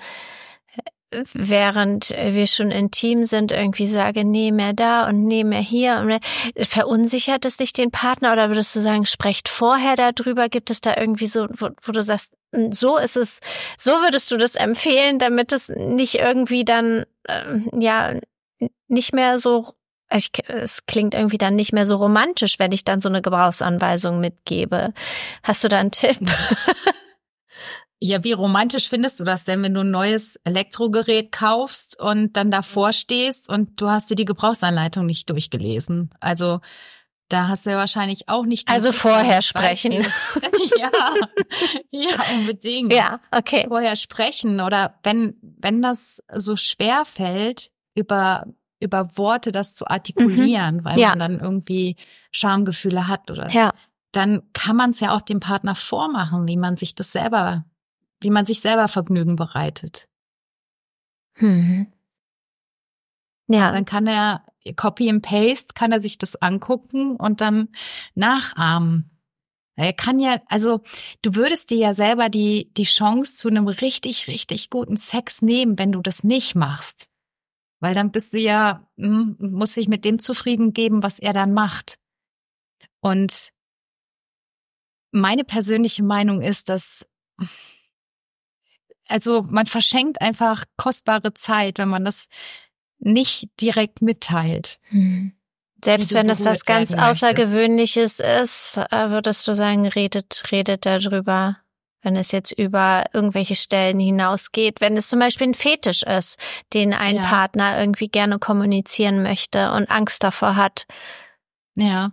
während 1.33 2.09
wir 2.09 2.47
schon 2.47 2.71
intim 2.71 3.23
sind, 3.23 3.51
irgendwie 3.51 3.87
sage, 3.87 4.23
nee, 4.23 4.51
mehr 4.51 4.73
da 4.73 5.07
und 5.07 5.25
nee, 5.25 5.43
mehr 5.43 5.61
hier. 5.61 5.97
Und 5.97 6.07
mehr, 6.07 6.19
verunsichert 6.57 7.45
es 7.45 7.57
dich 7.57 7.73
den 7.73 7.91
Partner 7.91 8.33
oder 8.33 8.49
würdest 8.49 8.75
du 8.75 8.79
sagen, 8.79 9.05
sprecht 9.05 9.49
vorher 9.49 9.95
darüber? 9.95 10.49
Gibt 10.49 10.71
es 10.71 10.81
da 10.81 10.95
irgendwie 10.97 11.27
so, 11.27 11.47
wo, 11.51 11.69
wo 11.81 11.91
du 11.91 12.01
sagst, 12.01 12.33
so 12.71 12.97
ist 12.97 13.17
es, 13.17 13.39
so 13.77 13.91
würdest 13.91 14.31
du 14.31 14.37
das 14.37 14.55
empfehlen, 14.55 15.19
damit 15.19 15.51
es 15.51 15.69
nicht 15.69 16.15
irgendwie 16.15 16.65
dann, 16.65 17.05
ähm, 17.27 17.69
ja, 17.79 18.13
nicht 18.87 19.13
mehr 19.13 19.39
so 19.39 19.73
ich, 20.13 20.31
es 20.47 20.85
klingt 20.85 21.13
irgendwie 21.13 21.37
dann 21.37 21.55
nicht 21.55 21.73
mehr 21.73 21.85
so 21.85 21.95
romantisch, 21.95 22.59
wenn 22.59 22.71
ich 22.71 22.83
dann 22.83 22.99
so 22.99 23.09
eine 23.09 23.21
Gebrauchsanweisung 23.21 24.19
mitgebe. 24.19 24.93
Hast 25.43 25.63
du 25.63 25.67
da 25.67 25.79
einen 25.79 25.91
Tipp? 25.91 26.19
Ja, 28.05 28.21
wie 28.21 28.33
romantisch 28.33 28.89
findest 28.89 29.21
du 29.21 29.23
das 29.23 29.45
denn, 29.45 29.63
wenn 29.63 29.73
du 29.73 29.79
ein 29.79 29.89
neues 29.89 30.35
Elektrogerät 30.43 31.31
kaufst 31.31 31.97
und 31.97 32.35
dann 32.35 32.51
davor 32.51 32.91
stehst 32.91 33.47
und 33.47 33.79
du 33.79 33.89
hast 33.89 34.09
dir 34.09 34.15
die 34.15 34.25
Gebrauchsanleitung 34.25 35.05
nicht 35.05 35.29
durchgelesen? 35.29 36.09
Also 36.19 36.59
da 37.29 37.47
hast 37.47 37.65
du 37.65 37.69
ja 37.69 37.77
wahrscheinlich 37.77 38.27
auch 38.27 38.45
nicht. 38.45 38.69
Also 38.69 38.91
vorher 38.91 39.37
weiß, 39.37 39.45
sprechen. 39.45 39.93
ja, 40.77 40.91
ja, 41.91 42.23
unbedingt. 42.35 42.93
Ja, 42.93 43.21
okay. 43.31 43.65
Vorher 43.69 43.95
sprechen 43.95 44.59
oder 44.59 44.99
wenn 45.03 45.37
wenn 45.41 45.81
das 45.81 46.21
so 46.35 46.57
schwer 46.57 47.05
fällt 47.05 47.71
über 47.95 48.45
über 48.83 49.17
Worte 49.17 49.51
das 49.51 49.73
zu 49.75 49.87
artikulieren, 49.87 50.83
weil 50.85 50.95
Mhm. 50.95 50.99
Ja. 50.99 51.09
man 51.11 51.19
dann 51.19 51.39
irgendwie 51.39 51.95
Schamgefühle 52.31 53.07
hat 53.07 53.31
oder 53.31 53.49
Ja, 53.49 53.73
dann 54.11 54.43
kann 54.53 54.75
man 54.75 54.91
es 54.91 54.99
ja 54.99 55.15
auch 55.15 55.21
dem 55.21 55.39
Partner 55.39 55.73
vormachen, 55.75 56.47
wie 56.47 56.57
man 56.57 56.75
sich 56.77 56.93
das 56.93 57.11
selber, 57.11 57.65
wie 58.21 58.29
man 58.29 58.45
sich 58.45 58.59
selber 58.59 58.87
Vergnügen 58.87 59.35
bereitet. 59.35 60.07
hm. 61.35 61.87
ja, 63.47 63.71
Dann 63.71 63.85
kann 63.85 64.07
er 64.07 64.43
Copy 64.75 65.09
and 65.09 65.21
Paste, 65.23 65.73
kann 65.73 65.91
er 65.91 65.99
sich 66.01 66.17
das 66.17 66.35
angucken 66.41 67.15
und 67.17 67.41
dann 67.41 67.69
nachahmen. 68.15 69.09
Er 69.75 69.91
kann 69.93 70.19
ja, 70.19 70.39
also 70.47 70.83
du 71.23 71.33
würdest 71.35 71.71
dir 71.71 71.77
ja 71.77 71.93
selber 71.95 72.29
die 72.29 72.71
die 72.75 72.83
Chance 72.83 73.35
zu 73.35 73.47
einem 73.49 73.67
richtig 73.67 74.27
richtig 74.27 74.69
guten 74.69 74.97
Sex 74.97 75.41
nehmen, 75.41 75.79
wenn 75.79 75.91
du 75.91 76.01
das 76.01 76.23
nicht 76.23 76.53
machst, 76.53 77.09
weil 77.83 77.93
dann 77.93 78.11
bist 78.11 78.33
du 78.33 78.39
ja 78.39 78.87
hm, 78.97 79.35
muss 79.39 79.73
sich 79.73 79.89
mit 79.89 80.05
dem 80.05 80.17
zufrieden 80.17 80.71
geben, 80.71 81.03
was 81.03 81.19
er 81.19 81.33
dann 81.33 81.53
macht. 81.53 81.99
Und 83.01 83.49
meine 85.11 85.43
persönliche 85.43 86.01
Meinung 86.01 86.41
ist, 86.41 86.69
dass 86.69 87.05
also 89.09 89.41
man 89.49 89.65
verschenkt 89.65 90.21
einfach 90.21 90.63
kostbare 90.77 91.33
Zeit, 91.33 91.77
wenn 91.77 91.89
man 91.89 92.05
das 92.05 92.29
nicht 92.99 93.49
direkt 93.59 94.01
mitteilt. 94.01 94.79
Hm. 94.87 95.33
Selbst 95.83 96.13
wenn 96.13 96.29
das 96.29 96.45
was 96.45 96.63
ganz. 96.63 96.95
Außergewöhnliches 96.95 98.21
ist, 98.21 98.77
äh, 98.77 99.09
würdest 99.09 99.45
du 99.45 99.55
sagen, 99.55 99.85
redet, 99.85 100.41
redet 100.53 100.85
darüber. 100.85 101.57
Wenn 102.03 102.15
es 102.15 102.31
jetzt 102.31 102.51
über 102.51 103.05
irgendwelche 103.13 103.55
Stellen 103.55 103.99
hinausgeht, 103.99 104.81
wenn 104.81 104.97
es 104.97 105.09
zum 105.09 105.19
Beispiel 105.19 105.47
ein 105.47 105.53
Fetisch 105.53 106.03
ist, 106.03 106.37
den 106.73 106.93
ein 106.93 107.15
ja. 107.15 107.23
Partner 107.23 107.79
irgendwie 107.79 108.09
gerne 108.09 108.37
kommunizieren 108.37 109.23
möchte 109.23 109.71
und 109.71 109.89
Angst 109.89 110.23
davor 110.23 110.55
hat. 110.55 110.85
Ja. 111.75 112.11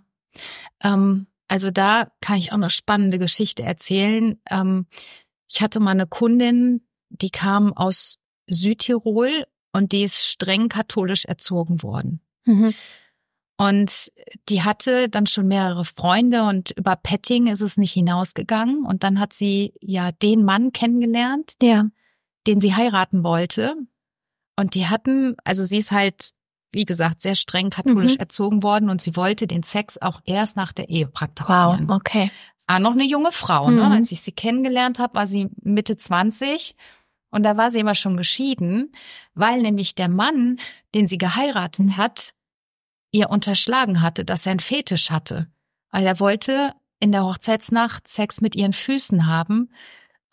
Ähm, 0.83 1.27
also 1.49 1.71
da 1.71 2.11
kann 2.21 2.39
ich 2.39 2.53
auch 2.53 2.57
eine 2.57 2.71
spannende 2.71 3.19
Geschichte 3.19 3.65
erzählen. 3.65 4.41
Ähm, 4.49 4.87
ich 5.49 5.61
hatte 5.61 5.81
mal 5.81 5.91
eine 5.91 6.07
Kundin, 6.07 6.87
die 7.09 7.31
kam 7.31 7.73
aus 7.73 8.19
Südtirol 8.47 9.47
und 9.73 9.93
die 9.93 10.05
ist 10.05 10.27
streng 10.27 10.69
katholisch 10.69 11.25
erzogen 11.25 11.83
worden. 11.83 12.21
Mhm. 12.45 12.75
Und 13.61 14.11
die 14.49 14.63
hatte 14.63 15.11
dann 15.11 15.27
schon 15.27 15.47
mehrere 15.47 15.85
Freunde 15.85 16.45
und 16.45 16.71
über 16.79 16.97
Petting 16.97 17.47
ist 17.47 17.61
es 17.61 17.77
nicht 17.77 17.93
hinausgegangen. 17.93 18.87
Und 18.87 19.05
dann 19.05 19.21
hat 19.21 19.35
sie 19.35 19.75
ja 19.83 20.13
den 20.13 20.47
Mann 20.47 20.73
kennengelernt, 20.73 21.57
ja. 21.61 21.85
den 22.47 22.59
sie 22.59 22.75
heiraten 22.75 23.23
wollte. 23.23 23.75
Und 24.57 24.75
die 24.75 24.87
hatten, 24.87 25.37
also 25.45 25.63
sie 25.63 25.77
ist 25.77 25.93
halt, 25.93 26.31
wie 26.73 26.87
gesagt, 26.87 27.21
sehr 27.21 27.35
streng 27.35 27.69
katholisch 27.69 28.15
mhm. 28.15 28.21
erzogen 28.21 28.63
worden 28.63 28.89
und 28.89 29.03
sie 29.03 29.15
wollte 29.15 29.47
den 29.47 29.63
Sex 29.63 29.99
auch 30.01 30.23
erst 30.25 30.57
nach 30.57 30.73
der 30.73 30.89
Ehe 30.89 31.07
praktizieren. 31.07 31.87
Wow, 31.87 31.97
okay. 31.97 32.31
Ah, 32.67 32.79
noch 32.79 32.93
eine 32.93 33.05
junge 33.05 33.31
Frau, 33.31 33.69
ne? 33.69 33.83
mhm. 33.83 33.89
ne? 33.91 33.97
Als 33.97 34.11
ich 34.11 34.23
sie 34.23 34.33
kennengelernt 34.33 34.99
habe, 34.99 35.13
war 35.13 35.27
sie 35.27 35.51
Mitte 35.61 35.99
20 35.99 36.77
und 37.31 37.43
da 37.43 37.59
war 37.59 37.71
sie 37.71 37.81
immer 37.81 37.95
schon 37.95 38.17
geschieden, 38.17 38.95
weil 39.35 39.61
nämlich 39.61 39.95
der 39.97 40.09
Mann, 40.09 40.57
den 40.95 41.07
sie 41.07 41.19
geheiratet 41.19 41.99
hat, 41.99 42.33
ihr 43.11 43.31
unterschlagen 43.31 44.03
hatte, 44.03 44.25
dass 44.25 44.47
er 44.47 44.53
einen 44.53 44.61
Fetisch 44.61 45.11
hatte. 45.11 45.49
Weil 45.91 46.07
er 46.07 46.21
wollte 46.21 46.75
in 47.01 47.13
der 47.13 47.25
Hochzeitsnacht 47.25 48.07
Sex 48.07 48.41
mit 48.41 48.55
ihren 48.55 48.73
Füßen 48.73 49.27
haben. 49.27 49.73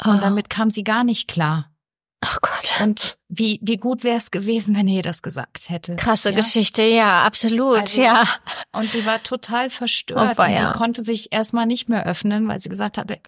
Oh. 0.04 0.12
Und 0.12 0.24
damit 0.24 0.50
kam 0.50 0.70
sie 0.70 0.84
gar 0.84 1.04
nicht 1.04 1.28
klar. 1.28 1.72
Ach 2.20 2.40
Gott. 2.42 2.82
Und 2.82 3.18
wie, 3.28 3.60
wie 3.62 3.78
gut 3.78 4.04
wäre 4.04 4.18
es 4.18 4.32
gewesen, 4.32 4.76
wenn 4.78 4.88
ihr 4.88 5.04
das 5.04 5.22
gesagt 5.22 5.70
hätte. 5.70 5.96
Krasse 5.96 6.32
ja? 6.32 6.36
Geschichte, 6.36 6.82
ja, 6.84 7.24
absolut, 7.24 7.80
also, 7.80 8.02
ja. 8.02 8.28
Und 8.72 8.94
die 8.94 9.06
war 9.06 9.22
total 9.22 9.70
verstört. 9.70 10.38
Oh, 10.38 10.44
und 10.44 10.60
die 10.60 10.78
konnte 10.78 11.04
sich 11.04 11.32
erstmal 11.32 11.66
nicht 11.66 11.90
mehr 11.90 12.06
öffnen, 12.06 12.48
weil 12.48 12.60
sie 12.60 12.70
gesagt 12.70 12.98
hatte, 12.98 13.20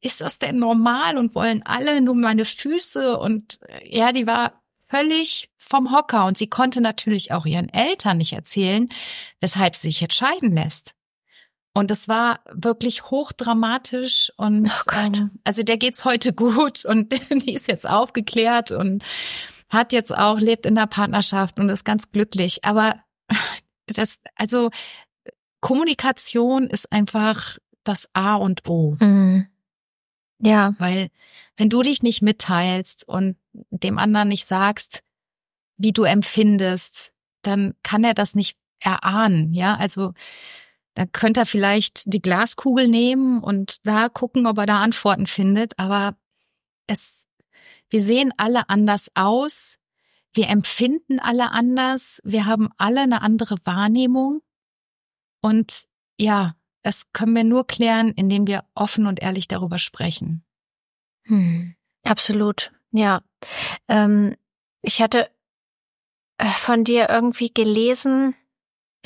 ist 0.00 0.20
das 0.20 0.38
denn 0.38 0.58
normal 0.58 1.16
und 1.18 1.34
wollen 1.34 1.62
alle 1.64 2.00
nur 2.00 2.14
meine 2.14 2.44
Füße? 2.44 3.18
Und 3.18 3.58
ja, 3.84 4.12
die 4.12 4.26
war 4.26 4.52
völlig 4.88 5.50
vom 5.58 5.92
Hocker 5.92 6.26
und 6.26 6.38
sie 6.38 6.48
konnte 6.48 6.80
natürlich 6.80 7.32
auch 7.32 7.46
ihren 7.46 7.68
Eltern 7.68 8.18
nicht 8.18 8.32
erzählen, 8.32 8.88
weshalb 9.40 9.74
sie 9.74 9.88
sich 9.88 10.00
jetzt 10.00 10.14
scheiden 10.14 10.52
lässt. 10.52 10.94
Und 11.74 11.90
es 11.90 12.08
war 12.08 12.40
wirklich 12.50 13.10
hochdramatisch 13.10 14.32
und 14.38 14.70
oh 14.70 14.92
ähm, 14.92 15.32
also 15.44 15.62
der 15.62 15.76
geht's 15.76 16.06
heute 16.06 16.32
gut 16.32 16.84
und 16.86 17.12
die 17.30 17.52
ist 17.52 17.68
jetzt 17.68 17.88
aufgeklärt 17.88 18.70
und 18.70 19.04
hat 19.68 19.92
jetzt 19.92 20.16
auch 20.16 20.38
lebt 20.38 20.64
in 20.64 20.74
der 20.74 20.86
Partnerschaft 20.86 21.58
und 21.58 21.68
ist 21.68 21.84
ganz 21.84 22.12
glücklich. 22.12 22.64
Aber 22.64 22.96
das 23.86 24.22
also 24.36 24.70
Kommunikation 25.60 26.68
ist 26.68 26.90
einfach 26.92 27.58
das 27.84 28.08
A 28.14 28.36
und 28.36 28.68
O. 28.68 28.96
Mhm. 29.00 29.46
Ja. 30.38 30.74
Weil 30.78 31.10
wenn 31.56 31.68
du 31.68 31.82
dich 31.82 32.02
nicht 32.02 32.22
mitteilst 32.22 33.08
und 33.08 33.36
dem 33.70 33.98
anderen 33.98 34.28
nicht 34.28 34.46
sagst, 34.46 35.02
wie 35.76 35.92
du 35.92 36.04
empfindest, 36.04 37.12
dann 37.42 37.74
kann 37.82 38.04
er 38.04 38.14
das 38.14 38.34
nicht 38.34 38.56
erahnen, 38.80 39.52
ja? 39.52 39.76
Also, 39.76 40.12
da 40.94 41.04
könnte 41.04 41.40
er 41.40 41.46
vielleicht 41.46 42.12
die 42.12 42.22
Glaskugel 42.22 42.88
nehmen 42.88 43.42
und 43.42 43.86
da 43.86 44.08
gucken, 44.08 44.46
ob 44.46 44.58
er 44.58 44.66
da 44.66 44.80
Antworten 44.80 45.26
findet, 45.26 45.78
aber 45.78 46.16
es, 46.86 47.26
wir 47.90 48.00
sehen 48.00 48.32
alle 48.38 48.70
anders 48.70 49.10
aus, 49.14 49.76
wir 50.32 50.48
empfinden 50.48 51.20
alle 51.20 51.50
anders, 51.50 52.20
wir 52.24 52.46
haben 52.46 52.70
alle 52.78 53.02
eine 53.02 53.20
andere 53.20 53.56
Wahrnehmung 53.64 54.40
und 55.42 55.84
ja, 56.18 56.56
das 56.82 57.12
können 57.12 57.34
wir 57.34 57.44
nur 57.44 57.66
klären, 57.66 58.12
indem 58.12 58.46
wir 58.46 58.64
offen 58.74 59.06
und 59.06 59.20
ehrlich 59.20 59.48
darüber 59.48 59.78
sprechen. 59.78 60.44
Hm, 61.24 61.74
absolut, 62.04 62.72
ja. 62.96 63.20
Ähm, 63.88 64.36
ich 64.82 65.02
hatte 65.02 65.28
äh, 66.38 66.46
von 66.46 66.84
dir 66.84 67.08
irgendwie 67.10 67.52
gelesen, 67.52 68.34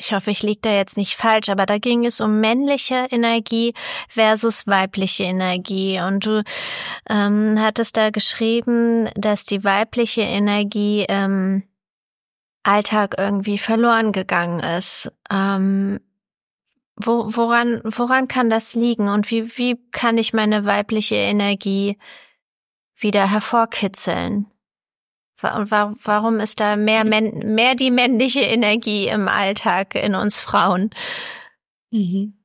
ich 0.01 0.13
hoffe, 0.13 0.31
ich 0.31 0.41
liege 0.41 0.61
da 0.61 0.73
jetzt 0.73 0.97
nicht 0.97 1.15
falsch, 1.15 1.49
aber 1.49 1.67
da 1.67 1.77
ging 1.77 2.05
es 2.05 2.21
um 2.21 2.39
männliche 2.39 3.07
Energie 3.11 3.75
versus 4.09 4.65
weibliche 4.65 5.25
Energie. 5.25 5.99
Und 5.99 6.25
du 6.25 6.43
ähm, 7.07 7.57
hattest 7.59 7.97
da 7.97 8.09
geschrieben, 8.09 9.09
dass 9.13 9.45
die 9.45 9.63
weibliche 9.63 10.21
Energie 10.21 11.05
im 11.07 11.63
Alltag 12.63 13.15
irgendwie 13.19 13.59
verloren 13.59 14.11
gegangen 14.11 14.59
ist. 14.61 15.11
Ähm, 15.29 15.99
wo, 16.95 17.35
woran, 17.35 17.81
woran 17.83 18.27
kann 18.27 18.49
das 18.49 18.73
liegen 18.73 19.07
und 19.07 19.29
wie, 19.29 19.57
wie 19.57 19.79
kann 19.91 20.17
ich 20.17 20.33
meine 20.33 20.65
weibliche 20.65 21.15
Energie 21.15 21.97
wieder 23.01 23.29
hervorkitzeln? 23.29 24.47
Und 25.41 25.71
warum 25.71 26.39
ist 26.39 26.59
da 26.59 26.75
mehr, 26.75 27.03
mehr 27.03 27.75
die 27.75 27.91
männliche 27.91 28.41
Energie 28.41 29.07
im 29.07 29.27
Alltag 29.27 29.95
in 29.95 30.13
uns 30.13 30.39
Frauen? 30.39 30.91
Mhm. 31.89 32.37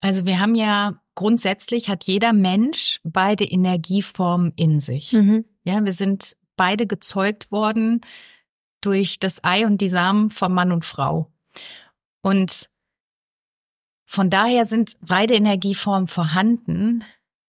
Also 0.00 0.24
wir 0.24 0.40
haben 0.40 0.54
ja 0.54 1.00
grundsätzlich 1.14 1.88
hat 1.88 2.04
jeder 2.04 2.32
Mensch 2.32 3.00
beide 3.04 3.44
Energieformen 3.44 4.52
in 4.56 4.80
sich. 4.80 5.12
Mhm. 5.12 5.44
Ja, 5.64 5.84
wir 5.84 5.92
sind 5.92 6.36
beide 6.56 6.86
gezeugt 6.86 7.52
worden 7.52 8.00
durch 8.80 9.18
das 9.18 9.44
Ei 9.44 9.66
und 9.66 9.80
die 9.80 9.88
Samen 9.88 10.30
von 10.30 10.52
Mann 10.52 10.72
und 10.72 10.84
Frau. 10.84 11.30
Und 12.22 12.70
von 14.06 14.30
daher 14.30 14.64
sind 14.64 14.96
beide 15.00 15.34
Energieformen 15.34 16.08
vorhanden. 16.08 17.04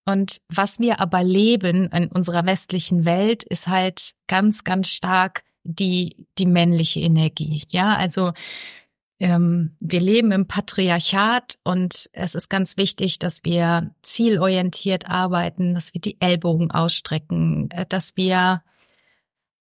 Und 0.05 0.41
was 0.49 0.79
wir 0.79 0.99
aber 0.99 1.23
leben 1.23 1.87
in 1.89 2.07
unserer 2.07 2.45
westlichen 2.45 3.05
Welt 3.05 3.43
ist 3.43 3.67
halt 3.67 4.13
ganz, 4.27 4.63
ganz 4.63 4.89
stark 4.89 5.43
die, 5.63 6.27
die 6.37 6.45
männliche 6.45 6.99
Energie. 6.99 7.63
Ja, 7.69 7.95
also 7.95 8.33
ähm, 9.19 9.77
wir 9.79 10.01
leben 10.01 10.33
im 10.33 10.47
Patriarchat 10.47 11.57
und 11.63 12.09
es 12.11 12.35
ist 12.35 12.49
ganz 12.49 12.75
wichtig, 12.75 13.19
dass 13.19 13.45
wir 13.45 13.95
zielorientiert 14.01 15.09
arbeiten, 15.09 15.73
dass 15.73 15.93
wir 15.93 16.01
die 16.01 16.19
Ellbogen 16.19 16.71
ausstrecken, 16.71 17.71
äh, 17.71 17.85
dass 17.85 18.17
wir 18.17 18.63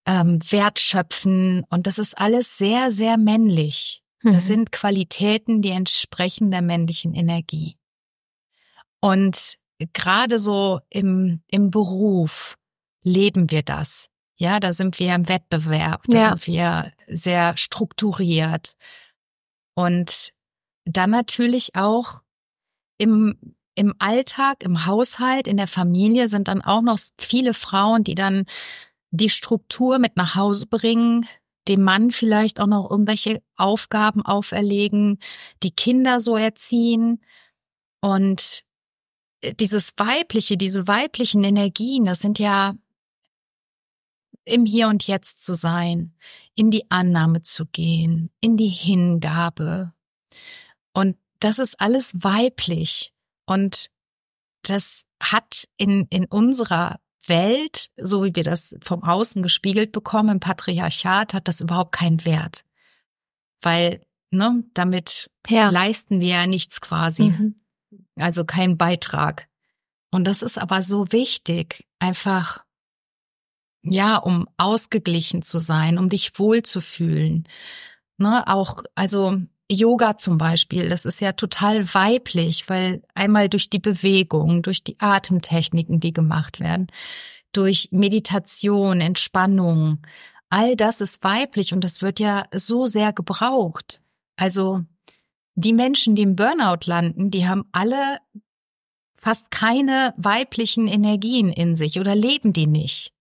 ähm, 0.07 0.41
Wert 0.51 0.81
schöpfen 0.81 1.65
und 1.71 1.87
das 1.87 2.01
ist 2.01 2.19
alles 2.19 2.59
sehr, 2.59 2.91
sehr 2.91 3.17
männlich. 3.17 4.03
Das 4.25 4.45
mhm. 4.45 4.49
sind 4.49 4.73
Qualitäten, 4.73 5.63
die 5.63 5.71
entsprechen 5.71 6.51
der 6.51 6.63
männlichen 6.63 7.15
Energie. 7.15 7.77
Und 9.01 9.59
gerade 9.93 10.39
so 10.39 10.81
im, 10.91 11.43
im 11.49 11.71
Beruf 11.71 12.57
leben 13.03 13.51
wir 13.51 13.63
das. 13.63 14.09
Ja, 14.37 14.61
da 14.61 14.73
sind 14.73 14.99
wir 14.99 15.15
im 15.15 15.29
Wettbewerb, 15.29 16.05
da 16.09 16.19
ja. 16.19 16.29
sind 16.31 16.47
wir 16.47 16.93
sehr 17.09 17.57
strukturiert. 17.57 18.73
Und 19.75 20.33
dann 20.85 21.11
natürlich 21.11 21.75
auch 21.75 22.23
im, 22.99 23.55
im 23.75 23.95
Alltag, 23.99 24.63
im 24.63 24.87
Haushalt, 24.87 25.47
in 25.47 25.57
der 25.57 25.69
Familie 25.69 26.29
sind 26.29 26.49
dann 26.49 26.63
auch 26.63 26.83
noch 26.83 26.99
viele 27.19 27.55
Frauen, 27.55 28.05
die 28.05 28.15
dann 28.15 28.47
die 29.11 29.31
Struktur 29.31 29.99
mit 29.99 30.17
nach 30.17 30.35
Hause 30.35 30.67
bringen, 30.67 31.27
dem 31.69 31.83
Mann 31.83 32.11
vielleicht 32.11 32.61
auch 32.61 32.67
noch 32.67 32.91
irgendwelche 32.91 33.43
Aufgaben 33.57 34.23
auferlegen, 34.23 35.19
die 35.63 35.71
Kinder 35.71 36.21
so 36.21 36.37
erziehen. 36.37 37.23
Und 38.01 38.62
dieses 39.61 39.95
weibliche, 39.97 40.57
diese 40.57 40.87
weiblichen 40.87 41.45
Energien, 41.45 42.05
das 42.05 42.21
sind 42.21 42.39
ja 42.39 42.75
im 44.45 44.65
Hier 44.67 44.89
und 44.89 45.07
Jetzt 45.07 45.45
zu 45.45 45.55
sein, 45.55 46.15
in 46.55 46.71
die 46.71 46.91
Annahme 46.91 47.43
zu 47.43 47.67
gehen, 47.67 48.31
in 48.41 48.57
die 48.57 48.69
Hingabe. 48.69 49.93
Und 50.93 51.17
das 51.41 51.59
ist 51.59 51.81
alles 51.81 52.13
weiblich. 52.15 53.13
Und 53.47 53.91
das 54.63 55.05
hat 55.21 55.69
in, 55.77 56.07
in 56.11 56.27
unserer 56.27 57.01
Welt, 57.27 57.91
so 57.97 58.25
wie 58.25 58.35
wir 58.35 58.45
das 58.45 58.77
vom 58.83 59.03
Außen 59.03 59.43
gespiegelt 59.43 59.93
bekommen, 59.93 60.31
im 60.31 60.41
Patriarchat, 60.41 61.35
hat 61.35 61.49
das 61.49 61.61
überhaupt 61.61 61.93
keinen 61.93 62.25
Wert. 62.25 62.65
Weil, 63.61 64.05
ne, 64.31 64.65
damit 64.75 65.31
ja. 65.49 65.71
leisten 65.71 66.21
wir 66.21 66.29
ja 66.29 66.47
nichts 66.47 66.81
quasi. 66.81 67.25
Mhm. 67.25 67.62
Also 68.17 68.45
keinen 68.45 68.77
Beitrag. 68.77 69.49
Und 70.11 70.25
das 70.25 70.43
ist 70.43 70.59
aber 70.59 70.83
so 70.83 71.11
wichtig, 71.11 71.87
einfach, 71.99 72.65
ja, 73.83 74.17
um 74.17 74.49
ausgeglichen 74.59 75.43
zu 75.43 75.59
sein, 75.59 75.99
um 75.99 76.09
dich 76.09 76.39
wohlzufühlen. 76.39 77.49
Ne, 78.19 78.47
auch, 78.47 78.83
also 78.95 79.39
Yoga 79.71 80.19
zum 80.19 80.39
Beispiel, 80.39 80.89
das 80.89 81.07
ist 81.07 81.21
ja 81.21 81.33
total 81.33 81.95
weiblich, 81.95 82.69
weil 82.69 83.03
einmal 83.15 83.49
durch 83.49 83.71
die 83.71 83.79
Bewegung, 83.79 84.63
durch 84.63 84.85
die 84.85 85.01
Atemtechniken, 85.01 85.99
die 85.99 86.13
gemacht 86.13 86.61
werden, 86.61 86.89
durch 87.53 87.89
Meditation, 87.91 89.01
Entspannung, 89.01 90.03
all 90.51 90.77
das 90.77 91.01
ist 91.01 91.25
weiblich 91.25 91.73
und 91.73 91.83
das 91.83 92.03
wird 92.03 92.21
ja 92.21 92.45
so 92.55 92.87
sehr 92.87 93.13
gebraucht. 93.13 94.03
Also 94.37 94.85
die 95.55 95.73
Menschen, 95.73 96.15
die 96.15 96.23
im 96.23 96.37
Burnout 96.37 96.87
landen, 96.87 97.31
die 97.31 97.47
haben 97.47 97.65
alle 97.73 98.19
fast 99.17 99.51
keine 99.51 100.15
weiblichen 100.17 100.89
Energien 100.89 101.51
in 101.51 101.77
sich 101.77 102.01
oder 102.01 102.15
leben 102.15 102.53
die 102.53 102.67
nicht. 102.67 103.13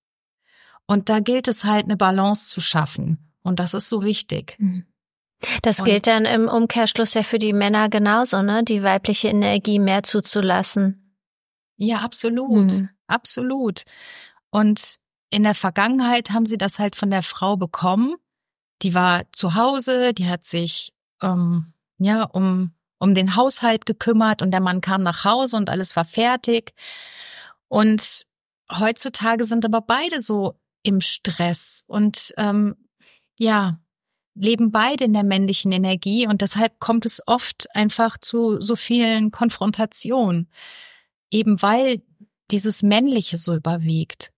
Und 0.88 1.10
da 1.10 1.20
gilt 1.20 1.48
es 1.48 1.64
halt, 1.64 1.86
eine 1.86 1.98
Balance 1.98 2.50
zu 2.50 2.60
schaffen. 2.60 3.32
Und 3.44 3.60
das 3.60 3.74
ist 3.74 3.88
so 3.88 4.04
wichtig. 4.04 4.56
Mhm. 4.60 4.86
Das 5.62 5.80
und 5.80 5.86
gilt 5.86 6.08
dann 6.08 6.26
im 6.26 6.48
Umkehrschluss 6.48 7.14
ja 7.14 7.24
für 7.24 7.40
die 7.40 7.54
Männer 7.54 7.90
genauso, 7.90 8.42
ne? 8.42 8.64
Die 8.64 8.84
weibliche 8.84 9.30
Energie 9.30 9.80
mehr 9.80 10.04
zuzulassen. 10.04 11.18
Ja, 11.78 12.00
absolut. 12.00 12.72
Mhm. 12.72 12.90
Absolut. 13.08 13.84
Und 14.52 15.00
in 15.30 15.44
der 15.44 15.56
Vergangenheit 15.56 16.32
haben 16.32 16.46
sie 16.46 16.58
das 16.58 16.78
halt 16.78 16.96
von 16.96 17.10
der 17.10 17.24
Frau 17.24 17.58
bekommen. 17.58 18.16
Die 18.82 18.94
war 18.94 19.24
zu 19.32 19.56
Hause, 19.56 20.14
die 20.14 20.28
hat 20.28 20.46
sich 20.46 20.94
ähm, 21.22 21.71
ja 22.04 22.24
um 22.24 22.74
um 23.00 23.16
den 23.16 23.36
Haushalt 23.36 23.88
gekümmert 23.88 24.44
und 24.44 24.52
der 24.52 24.62
Mann 24.62 24.80
kam 24.80 25.02
nach 25.02 25.26
Hause 25.26 25.58
und 25.58 25.72
alles 25.72 25.96
war 25.96 26.06
fertig. 26.06 26.76
Und 27.68 28.28
heutzutage 28.72 29.44
sind 29.44 29.66
aber 29.66 29.82
beide 29.82 30.20
so 30.20 30.60
im 30.84 31.02
Stress 31.02 31.84
und 31.88 32.32
ähm, 32.38 32.76
ja 33.40 33.80
leben 34.36 34.72
beide 34.72 35.06
in 35.06 35.14
der 35.14 35.24
männlichen 35.24 35.72
Energie 35.72 36.28
und 36.28 36.42
deshalb 36.42 36.80
kommt 36.80 37.06
es 37.06 37.22
oft 37.28 37.68
einfach 37.76 38.18
zu 38.18 38.62
so 38.62 38.76
vielen 38.76 39.32
Konfrontationen, 39.32 40.50
eben 41.32 41.62
weil 41.62 42.02
dieses 42.50 42.84
Männliche 42.84 43.38
so 43.38 43.56
überwiegt. 43.56 44.32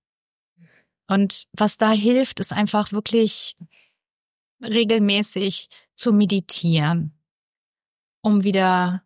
Und 1.08 1.46
was 1.54 1.78
da 1.78 1.92
hilft, 1.92 2.40
ist 2.40 2.54
einfach 2.54 2.92
wirklich 2.92 3.56
regelmäßig 4.62 5.70
zu 5.96 6.14
meditieren, 6.14 7.14
um 8.24 8.44
wieder 8.44 9.04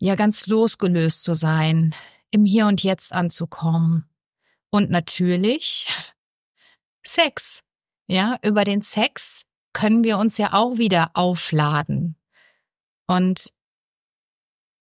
ja 0.00 0.14
ganz 0.14 0.46
losgelöst 0.46 1.22
zu 1.22 1.34
sein, 1.34 1.94
im 2.30 2.44
Hier 2.44 2.66
und 2.66 2.82
Jetzt 2.82 3.12
anzukommen. 3.12 4.04
Und 4.70 4.90
natürlich 4.90 5.86
Sex. 7.02 7.62
Ja, 8.06 8.38
über 8.42 8.64
den 8.64 8.82
Sex 8.82 9.42
können 9.72 10.04
wir 10.04 10.18
uns 10.18 10.38
ja 10.38 10.52
auch 10.52 10.78
wieder 10.78 11.10
aufladen. 11.14 12.16
Und 13.06 13.52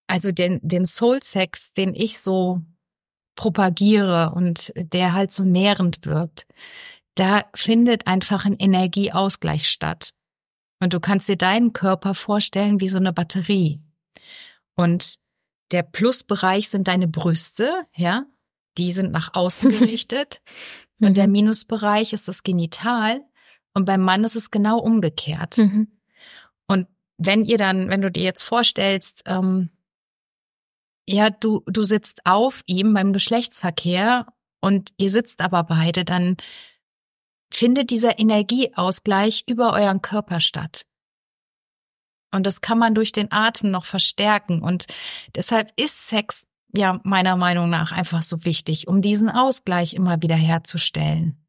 also 0.08 0.32
den, 0.32 0.60
den 0.62 0.86
Soul 0.86 1.22
Sex, 1.22 1.74
den 1.74 1.94
ich 1.94 2.20
so 2.20 2.62
propagiere 3.36 4.32
und 4.34 4.74
der 4.76 5.14
halt 5.14 5.32
so 5.32 5.44
nährend 5.44 6.06
wirkt, 6.06 6.48
da 7.16 7.44
findet 7.54 8.08
einfach 8.08 8.46
ein 8.46 8.58
Energieausgleich 8.58 9.70
statt. 9.70 10.14
Und 10.80 10.94
du 10.94 11.00
kannst 11.00 11.28
dir 11.28 11.38
deinen 11.38 11.74
Körper 11.74 12.14
vorstellen 12.14 12.80
wie 12.80 12.88
so 12.88 12.98
eine 12.98 13.14
Batterie. 13.14 13.82
Und 14.76 15.16
der 15.72 15.84
Plusbereich 15.84 16.70
sind 16.70 16.88
deine 16.88 17.08
Brüste, 17.08 17.86
ja, 17.96 18.26
die 18.78 18.92
sind 18.92 19.12
nach 19.12 19.34
außen 19.34 19.72
gerichtet. 19.80 20.42
und 21.00 21.18
der 21.18 21.28
mhm. 21.28 21.34
Minusbereich 21.34 22.14
ist 22.14 22.28
das 22.28 22.44
Genital. 22.44 23.22
Und 23.74 23.86
beim 23.86 24.02
Mann 24.02 24.24
ist 24.24 24.36
es 24.36 24.50
genau 24.50 24.80
umgekehrt. 24.80 25.58
Mhm. 25.58 25.88
Und 26.68 26.88
wenn 27.18 27.46
ihr 27.46 27.58
dann, 27.58 27.90
wenn 27.90 28.02
du 28.02 28.12
dir 28.12 28.24
jetzt 28.24 28.44
vorstellst, 28.44 29.24
ähm, 29.26 29.70
ja, 31.08 31.30
du, 31.30 31.64
du 31.68 31.84
sitzt 31.84 32.26
auf 32.26 32.64
ihm 32.66 32.94
beim 32.94 33.14
Geschlechtsverkehr 33.14 34.28
und 34.62 34.92
ihr 34.98 35.10
sitzt 35.10 35.42
aber 35.42 35.64
beide, 35.64 36.06
dann 36.06 36.38
findet 37.52 37.90
dieser 37.90 38.20
Energieausgleich 38.20 39.44
über 39.48 39.74
euren 39.74 40.02
Körper 40.02 40.40
statt. 40.40 40.86
Und 42.32 42.46
das 42.46 42.62
kann 42.62 42.78
man 42.78 42.94
durch 42.94 43.12
den 43.12 43.32
Atem 43.32 43.72
noch 43.72 43.86
verstärken. 43.86 44.62
Und 44.62 44.86
deshalb 45.36 45.72
ist 45.76 46.08
Sex 46.08 46.48
ja 46.76 47.00
meiner 47.04 47.36
Meinung 47.36 47.70
nach 47.70 47.92
einfach 47.92 48.22
so 48.22 48.46
wichtig, 48.46 48.88
um 48.88 49.02
diesen 49.02 49.30
Ausgleich 49.30 49.94
immer 49.94 50.22
wieder 50.22 50.36
herzustellen. 50.36 51.44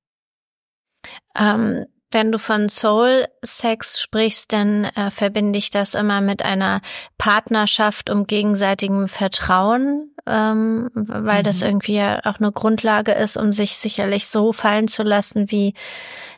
Ähm, 1.36 1.86
wenn 2.10 2.32
du 2.32 2.38
von 2.38 2.68
Soul 2.70 3.26
Sex 3.44 4.00
sprichst, 4.00 4.52
dann 4.52 4.84
äh, 4.84 5.10
verbinde 5.10 5.58
ich 5.58 5.70
das 5.70 5.94
immer 5.94 6.20
mit 6.22 6.42
einer 6.42 6.80
Partnerschaft 7.18 8.08
um 8.08 8.26
gegenseitigem 8.26 9.08
Vertrauen, 9.08 10.14
ähm, 10.28 10.90
weil 10.94 11.40
mhm. 11.40 11.44
das 11.44 11.62
irgendwie 11.62 11.96
ja 11.96 12.20
auch 12.24 12.38
eine 12.38 12.52
Grundlage 12.52 13.12
ist, 13.12 13.36
um 13.36 13.52
sich 13.52 13.76
sicherlich 13.76 14.26
so 14.26 14.52
fallen 14.52 14.88
zu 14.88 15.02
lassen, 15.02 15.50
wie 15.50 15.74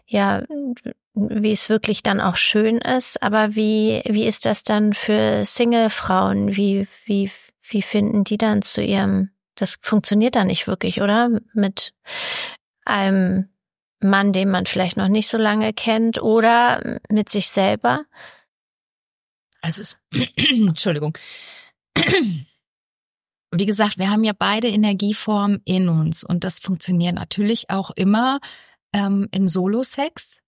ja, 0.06 0.42
wie 1.14 1.52
es 1.52 1.68
wirklich 1.68 2.02
dann 2.02 2.20
auch 2.20 2.36
schön 2.36 2.78
ist. 2.78 3.22
Aber 3.22 3.54
wie 3.54 4.02
wie 4.06 4.26
ist 4.26 4.46
das 4.46 4.64
dann 4.64 4.92
für 4.92 5.44
Single-Frauen? 5.44 6.56
Wie 6.56 6.86
wie 7.04 7.30
wie 7.62 7.82
finden 7.82 8.24
die 8.24 8.38
dann 8.38 8.62
zu 8.62 8.82
ihrem? 8.82 9.30
Das 9.54 9.78
funktioniert 9.82 10.36
da 10.36 10.44
nicht 10.44 10.66
wirklich, 10.66 11.02
oder? 11.02 11.28
Mit 11.52 11.92
einem 12.84 13.48
Mann, 14.00 14.32
den 14.32 14.50
man 14.50 14.66
vielleicht 14.66 14.96
noch 14.96 15.08
nicht 15.08 15.28
so 15.28 15.36
lange 15.36 15.72
kennt 15.72 16.22
oder 16.22 16.98
mit 17.10 17.28
sich 17.28 17.48
selber? 17.48 18.04
Also 19.60 19.82
es, 19.82 19.98
Entschuldigung. 20.36 21.16
Wie 23.52 23.66
gesagt, 23.66 23.98
wir 23.98 24.10
haben 24.10 24.24
ja 24.24 24.32
beide 24.36 24.68
Energieformen 24.68 25.60
in 25.64 25.88
uns 25.88 26.22
und 26.24 26.44
das 26.44 26.60
funktioniert 26.60 27.16
natürlich 27.16 27.70
auch 27.70 27.90
immer 27.90 28.40
ähm, 28.92 29.28
im 29.32 29.48
Solo-Sex 29.48 30.40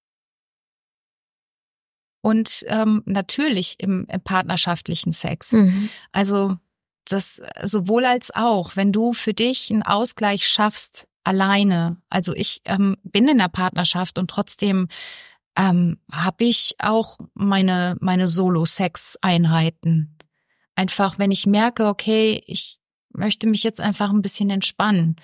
und 2.22 2.64
ähm, 2.68 3.02
natürlich 3.04 3.76
im, 3.78 4.06
im 4.08 4.20
partnerschaftlichen 4.20 5.12
Sex. 5.12 5.52
Mhm. 5.52 5.90
Also 6.12 6.56
das 7.04 7.42
sowohl 7.62 8.06
als 8.06 8.32
auch, 8.34 8.76
wenn 8.76 8.92
du 8.92 9.12
für 9.12 9.34
dich 9.34 9.70
einen 9.70 9.82
Ausgleich 9.82 10.48
schaffst 10.48 11.08
alleine. 11.24 12.00
Also 12.08 12.32
ich 12.34 12.62
ähm, 12.64 12.96
bin 13.02 13.28
in 13.28 13.38
der 13.38 13.48
Partnerschaft 13.48 14.18
und 14.18 14.30
trotzdem 14.30 14.88
ähm, 15.56 15.98
habe 16.10 16.44
ich 16.44 16.76
auch 16.78 17.18
meine 17.34 17.96
meine 18.00 18.28
Solo-Sex-Einheiten. 18.28 20.16
Einfach, 20.74 21.18
wenn 21.18 21.30
ich 21.30 21.46
merke, 21.46 21.86
okay, 21.86 22.42
ich 22.46 22.76
möchte 23.12 23.46
mich 23.46 23.62
jetzt 23.62 23.80
einfach 23.80 24.10
ein 24.10 24.22
bisschen 24.22 24.50
entspannen. 24.50 25.16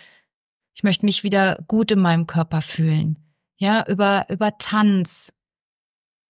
Ich 0.75 0.83
möchte 0.83 1.07
mich 1.07 1.25
wieder 1.25 1.63
gut 1.67 1.91
in 1.91 2.01
meinem 2.01 2.27
Körper 2.27 2.63
fühlen. 2.63 3.17
Ja, 3.57 3.85
über 3.89 4.27
über 4.29 4.57
Tanz, 4.59 5.33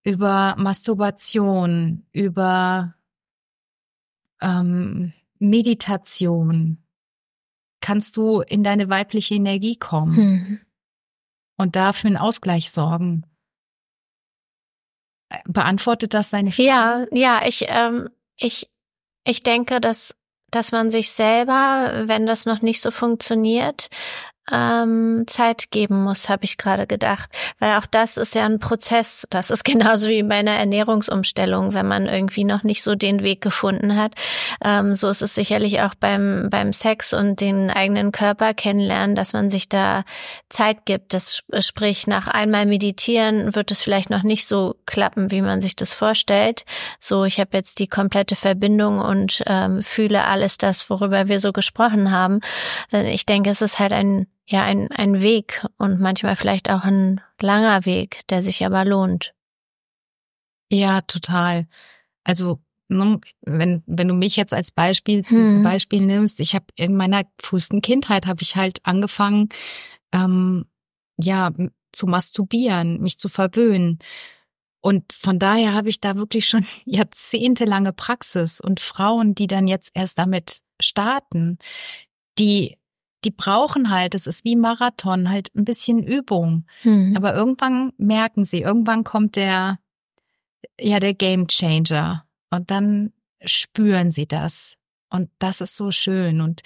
über 0.03 0.55
Masturbation, 0.57 2.07
über 2.13 2.95
ähm, 4.41 5.13
Meditation, 5.39 6.83
kannst 7.81 8.17
du 8.17 8.41
in 8.41 8.65
deine 8.65 8.89
weibliche 8.89 9.35
Energie 9.35 9.77
kommen 9.77 10.17
hm. 10.17 10.61
und 11.57 11.77
dafür 11.77 12.09
einen 12.09 12.17
Ausgleich 12.17 12.71
sorgen. 12.71 13.25
Beantwortet 15.45 16.15
das 16.15 16.31
deine 16.31 16.53
Frage? 16.53 16.67
Ja, 16.69 17.07
ja, 17.13 17.43
ich, 17.47 17.67
ähm, 17.69 18.09
ich, 18.37 18.71
ich 19.25 19.43
denke, 19.43 19.81
dass, 19.81 20.17
dass 20.51 20.73
man 20.73 20.91
sich 20.91 21.11
selber, 21.11 21.93
wenn 22.05 22.27
das 22.27 22.47
noch 22.47 22.63
nicht 22.63 22.81
so 22.81 22.91
funktioniert, 22.91 23.89
ähm, 24.53 25.25
Zeit 25.27 25.71
geben 25.71 26.03
muss, 26.03 26.29
habe 26.29 26.45
ich 26.45 26.59
gerade 26.59 26.87
gedacht. 26.87 27.31
Weil 27.59 27.77
auch 27.79 27.87
das 27.87 28.17
ist 28.17 28.35
ja 28.35 28.45
ein 28.45 28.59
Prozess. 28.59 29.27
Das 29.31 29.51
ist 29.51 29.65
genauso 29.65 30.09
wie 30.09 30.23
bei 30.23 30.37
einer 30.37 30.53
Ernährungsumstellung, 30.53 31.75
wenn 31.75 31.87
man 31.87 32.07
irgendwie 32.07 32.45
noch 32.45 32.63
nicht 32.63 32.83
so 32.83 32.95
den 32.95 33.23
Weg 33.23 33.41
gefunden 33.41 33.97
hat. 33.97 34.15
Ähm, 34.65 34.95
so 34.95 35.09
ist 35.09 35.23
es 35.23 35.35
sicherlich 35.35 35.81
auch 35.81 35.95
beim, 35.95 36.49
beim 36.51 36.73
Sex 36.73 37.13
und 37.13 37.41
den 37.41 37.71
eigenen 37.71 38.13
Körper 38.13 38.55
kennenlernen, 38.55 39.15
dass 39.15 39.33
man 39.33 39.51
sich 39.51 39.69
da 39.69 40.05
Zeit 40.49 40.85
gibt. 40.85 41.15
Das 41.15 41.43
sprich, 41.61 42.07
nach 42.07 42.29
einmal 42.29 42.67
meditieren 42.67 43.55
wird 43.55 43.71
es 43.71 43.83
vielleicht 43.83 44.11
noch 44.11 44.23
nicht 44.23 44.47
so 44.47 44.77
klappen, 44.87 45.31
wie 45.31 45.43
man 45.43 45.61
sich 45.61 45.77
das 45.77 45.93
vorstellt. 45.93 46.65
So, 47.01 47.25
ich 47.25 47.41
habe 47.41 47.51
jetzt 47.53 47.79
die 47.79 47.89
komplette 47.89 48.37
Verbindung 48.37 48.99
und 49.01 49.43
ähm, 49.47 49.83
fühle 49.83 50.25
alles 50.25 50.59
das, 50.59 50.89
worüber 50.91 51.29
wir 51.29 51.41
so 51.41 51.53
gesprochen 51.53 52.11
haben. 52.11 52.41
Ich 52.91 53.27
denke, 53.27 53.51
es 53.51 53.61
ist 53.61 53.79
halt 53.79 53.93
ein 53.93 54.27
ja 54.49 54.63
ein, 54.63 54.91
ein 54.91 55.21
Weg 55.21 55.65
und 55.77 56.01
manchmal 56.01 56.35
vielleicht 56.35 56.71
auch 56.71 56.83
ein 56.83 57.21
langer 57.41 57.85
Weg, 57.85 58.27
der 58.31 58.43
sich 58.43 58.65
aber 58.65 58.85
lohnt. 58.85 59.35
Ja, 60.71 61.03
total. 61.03 61.67
Also 62.25 62.59
wenn, 62.89 63.83
wenn 63.87 64.09
du 64.09 64.15
mich 64.15 64.37
jetzt 64.37 64.55
als 64.55 64.71
Beispiel, 64.71 65.23
hm. 65.23 65.63
Beispiel 65.63 66.01
nimmst, 66.01 66.41
ich 66.41 66.55
habe 66.55 66.67
in 66.77 66.97
meiner 66.97 67.25
frühesten 67.41 67.83
Kindheit 67.83 68.27
habe 68.27 68.41
ich 68.41 68.57
halt 68.57 68.81
angefangen, 68.85 69.51
ähm, 70.13 70.65
ja, 71.19 71.53
zu 71.93 72.07
masturbieren, 72.07 73.01
mich 73.01 73.19
zu 73.19 73.29
verwöhnen. 73.29 73.99
Und 74.81 75.13
von 75.13 75.39
daher 75.39 75.75
habe 75.75 75.91
ich 75.91 76.01
da 76.01 76.17
wirklich 76.17 76.49
schon 76.49 76.67
jahrzehntelange 76.87 77.93
Praxis 77.93 78.61
und 78.61 78.81
Frauen, 78.81 79.35
die 79.35 79.47
dann 79.47 79.69
jetzt 79.69 79.91
erst 79.95 80.19
damit 80.19 80.61
starten, 80.81 81.59
die, 82.39 82.78
die 83.25 83.31
brauchen 83.31 83.91
halt, 83.91 84.15
es 84.15 84.27
ist 84.27 84.45
wie 84.45 84.57
Marathon, 84.57 85.29
halt 85.29 85.51
ein 85.55 85.65
bisschen 85.65 86.03
Übung. 86.03 86.67
Mhm. 86.85 87.17
Aber 87.17 87.35
irgendwann 87.35 87.93
merken 87.99 88.45
sie, 88.45 88.63
irgendwann 88.63 89.05
kommt 89.05 89.37
der, 89.37 89.79
ja, 90.81 91.01
der 91.01 91.15
Game 91.15 91.49
Changer. 91.49 92.25
Und 92.51 92.71
dann 92.71 93.13
spüren 93.45 94.11
sie 94.11 94.27
das. 94.27 94.77
Und 95.11 95.31
das 95.39 95.61
ist 95.61 95.77
so 95.77 95.91
schön. 95.91 96.41
Und 96.41 96.63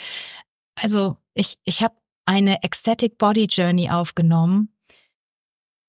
also 0.75 1.17
ich, 1.35 1.59
ich 1.65 1.83
habe 1.83 1.95
eine 2.27 2.63
Ecstatic 2.63 3.19
Body 3.19 3.47
Journey 3.47 3.91
aufgenommen, 3.91 4.75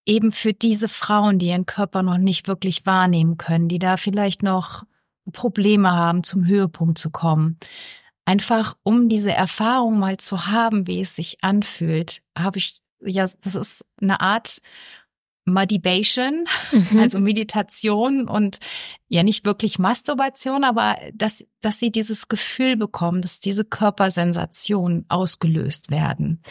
eben 0.05 0.31
für 0.31 0.53
diese 0.53 0.89
Frauen, 0.89 1.39
die 1.39 1.47
ihren 1.47 1.65
Körper 1.65 2.03
noch 2.03 2.17
nicht 2.17 2.47
wirklich 2.47 2.85
wahrnehmen 2.85 3.37
können, 3.37 3.67
die 3.67 3.79
da 3.79 3.97
vielleicht 3.97 4.43
noch 4.43 4.83
Probleme 5.31 5.91
haben, 5.91 6.23
zum 6.23 6.45
Höhepunkt 6.45 6.97
zu 6.97 7.09
kommen. 7.09 7.57
Einfach 8.25 8.75
um 8.83 9.09
diese 9.09 9.31
Erfahrung 9.31 9.99
mal 9.99 10.17
zu 10.17 10.47
haben, 10.47 10.87
wie 10.87 11.01
es 11.01 11.15
sich 11.15 11.43
anfühlt, 11.43 12.21
habe 12.37 12.57
ich, 12.57 12.79
ja, 13.01 13.23
das 13.41 13.55
ist 13.55 13.85
eine 14.01 14.21
Art 14.21 14.59
Motivation, 15.45 16.45
mhm. 16.71 16.99
also 16.99 17.19
Meditation 17.19 18.27
und 18.29 18.59
ja 19.09 19.23
nicht 19.23 19.45
wirklich 19.45 19.77
Masturbation, 19.77 20.63
aber 20.63 20.97
dass, 21.13 21.45
dass 21.61 21.79
sie 21.79 21.91
dieses 21.91 22.29
Gefühl 22.29 22.77
bekommen, 22.77 23.21
dass 23.21 23.39
diese 23.39 23.65
Körpersensationen 23.65 25.05
ausgelöst 25.09 25.91
werden. 25.91 26.41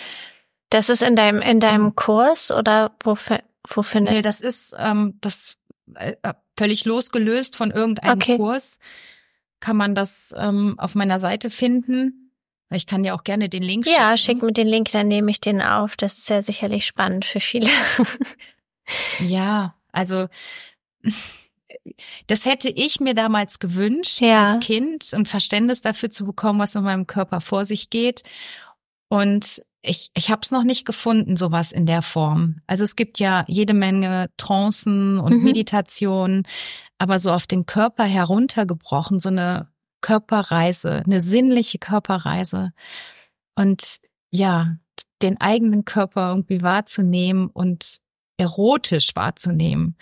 Das 0.68 0.89
ist 0.89 1.03
in 1.03 1.16
deinem, 1.16 1.41
in 1.43 1.61
deinem 1.61 1.95
Kurs 1.95 2.51
oder 2.51 2.97
wofür, 3.03 3.43
wofür 3.66 4.01
Nee, 4.01 4.23
das 4.23 4.41
ist 4.41 4.75
ähm, 4.79 5.18
das 5.20 5.57
äh, 5.95 6.14
völlig 6.59 6.85
losgelöst 6.85 7.57
von 7.57 7.70
irgendeinem 7.70 8.16
okay. 8.16 8.37
Kurs. 8.37 8.79
Kann 9.63 9.77
man 9.77 9.95
das 9.95 10.35
ähm, 10.37 10.75
auf 10.79 10.97
meiner 10.97 11.21
Seite 11.21 11.49
finden. 11.49 12.33
Ich 12.71 12.87
kann 12.87 13.05
ja 13.05 13.15
auch 13.15 13.23
gerne 13.23 13.49
den 13.49 13.63
Link 13.63 13.87
schicken. 13.87 14.01
Ja, 14.01 14.17
schick 14.17 14.43
mir 14.43 14.53
den 14.53 14.67
Link, 14.67 14.91
dann 14.91 15.07
nehme 15.07 15.31
ich 15.31 15.41
den 15.41 15.63
auf. 15.63 15.95
Das 15.95 16.19
ist 16.19 16.29
ja 16.29 16.43
sicherlich 16.43 16.85
spannend 16.85 17.25
für 17.25 17.39
viele. 17.39 17.71
ja, 19.21 19.77
also 19.93 20.27
das 22.27 22.45
hätte 22.45 22.71
ich 22.71 22.99
mir 22.99 23.15
damals 23.15 23.61
gewünscht 23.61 24.21
ja. 24.21 24.49
als 24.49 24.65
Kind 24.65 25.13
und 25.15 25.29
Verständnis 25.29 25.81
dafür 25.81 26.11
zu 26.11 26.27
bekommen, 26.27 26.59
was 26.59 26.75
in 26.75 26.83
meinem 26.83 27.07
Körper 27.07 27.41
vor 27.41 27.65
sich 27.65 27.89
geht. 27.89 28.23
Und 29.09 29.63
ich, 29.83 30.11
ich 30.14 30.30
habe 30.30 30.41
es 30.43 30.51
noch 30.51 30.62
nicht 30.62 30.87
gefunden, 30.87 31.37
sowas 31.37 31.72
in 31.72 31.87
der 31.87 32.03
Form. 32.03 32.61
Also 32.66 32.85
es 32.85 32.97
gibt 32.97 33.18
ja 33.18 33.45
jede 33.49 33.74
Menge 33.74 34.30
Trancen 34.37 35.18
und 35.18 35.39
mhm. 35.39 35.45
Meditationen, 35.45 36.47
aber 36.99 37.18
so 37.18 37.33
auf 37.33 37.47
den 37.47 37.66
Körper 37.66 38.05
heruntergebrochen, 38.05 39.18
so 39.18 39.28
eine 39.28 39.68
Körperreise, 40.01 41.03
eine 41.05 41.20
sinnliche 41.20 41.78
Körperreise. 41.78 42.72
Und 43.57 43.99
ja, 44.30 44.76
den 45.20 45.41
eigenen 45.41 45.85
Körper 45.85 46.30
irgendwie 46.30 46.62
wahrzunehmen 46.62 47.49
und 47.49 47.99
erotisch 48.37 49.14
wahrzunehmen. 49.14 49.97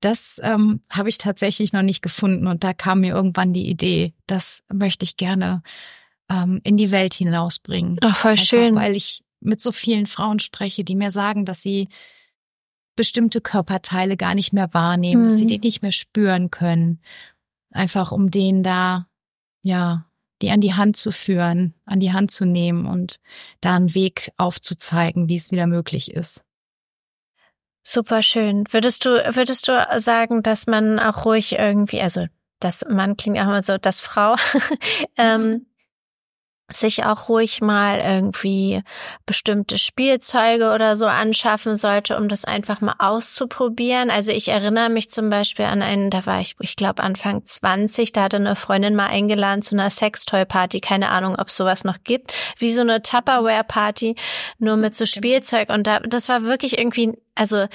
Das 0.00 0.40
ähm, 0.42 0.82
habe 0.90 1.08
ich 1.08 1.18
tatsächlich 1.18 1.72
noch 1.72 1.82
nicht 1.82 2.02
gefunden 2.02 2.46
und 2.46 2.62
da 2.62 2.72
kam 2.74 3.00
mir 3.00 3.14
irgendwann 3.14 3.52
die 3.52 3.68
Idee, 3.68 4.14
das 4.26 4.62
möchte 4.72 5.04
ich 5.04 5.16
gerne 5.16 5.62
ähm, 6.30 6.60
in 6.64 6.76
die 6.76 6.90
Welt 6.90 7.14
hinausbringen. 7.14 7.98
Ach, 8.02 8.16
voll 8.16 8.32
Einfach, 8.32 8.44
schön. 8.44 8.74
Weil 8.74 8.96
ich 8.96 9.22
mit 9.40 9.60
so 9.60 9.72
vielen 9.72 10.06
Frauen 10.06 10.38
spreche, 10.38 10.84
die 10.84 10.94
mir 10.94 11.10
sagen, 11.10 11.44
dass 11.44 11.62
sie 11.62 11.88
bestimmte 12.96 13.40
Körperteile 13.40 14.16
gar 14.16 14.34
nicht 14.34 14.52
mehr 14.52 14.72
wahrnehmen, 14.72 15.22
mhm. 15.22 15.28
dass 15.28 15.38
sie 15.38 15.44
mhm. 15.44 15.48
die 15.48 15.58
nicht 15.60 15.82
mehr 15.82 15.92
spüren 15.92 16.50
können. 16.50 17.00
Einfach 17.70 18.12
um 18.12 18.30
denen 18.30 18.62
da, 18.62 19.06
ja, 19.62 20.06
die 20.42 20.50
an 20.50 20.60
die 20.60 20.74
Hand 20.74 20.96
zu 20.96 21.10
führen, 21.10 21.74
an 21.84 22.00
die 22.00 22.12
Hand 22.12 22.30
zu 22.30 22.44
nehmen 22.44 22.86
und 22.86 23.16
da 23.60 23.74
einen 23.74 23.94
Weg 23.94 24.32
aufzuzeigen, 24.36 25.28
wie 25.28 25.36
es 25.36 25.50
wieder 25.50 25.66
möglich 25.66 26.12
ist. 26.12 26.44
Super 27.82 28.22
schön. 28.22 28.64
Würdest 28.70 29.04
du, 29.04 29.10
würdest 29.10 29.68
du 29.68 29.86
sagen, 29.98 30.42
dass 30.42 30.66
man 30.66 30.98
auch 30.98 31.26
ruhig 31.26 31.52
irgendwie, 31.52 32.00
also 32.00 32.26
das 32.60 32.84
Mann 32.88 33.16
klingt 33.16 33.38
auch 33.38 33.42
immer 33.42 33.62
so, 33.62 33.76
dass 33.76 34.00
Frau 34.00 34.36
ähm, 35.16 35.42
mhm 35.42 35.66
sich 36.72 37.04
auch 37.04 37.28
ruhig 37.28 37.60
mal 37.60 38.00
irgendwie 38.00 38.82
bestimmte 39.26 39.76
Spielzeuge 39.76 40.72
oder 40.72 40.96
so 40.96 41.06
anschaffen 41.06 41.76
sollte, 41.76 42.16
um 42.16 42.28
das 42.28 42.46
einfach 42.46 42.80
mal 42.80 42.94
auszuprobieren. 42.98 44.10
Also 44.10 44.32
ich 44.32 44.48
erinnere 44.48 44.88
mich 44.88 45.10
zum 45.10 45.28
Beispiel 45.28 45.66
an 45.66 45.82
einen, 45.82 46.08
da 46.08 46.24
war 46.24 46.40
ich, 46.40 46.56
ich 46.60 46.76
glaube 46.76 47.02
Anfang 47.02 47.44
20, 47.44 48.12
da 48.12 48.22
hatte 48.22 48.38
eine 48.38 48.56
Freundin 48.56 48.94
mal 48.94 49.08
eingeladen 49.08 49.60
zu 49.60 49.74
einer 49.74 49.90
Sextoy-Party, 49.90 50.80
keine 50.80 51.10
Ahnung, 51.10 51.36
ob 51.38 51.50
sowas 51.50 51.84
noch 51.84 51.98
gibt, 52.02 52.32
wie 52.58 52.72
so 52.72 52.80
eine 52.80 53.02
Tupperware-Party, 53.02 54.16
nur 54.58 54.76
mit 54.76 54.94
so 54.94 55.04
Spielzeug. 55.04 55.68
Und 55.68 55.86
da, 55.86 56.00
das 56.00 56.30
war 56.30 56.44
wirklich 56.44 56.78
irgendwie 56.78 57.12
also 57.34 57.66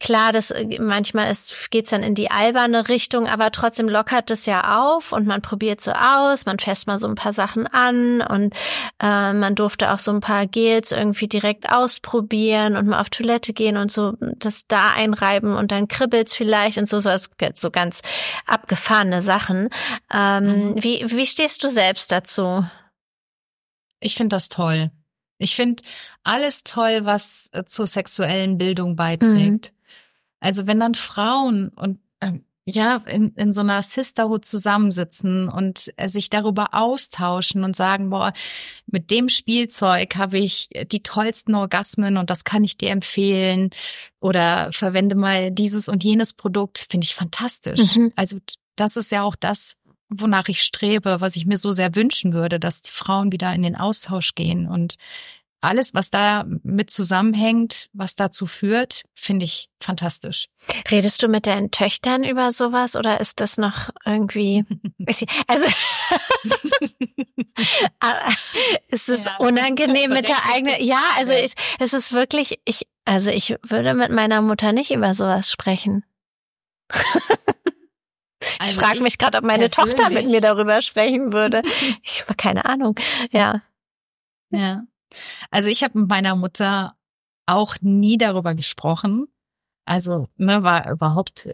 klar, 0.00 0.32
das 0.32 0.50
äh, 0.50 0.78
manchmal 0.80 1.30
ist, 1.30 1.70
geht's 1.70 1.90
dann 1.90 2.02
in 2.02 2.14
die 2.14 2.30
alberne 2.30 2.88
Richtung, 2.88 3.28
aber 3.28 3.50
trotzdem 3.52 3.88
lockert 3.88 4.30
es 4.30 4.46
ja 4.46 4.86
auf 4.86 5.12
und 5.12 5.26
man 5.26 5.42
probiert 5.42 5.80
so 5.80 5.92
aus, 5.92 6.46
man 6.46 6.58
fässt 6.58 6.86
mal 6.86 6.98
so 6.98 7.06
ein 7.06 7.14
paar 7.14 7.32
Sachen 7.32 7.66
an 7.66 8.22
und 8.22 8.54
äh, 9.02 9.32
man 9.32 9.54
durfte 9.54 9.92
auch 9.92 9.98
so 9.98 10.10
ein 10.12 10.20
paar 10.20 10.46
Gels 10.46 10.92
irgendwie 10.92 11.28
direkt 11.28 11.68
ausprobieren 11.68 12.76
und 12.76 12.86
mal 12.86 13.00
auf 13.00 13.10
Toilette 13.10 13.52
gehen 13.52 13.76
und 13.76 13.92
so 13.92 14.14
das 14.20 14.66
da 14.66 14.92
einreiben 14.94 15.56
und 15.56 15.72
dann 15.72 15.88
kribbelt's 15.88 16.34
vielleicht 16.34 16.78
und 16.78 16.88
so 16.88 16.98
so, 16.98 17.10
so 17.54 17.70
ganz 17.70 18.00
abgefahrene 18.46 19.20
Sachen. 19.20 19.68
Ähm, 20.12 20.70
mhm. 20.70 20.82
Wie 20.82 21.04
wie 21.04 21.26
stehst 21.26 21.62
du 21.64 21.68
selbst 21.68 22.12
dazu? 22.12 22.64
Ich 24.00 24.16
finde 24.16 24.36
das 24.36 24.48
toll. 24.48 24.90
Ich 25.42 25.56
finde 25.56 25.82
alles 26.22 26.64
toll, 26.64 27.04
was 27.04 27.48
äh, 27.52 27.64
zur 27.64 27.86
sexuellen 27.86 28.58
Bildung 28.58 28.96
beiträgt. 28.96 29.72
Mhm. 29.72 29.78
Also 30.40 30.66
wenn 30.66 30.80
dann 30.80 30.94
Frauen 30.94 31.68
und 31.70 32.00
äh, 32.20 32.32
ja, 32.64 32.98
in, 33.06 33.34
in 33.34 33.52
so 33.52 33.60
einer 33.60 33.82
Sisterhood 33.82 34.44
zusammensitzen 34.44 35.48
und 35.48 35.92
äh, 35.96 36.08
sich 36.08 36.30
darüber 36.30 36.74
austauschen 36.74 37.64
und 37.64 37.74
sagen, 37.74 38.10
boah, 38.10 38.32
mit 38.86 39.10
dem 39.10 39.28
Spielzeug 39.28 40.14
habe 40.16 40.38
ich 40.38 40.68
die 40.86 41.02
tollsten 41.02 41.56
Orgasmen 41.56 42.16
und 42.16 42.30
das 42.30 42.44
kann 42.44 42.62
ich 42.62 42.76
dir 42.76 42.90
empfehlen 42.90 43.70
oder 44.20 44.70
verwende 44.72 45.16
mal 45.16 45.50
dieses 45.50 45.88
und 45.88 46.04
jenes 46.04 46.34
Produkt, 46.34 46.86
finde 46.88 47.04
ich 47.04 47.16
fantastisch. 47.16 47.96
Mhm. 47.96 48.12
Also 48.14 48.38
das 48.76 48.96
ist 48.96 49.10
ja 49.10 49.22
auch 49.22 49.36
das, 49.36 49.76
wonach 50.14 50.48
ich 50.48 50.62
strebe, 50.62 51.20
was 51.20 51.36
ich 51.36 51.46
mir 51.46 51.56
so 51.56 51.70
sehr 51.70 51.94
wünschen 51.94 52.32
würde, 52.32 52.60
dass 52.60 52.82
die 52.82 52.92
Frauen 52.92 53.32
wieder 53.32 53.52
in 53.54 53.62
den 53.62 53.76
Austausch 53.76 54.34
gehen 54.34 54.68
und 54.68 54.96
alles, 55.62 55.94
was 55.94 56.10
da 56.10 56.44
mit 56.64 56.90
zusammenhängt, 56.90 57.88
was 57.92 58.16
dazu 58.16 58.46
führt, 58.46 59.04
finde 59.14 59.44
ich 59.44 59.70
fantastisch. 59.80 60.48
Redest 60.90 61.22
du 61.22 61.28
mit 61.28 61.46
deinen 61.46 61.70
Töchtern 61.70 62.24
über 62.24 62.50
sowas 62.50 62.96
oder 62.96 63.20
ist 63.20 63.40
das 63.40 63.58
noch 63.58 63.90
irgendwie, 64.04 64.64
also, 65.46 65.64
ist 68.88 69.08
es 69.08 69.24
ja, 69.24 69.36
unangenehm 69.36 70.10
mit 70.10 70.28
der 70.28 70.38
eigenen, 70.52 70.82
ja, 70.82 71.00
also 71.16 71.30
ich, 71.32 71.54
es 71.78 71.92
ist 71.92 72.12
wirklich, 72.12 72.58
ich, 72.64 72.88
also 73.04 73.30
ich 73.30 73.54
würde 73.62 73.94
mit 73.94 74.10
meiner 74.10 74.42
Mutter 74.42 74.72
nicht 74.72 74.90
über 74.90 75.14
sowas 75.14 75.50
sprechen. 75.50 76.04
Also 78.58 78.72
ich 78.72 78.86
frage 78.86 79.00
mich 79.00 79.18
gerade, 79.18 79.38
ob 79.38 79.44
meine 79.44 79.70
Tochter 79.70 80.10
mit 80.10 80.26
mir 80.26 80.40
darüber 80.40 80.80
sprechen 80.80 81.32
würde. 81.32 81.62
Ich 82.04 82.22
habe 82.22 82.34
keine 82.34 82.64
Ahnung. 82.64 82.94
Ja. 83.30 83.62
Ja. 84.50 84.82
Also 85.50 85.68
ich 85.68 85.82
habe 85.82 85.98
mit 85.98 86.08
meiner 86.08 86.36
Mutter 86.36 86.96
auch 87.46 87.76
nie 87.80 88.18
darüber 88.18 88.54
gesprochen. 88.54 89.26
Also 89.84 90.28
ne, 90.36 90.62
war 90.62 90.90
überhaupt 90.90 91.48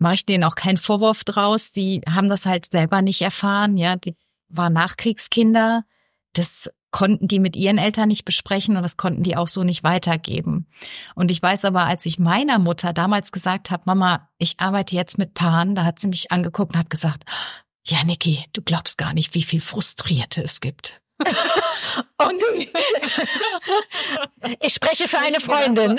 mache 0.00 0.14
ich 0.14 0.26
denen 0.26 0.44
auch 0.44 0.54
keinen 0.54 0.78
Vorwurf 0.78 1.24
draus. 1.24 1.72
Die 1.72 2.00
haben 2.08 2.28
das 2.28 2.46
halt 2.46 2.66
selber 2.66 3.02
nicht 3.02 3.20
erfahren. 3.20 3.76
Ja, 3.76 3.96
die 3.96 4.16
waren 4.48 4.72
Nachkriegskinder. 4.72 5.84
Das 6.32 6.70
konnten 6.90 7.28
die 7.28 7.38
mit 7.38 7.56
ihren 7.56 7.78
Eltern 7.78 8.08
nicht 8.08 8.24
besprechen 8.24 8.76
und 8.76 8.82
das 8.82 8.96
konnten 8.96 9.22
die 9.22 9.36
auch 9.36 9.48
so 9.48 9.62
nicht 9.62 9.84
weitergeben. 9.84 10.66
Und 11.14 11.30
ich 11.30 11.40
weiß 11.42 11.64
aber, 11.64 11.84
als 11.84 12.04
ich 12.06 12.18
meiner 12.18 12.58
Mutter 12.58 12.92
damals 12.92 13.32
gesagt 13.32 13.70
habe, 13.70 13.84
Mama, 13.86 14.28
ich 14.38 14.58
arbeite 14.58 14.96
jetzt 14.96 15.18
mit 15.18 15.34
Paaren, 15.34 15.74
da 15.74 15.84
hat 15.84 15.98
sie 15.98 16.08
mich 16.08 16.32
angeguckt 16.32 16.72
und 16.74 16.78
hat 16.78 16.90
gesagt, 16.90 17.24
ja, 17.84 18.02
Niki, 18.04 18.44
du 18.52 18.62
glaubst 18.62 18.98
gar 18.98 19.14
nicht, 19.14 19.34
wie 19.34 19.42
viel 19.42 19.60
Frustrierte 19.60 20.42
es 20.42 20.60
gibt. 20.60 21.00
und 21.20 22.40
ich 24.60 24.72
spreche 24.72 25.06
für 25.06 25.18
eine 25.18 25.40
Freundin. 25.40 25.98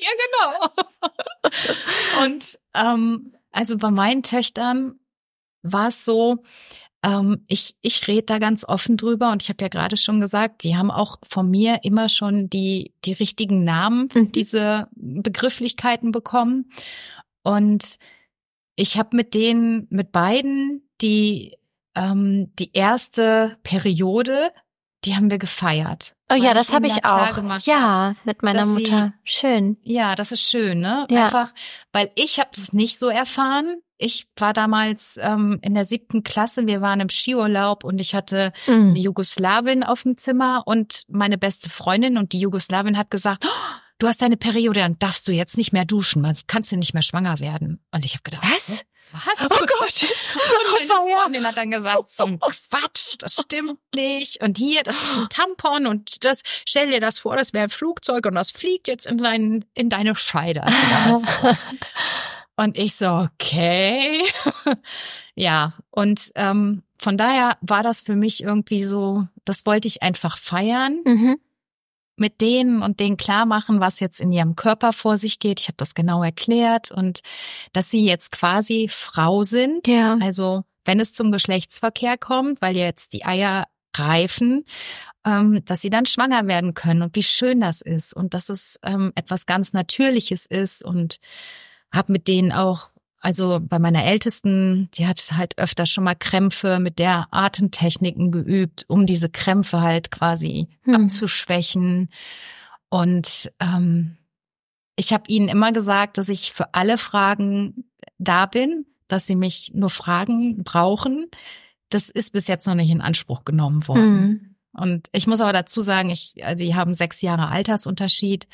ja, 0.00 0.10
genau. 0.22 0.86
Und 2.22 2.58
ähm, 2.74 3.34
also 3.50 3.76
bei 3.78 3.90
meinen 3.90 4.22
Töchtern 4.22 5.00
war 5.62 5.88
es 5.88 6.04
so, 6.04 6.44
ähm, 7.02 7.44
ich, 7.48 7.76
ich 7.80 8.06
rede 8.08 8.26
da 8.26 8.38
ganz 8.38 8.64
offen 8.64 8.96
drüber 8.96 9.32
und 9.32 9.42
ich 9.42 9.48
habe 9.48 9.62
ja 9.62 9.68
gerade 9.68 9.96
schon 9.96 10.20
gesagt, 10.20 10.64
die 10.64 10.76
haben 10.76 10.90
auch 10.90 11.16
von 11.28 11.50
mir 11.50 11.80
immer 11.82 12.08
schon 12.08 12.48
die, 12.48 12.92
die 13.04 13.12
richtigen 13.12 13.64
Namen 13.64 14.10
für 14.10 14.22
mhm. 14.22 14.32
diese 14.32 14.88
Begrifflichkeiten 14.94 16.12
bekommen. 16.12 16.70
Und 17.42 17.98
ich 18.76 18.98
habe 18.98 19.16
mit 19.16 19.34
denen, 19.34 19.86
mit 19.90 20.12
beiden, 20.12 20.88
die 21.00 21.56
ähm, 21.94 22.52
die 22.58 22.72
erste 22.72 23.58
Periode, 23.62 24.52
die 25.04 25.16
haben 25.16 25.30
wir 25.30 25.38
gefeiert. 25.38 26.14
Oh 26.32 26.36
ja, 26.36 26.54
das 26.54 26.72
habe 26.72 26.86
ich 26.86 27.04
auch. 27.04 27.58
Ja, 27.66 28.14
mit 28.24 28.42
meiner 28.42 28.66
Mutter. 28.66 29.12
Sie, 29.24 29.30
schön. 29.30 29.76
Ja, 29.82 30.14
das 30.14 30.32
ist 30.32 30.42
schön, 30.42 30.80
ne? 30.80 31.06
Ja. 31.10 31.24
Einfach, 31.24 31.52
weil 31.92 32.10
ich 32.14 32.38
habe 32.38 32.50
das 32.54 32.72
nicht 32.72 32.98
so 32.98 33.08
erfahren. 33.08 33.82
Ich 34.02 34.26
war 34.36 34.52
damals 34.52 35.18
ähm, 35.22 35.58
in 35.62 35.74
der 35.74 35.84
siebten 35.84 36.24
Klasse, 36.24 36.66
wir 36.66 36.80
waren 36.80 37.00
im 37.00 37.08
Skiurlaub 37.08 37.84
und 37.84 38.00
ich 38.00 38.14
hatte 38.14 38.52
mm. 38.66 38.70
eine 38.72 38.98
Jugoslawin 38.98 39.84
auf 39.84 40.02
dem 40.02 40.18
Zimmer 40.18 40.64
und 40.66 41.04
meine 41.08 41.38
beste 41.38 41.70
Freundin 41.70 42.18
und 42.18 42.32
die 42.32 42.40
Jugoslawin 42.40 42.98
hat 42.98 43.10
gesagt, 43.10 43.44
oh, 43.46 43.74
du 43.98 44.08
hast 44.08 44.20
deine 44.20 44.36
Periode, 44.36 44.80
dann 44.80 44.98
darfst 44.98 45.28
du 45.28 45.32
jetzt 45.32 45.56
nicht 45.56 45.72
mehr 45.72 45.84
duschen, 45.84 46.26
kannst 46.48 46.72
du 46.72 46.76
nicht 46.76 46.94
mehr 46.94 47.04
schwanger 47.04 47.38
werden. 47.38 47.80
Und 47.92 48.04
ich 48.04 48.14
habe 48.14 48.22
gedacht, 48.24 48.42
was? 48.42 48.84
Was? 49.12 49.44
Oh 49.44 49.48
Gott. 49.48 50.08
Und 50.80 50.88
meine 50.88 51.14
Freundin 51.14 51.46
hat 51.46 51.56
dann 51.56 51.70
gesagt, 51.70 52.10
zum 52.10 52.40
Quatsch, 52.40 53.16
das 53.18 53.34
stimmt 53.34 53.78
nicht. 53.94 54.42
Und 54.42 54.56
hier, 54.56 54.82
das 54.82 55.02
ist 55.02 55.18
ein 55.18 55.28
Tampon 55.28 55.86
und 55.86 56.24
das, 56.24 56.40
stell 56.44 56.90
dir 56.90 57.00
das 57.00 57.18
vor, 57.18 57.36
das 57.36 57.52
wäre 57.52 57.64
ein 57.64 57.70
Flugzeug 57.70 58.24
und 58.26 58.34
das 58.34 58.50
fliegt 58.50 58.88
jetzt 58.88 59.06
in, 59.06 59.18
dein, 59.18 59.64
in 59.74 59.90
deine 59.90 60.16
Scheide. 60.16 60.62
Und 62.56 62.76
ich 62.76 62.94
so, 62.94 63.06
okay. 63.06 64.22
ja, 65.34 65.74
und 65.90 66.32
ähm, 66.34 66.82
von 66.98 67.16
daher 67.16 67.56
war 67.60 67.82
das 67.82 68.00
für 68.00 68.14
mich 68.14 68.42
irgendwie 68.42 68.84
so, 68.84 69.26
das 69.44 69.66
wollte 69.66 69.88
ich 69.88 70.02
einfach 70.02 70.36
feiern. 70.38 71.00
Mhm 71.04 71.36
mit 72.16 72.40
denen 72.40 72.82
und 72.82 73.00
denen 73.00 73.16
klar 73.16 73.46
machen, 73.46 73.80
was 73.80 73.98
jetzt 73.98 74.20
in 74.20 74.32
ihrem 74.32 74.54
Körper 74.54 74.92
vor 74.92 75.16
sich 75.16 75.38
geht. 75.38 75.60
Ich 75.60 75.68
habe 75.68 75.76
das 75.76 75.94
genau 75.94 76.22
erklärt 76.22 76.92
und 76.92 77.20
dass 77.72 77.90
sie 77.90 78.04
jetzt 78.04 78.32
quasi 78.32 78.88
Frau 78.90 79.42
sind. 79.42 79.88
Ja. 79.88 80.18
Also 80.20 80.64
wenn 80.84 81.00
es 81.00 81.14
zum 81.14 81.32
Geschlechtsverkehr 81.32 82.18
kommt, 82.18 82.60
weil 82.60 82.76
jetzt 82.76 83.12
die 83.12 83.24
Eier 83.24 83.66
reifen, 83.96 84.64
ähm, 85.24 85.64
dass 85.64 85.80
sie 85.80 85.90
dann 85.90 86.06
schwanger 86.06 86.46
werden 86.46 86.74
können 86.74 87.02
und 87.02 87.14
wie 87.16 87.22
schön 87.22 87.60
das 87.60 87.80
ist 87.80 88.14
und 88.14 88.34
dass 88.34 88.48
es 88.48 88.78
ähm, 88.82 89.12
etwas 89.14 89.46
ganz 89.46 89.72
Natürliches 89.72 90.46
ist 90.46 90.84
und 90.84 91.18
habe 91.92 92.12
mit 92.12 92.28
denen 92.28 92.52
auch 92.52 92.92
also 93.22 93.60
bei 93.62 93.78
meiner 93.78 94.04
Ältesten, 94.04 94.88
die 94.94 95.06
hat 95.06 95.20
halt 95.32 95.56
öfter 95.56 95.86
schon 95.86 96.02
mal 96.02 96.16
Krämpfe 96.16 96.80
mit 96.80 96.98
der 96.98 97.28
Atemtechniken 97.30 98.32
geübt, 98.32 98.84
um 98.88 99.06
diese 99.06 99.30
Krämpfe 99.30 99.80
halt 99.80 100.10
quasi 100.10 100.66
hm. 100.82 100.94
abzuschwächen. 100.96 102.08
Und 102.88 103.52
ähm, 103.60 104.16
ich 104.96 105.12
habe 105.12 105.22
ihnen 105.28 105.48
immer 105.48 105.70
gesagt, 105.70 106.18
dass 106.18 106.28
ich 106.28 106.52
für 106.52 106.74
alle 106.74 106.98
Fragen 106.98 107.84
da 108.18 108.46
bin, 108.46 108.86
dass 109.06 109.28
sie 109.28 109.36
mich 109.36 109.70
nur 109.72 109.90
Fragen 109.90 110.64
brauchen. 110.64 111.30
Das 111.90 112.08
ist 112.08 112.32
bis 112.32 112.48
jetzt 112.48 112.66
noch 112.66 112.74
nicht 112.74 112.90
in 112.90 113.00
Anspruch 113.00 113.44
genommen 113.44 113.86
worden. 113.86 114.02
Hm. 114.02 114.51
Und 114.74 115.08
ich 115.12 115.26
muss 115.26 115.40
aber 115.40 115.52
dazu 115.52 115.80
sagen, 115.80 116.10
ich, 116.10 116.34
also 116.42 116.64
die 116.64 116.74
haben 116.74 116.94
sechs 116.94 117.20
Jahre 117.20 117.48
Altersunterschied. 117.48 118.48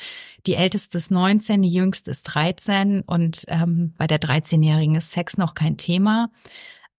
Die 0.47 0.55
älteste 0.55 0.97
ist 0.97 1.11
19, 1.11 1.61
die 1.61 1.69
jüngste 1.69 2.11
ist 2.11 2.23
13 2.23 3.01
und 3.01 3.45
ähm, 3.47 3.93
bei 3.97 4.05
der 4.05 4.19
13-Jährigen 4.19 4.95
ist 4.95 5.11
Sex 5.11 5.37
noch 5.37 5.53
kein 5.53 5.77
Thema. 5.77 6.29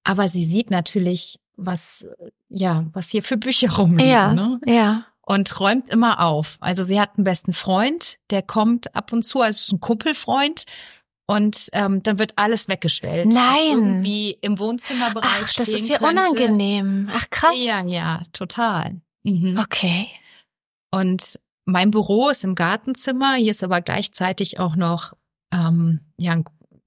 Aber 0.04 0.28
sie 0.28 0.44
sieht 0.44 0.70
natürlich, 0.70 1.38
was, 1.56 2.06
ja, 2.48 2.86
was 2.92 3.10
hier 3.10 3.22
für 3.22 3.36
Bücher 3.36 3.70
rumliegen. 3.76 4.10
Ja, 4.10 4.32
ne? 4.32 4.60
ja. 4.64 5.04
Und 5.22 5.60
räumt 5.60 5.90
immer 5.90 6.20
auf. 6.20 6.56
Also 6.60 6.82
sie 6.82 6.98
hat 6.98 7.16
einen 7.16 7.24
besten 7.24 7.52
Freund, 7.52 8.18
der 8.30 8.42
kommt 8.42 8.96
ab 8.96 9.12
und 9.12 9.22
zu, 9.22 9.40
also 9.40 9.58
ist 9.58 9.72
ein 9.72 9.80
Kumpelfreund. 9.80 10.64
Und 11.26 11.68
ähm, 11.74 12.02
dann 12.02 12.18
wird 12.18 12.32
alles 12.34 12.66
weggestellt. 12.66 13.32
Nein. 13.32 14.02
Wie 14.02 14.32
im 14.40 14.58
Wohnzimmerbereich. 14.58 15.44
Ach, 15.44 15.52
das 15.52 15.68
ist 15.68 15.88
ja 15.88 16.00
unangenehm. 16.00 17.08
Ach 17.14 17.30
krass. 17.30 17.54
Ja, 17.56 17.84
ja, 17.84 18.22
total. 18.32 19.00
Mhm. 19.24 19.58
Okay. 19.58 20.08
Und 20.92 21.38
mein 21.64 21.90
Büro 21.90 22.28
ist 22.30 22.44
im 22.44 22.54
Gartenzimmer. 22.54 23.34
Hier 23.34 23.50
ist 23.50 23.62
aber 23.62 23.80
gleichzeitig 23.80 24.58
auch 24.58 24.76
noch 24.76 25.14
ähm, 25.52 26.00
ja 26.18 26.32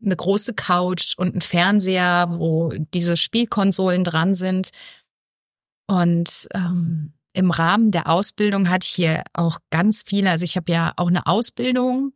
eine 0.04 0.16
große 0.16 0.54
Couch 0.54 1.18
und 1.18 1.36
ein 1.36 1.42
Fernseher, 1.42 2.28
wo 2.38 2.74
diese 2.94 3.16
Spielkonsolen 3.18 4.04
dran 4.04 4.34
sind. 4.34 4.72
Und 5.88 6.48
ähm, 6.54 7.14
im 7.34 7.52
Rahmen 7.52 7.92
der 7.92 8.08
Ausbildung 8.08 8.70
hatte 8.70 8.86
ich 8.86 8.94
hier 8.94 9.24
auch 9.34 9.60
ganz 9.70 10.04
viele. 10.06 10.30
Also 10.30 10.46
ich 10.46 10.56
habe 10.56 10.72
ja 10.72 10.94
auch 10.98 11.08
eine 11.08 11.26
Ausbildung 11.26 12.14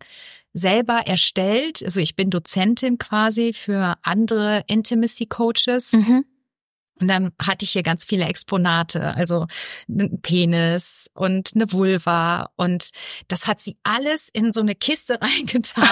selber 0.54 1.06
erstellt. 1.06 1.82
Also 1.84 2.02
ich 2.02 2.16
bin 2.16 2.30
Dozentin 2.30 2.98
quasi 2.98 3.54
für 3.54 3.96
andere 4.04 4.64
Intimacy 4.68 5.26
Coaches. 5.26 5.94
Mhm. 5.94 6.26
Und 7.00 7.08
dann 7.08 7.32
hatte 7.42 7.66
ich 7.66 7.72
hier 7.72 7.84
ganz 7.84 8.04
viele 8.04 8.26
Exponate, 8.26 9.16
also 9.16 9.48
einen 9.88 10.22
Penis 10.22 11.10
und 11.14 11.52
eine 11.56 11.72
Vulva 11.72 12.50
und 12.56 12.90
das 13.28 13.48
hat 13.48 13.62
sie 13.62 13.78
alles 13.84 14.30
in 14.30 14.52
so 14.52 14.62
eine 14.62 14.76
Kiste 14.76 15.20
reingetan. 15.22 15.88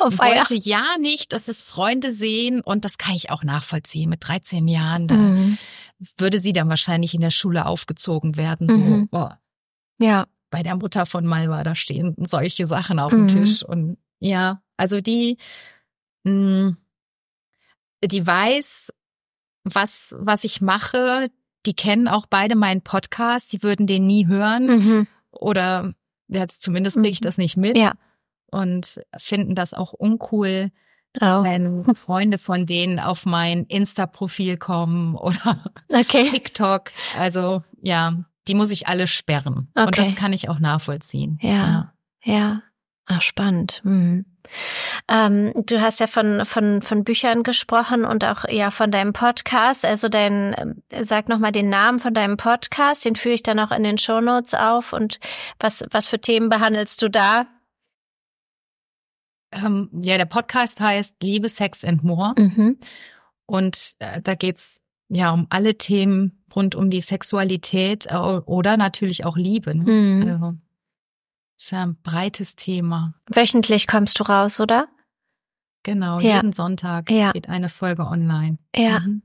und 0.00 0.18
wollte 0.18 0.54
ja 0.54 0.96
nicht, 1.00 1.32
dass 1.32 1.48
es 1.48 1.62
Freunde 1.62 2.10
sehen 2.10 2.60
und 2.60 2.84
das 2.84 2.98
kann 2.98 3.14
ich 3.14 3.30
auch 3.30 3.42
nachvollziehen. 3.42 4.10
Mit 4.10 4.26
13 4.26 4.68
Jahren, 4.68 5.06
da 5.06 5.14
mhm. 5.14 5.58
würde 6.16 6.38
sie 6.38 6.52
dann 6.52 6.68
wahrscheinlich 6.68 7.14
in 7.14 7.20
der 7.20 7.30
Schule 7.30 7.66
aufgezogen 7.66 8.36
werden. 8.36 8.68
So, 8.68 8.78
mhm. 8.78 9.08
boah. 9.08 9.38
Ja. 9.98 10.26
Bei 10.50 10.62
der 10.62 10.76
Mutter 10.76 11.04
von 11.04 11.26
Malva, 11.26 11.62
da 11.62 11.74
stehen 11.74 12.14
solche 12.16 12.64
Sachen 12.64 12.98
auf 12.98 13.10
dem 13.10 13.24
mhm. 13.24 13.28
Tisch 13.28 13.62
und 13.62 13.98
ja, 14.18 14.62
also 14.78 15.00
die, 15.00 15.36
mh, 16.24 16.32
mm, 16.32 16.76
die 18.04 18.26
weiß, 18.26 18.92
was, 19.74 20.16
was 20.18 20.44
ich 20.44 20.60
mache. 20.60 21.28
Die 21.66 21.74
kennen 21.74 22.08
auch 22.08 22.26
beide 22.26 22.56
meinen 22.56 22.82
Podcast. 22.82 23.50
Sie 23.50 23.62
würden 23.62 23.86
den 23.86 24.06
nie 24.06 24.26
hören. 24.26 24.66
Mhm. 24.66 25.06
Oder 25.30 25.92
ja, 26.28 26.46
zumindest 26.46 26.96
kriege 26.96 27.08
ich 27.08 27.20
mhm. 27.20 27.24
das 27.24 27.38
nicht 27.38 27.56
mit. 27.56 27.76
Ja. 27.76 27.94
Und 28.50 29.00
finden 29.16 29.54
das 29.54 29.74
auch 29.74 29.92
uncool, 29.92 30.70
oh. 31.20 31.42
wenn 31.42 31.94
Freunde 31.94 32.38
von 32.38 32.64
denen 32.64 32.98
auf 32.98 33.26
mein 33.26 33.64
Insta-Profil 33.64 34.56
kommen 34.56 35.14
oder 35.14 35.64
okay. 35.88 36.24
TikTok. 36.24 36.90
Also 37.14 37.62
ja, 37.82 38.14
die 38.46 38.54
muss 38.54 38.70
ich 38.70 38.88
alle 38.88 39.06
sperren. 39.06 39.68
Okay. 39.74 39.86
Und 39.86 39.98
das 39.98 40.14
kann 40.14 40.32
ich 40.32 40.48
auch 40.48 40.58
nachvollziehen. 40.58 41.38
Ja. 41.42 41.50
Ja. 41.50 41.92
ja. 42.24 42.62
Ach, 43.06 43.22
spannend. 43.22 43.80
Hm. 43.84 44.24
Ähm, 45.08 45.52
du 45.54 45.80
hast 45.80 46.00
ja 46.00 46.06
von, 46.06 46.44
von, 46.44 46.82
von 46.82 47.04
Büchern 47.04 47.42
gesprochen 47.42 48.04
und 48.04 48.24
auch 48.24 48.44
ja 48.48 48.70
von 48.70 48.90
deinem 48.90 49.12
Podcast. 49.12 49.84
Also 49.84 50.08
dein, 50.08 50.76
äh, 50.90 51.04
sag 51.04 51.28
nochmal 51.28 51.52
den 51.52 51.68
Namen 51.68 51.98
von 51.98 52.14
deinem 52.14 52.36
Podcast, 52.36 53.04
den 53.04 53.16
führe 53.16 53.34
ich 53.34 53.42
dann 53.42 53.58
auch 53.58 53.70
in 53.70 53.84
den 53.84 53.98
Shownotes 53.98 54.54
auf. 54.54 54.92
Und 54.92 55.20
was, 55.58 55.84
was 55.90 56.08
für 56.08 56.20
Themen 56.20 56.48
behandelst 56.48 57.02
du 57.02 57.08
da? 57.08 57.46
Ähm, 59.52 59.88
ja, 60.02 60.18
der 60.18 60.26
Podcast 60.26 60.80
heißt 60.80 61.22
Liebe, 61.22 61.48
Sex 61.48 61.84
and 61.84 62.04
More. 62.04 62.34
Mhm. 62.38 62.78
Und 63.46 63.94
äh, 63.98 64.20
da 64.20 64.34
geht's 64.34 64.82
ja 65.08 65.32
um 65.32 65.46
alle 65.48 65.76
Themen 65.76 66.44
rund 66.54 66.74
um 66.74 66.90
die 66.90 67.00
Sexualität 67.00 68.06
äh, 68.10 68.16
oder 68.16 68.76
natürlich 68.76 69.24
auch 69.24 69.36
Liebe. 69.36 69.74
Ne? 69.74 69.84
Mhm. 69.90 70.28
Also, 70.30 70.58
ist 71.58 71.72
ja 71.72 71.82
ein 71.82 71.96
breites 72.02 72.56
Thema. 72.56 73.14
Wöchentlich 73.28 73.86
kommst 73.86 74.18
du 74.20 74.24
raus, 74.24 74.60
oder? 74.60 74.88
Genau, 75.82 76.20
ja. 76.20 76.36
jeden 76.36 76.52
Sonntag 76.52 77.10
ja. 77.10 77.32
geht 77.32 77.48
eine 77.48 77.68
Folge 77.68 78.02
online. 78.02 78.58
Ja. 78.74 79.00
Mhm. 79.00 79.22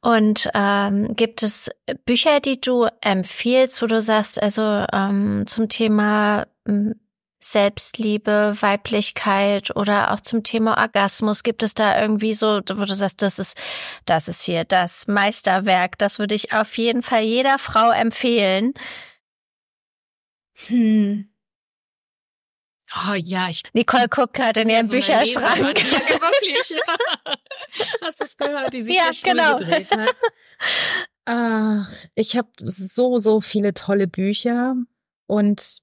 Und 0.00 0.48
ähm, 0.54 1.14
gibt 1.14 1.42
es 1.42 1.70
Bücher, 2.04 2.40
die 2.40 2.60
du 2.60 2.88
empfiehlst, 3.00 3.82
wo 3.82 3.86
du 3.86 4.00
sagst, 4.00 4.42
also 4.42 4.84
ähm, 4.92 5.44
zum 5.46 5.68
Thema 5.68 6.46
hm, 6.66 6.94
Selbstliebe, 7.42 8.54
Weiblichkeit 8.60 9.74
oder 9.74 10.12
auch 10.12 10.20
zum 10.20 10.42
Thema 10.42 10.78
Orgasmus, 10.78 11.42
gibt 11.42 11.62
es 11.62 11.74
da 11.74 12.00
irgendwie 12.00 12.34
so, 12.34 12.60
wo 12.74 12.84
du 12.84 12.94
sagst, 12.94 13.22
das 13.22 13.38
ist, 13.38 13.56
das 14.04 14.28
ist 14.28 14.42
hier 14.42 14.64
das 14.64 15.06
Meisterwerk, 15.06 15.96
das 15.98 16.18
würde 16.18 16.34
ich 16.34 16.52
auf 16.52 16.76
jeden 16.76 17.02
Fall 17.02 17.22
jeder 17.22 17.58
Frau 17.58 17.90
empfehlen. 17.90 18.74
Hm. 20.66 21.30
Oh 22.94 23.14
ja, 23.14 23.48
ich. 23.48 23.62
Nicole 23.72 24.08
guckt 24.08 24.34
gerade 24.34 24.62
in 24.62 24.68
ihrem 24.68 24.86
so 24.86 24.94
Bücherschrank. 24.94 25.58
Ja, 25.58 25.64
wirklich. 25.64 26.70
Ja. 26.70 27.34
Hast 28.02 28.20
du 28.20 28.24
es 28.24 28.36
gehört, 28.36 28.74
die 28.74 28.82
sich 28.82 28.96
ja, 28.96 29.10
der 29.10 29.32
genau. 29.32 29.56
gedreht 29.56 29.96
hat? 29.96 30.16
Ach, 31.24 31.88
ich 32.14 32.36
habe 32.36 32.48
so, 32.58 33.18
so 33.18 33.40
viele 33.40 33.74
tolle 33.74 34.08
Bücher 34.08 34.74
und 35.26 35.82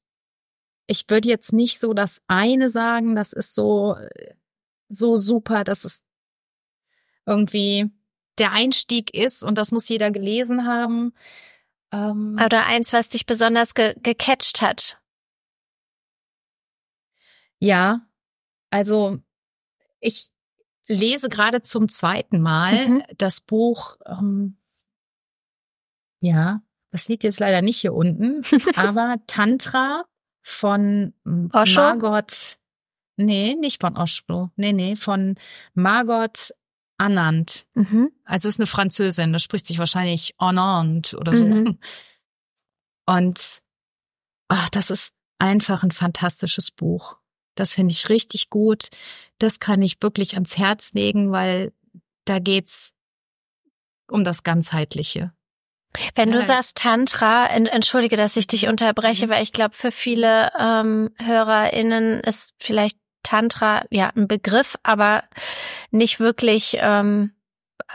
ich 0.87 1.05
würde 1.09 1.29
jetzt 1.29 1.53
nicht 1.53 1.79
so 1.79 1.93
das 1.93 2.21
eine 2.27 2.67
sagen, 2.67 3.15
das 3.15 3.33
ist 3.33 3.55
so, 3.55 3.95
so 4.89 5.15
super, 5.15 5.63
dass 5.63 5.85
es 5.85 6.03
irgendwie 7.25 7.89
der 8.37 8.51
Einstieg 8.51 9.13
ist 9.13 9.43
und 9.43 9.57
das 9.57 9.71
muss 9.71 9.89
jeder 9.89 10.11
gelesen 10.11 10.65
haben. 10.65 11.13
Ähm, 11.91 12.39
Oder 12.43 12.65
eins, 12.65 12.93
was 12.93 13.09
dich 13.09 13.25
besonders 13.25 13.73
ge 13.73 13.95
gecatcht 14.01 14.61
hat. 14.61 14.97
Ja, 17.59 18.07
also 18.69 19.19
ich 19.99 20.29
lese 20.87 21.29
gerade 21.29 21.61
zum 21.61 21.89
zweiten 21.89 22.41
Mal 22.41 22.87
Mhm. 22.87 23.03
das 23.17 23.41
Buch, 23.41 23.97
ähm, 24.05 24.57
ja, 26.21 26.61
das 26.91 27.07
liegt 27.09 27.23
jetzt 27.23 27.39
leider 27.39 27.61
nicht 27.61 27.79
hier 27.79 27.93
unten, 27.93 28.41
aber 28.75 29.17
Tantra 29.27 30.05
von 30.43 31.13
ähm, 31.25 31.49
Osho? 31.53 31.81
Margot, 31.81 32.57
nee, 33.17 33.55
nicht 33.55 33.81
von 33.81 33.97
Osho, 33.97 34.51
nee, 34.55 34.73
nee, 34.73 34.95
von 34.95 35.35
Margot 35.73 36.53
Anand. 36.99 37.67
Mhm. 37.75 38.11
Also 38.23 38.47
ist 38.47 38.59
eine 38.59 38.65
Französin, 38.65 39.31
das 39.33 39.43
spricht 39.43 39.67
sich 39.67 39.77
wahrscheinlich 39.77 40.33
Anand 40.39 41.13
oder 41.13 41.35
so. 41.35 41.45
Mhm. 41.45 41.79
Und 43.05 43.61
ach, 44.47 44.69
das 44.69 44.89
ist 44.89 45.13
einfach 45.37 45.83
ein 45.83 45.91
fantastisches 45.91 46.71
Buch. 46.71 47.17
Das 47.57 47.73
finde 47.73 47.91
ich 47.91 48.07
richtig 48.09 48.49
gut. 48.49 48.87
Das 49.39 49.59
kann 49.59 49.81
ich 49.81 49.97
wirklich 50.01 50.35
ans 50.35 50.57
Herz 50.57 50.93
legen, 50.93 51.31
weil 51.31 51.73
da 52.25 52.39
geht's 52.39 52.93
um 54.09 54.23
das 54.23 54.43
Ganzheitliche. 54.43 55.33
Wenn 56.15 56.31
du 56.31 56.41
sagst 56.41 56.77
Tantra, 56.77 57.47
en- 57.47 57.65
entschuldige, 57.65 58.17
dass 58.17 58.37
ich 58.37 58.47
dich 58.47 58.67
unterbreche, 58.67 59.25
Mhm. 59.25 59.29
weil 59.31 59.43
ich 59.43 59.51
glaube, 59.53 59.73
für 59.73 59.91
viele 59.91 60.51
ähm, 60.59 61.09
HörerInnen 61.17 62.19
ist 62.21 62.53
vielleicht 62.59 62.97
Tantra 63.23 63.83
ja 63.89 64.09
ein 64.15 64.27
Begriff, 64.27 64.75
aber 64.83 65.23
nicht 65.91 66.19
wirklich 66.19 66.77
ähm, 66.79 67.33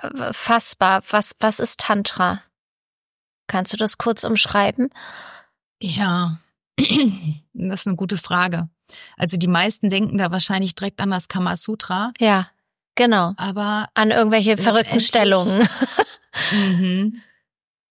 äh, 0.03 0.33
fassbar. 0.33 1.03
Was, 1.11 1.37
was 1.39 1.61
ist 1.61 1.81
Tantra? 1.81 2.43
Kannst 3.47 3.73
du 3.73 3.77
das 3.77 3.99
kurz 3.99 4.25
umschreiben? 4.25 4.91
Ja, 5.81 6.41
das 7.53 7.81
ist 7.81 7.87
eine 7.87 7.97
gute 7.97 8.17
Frage. 8.17 8.69
Also 9.17 9.37
die 9.37 9.49
meisten 9.49 9.89
denken 9.89 10.19
da 10.19 10.31
wahrscheinlich 10.31 10.75
direkt 10.75 11.01
an 11.01 11.11
das 11.11 11.29
Kamasutra, 11.29 12.13
Ja, 12.19 12.49
genau. 12.95 13.35
aber 13.37 13.89
An 13.95 14.11
irgendwelche 14.11 14.57
verrückten 14.57 15.01
Stellungen. 15.01 15.67
Mhm. 16.51 17.21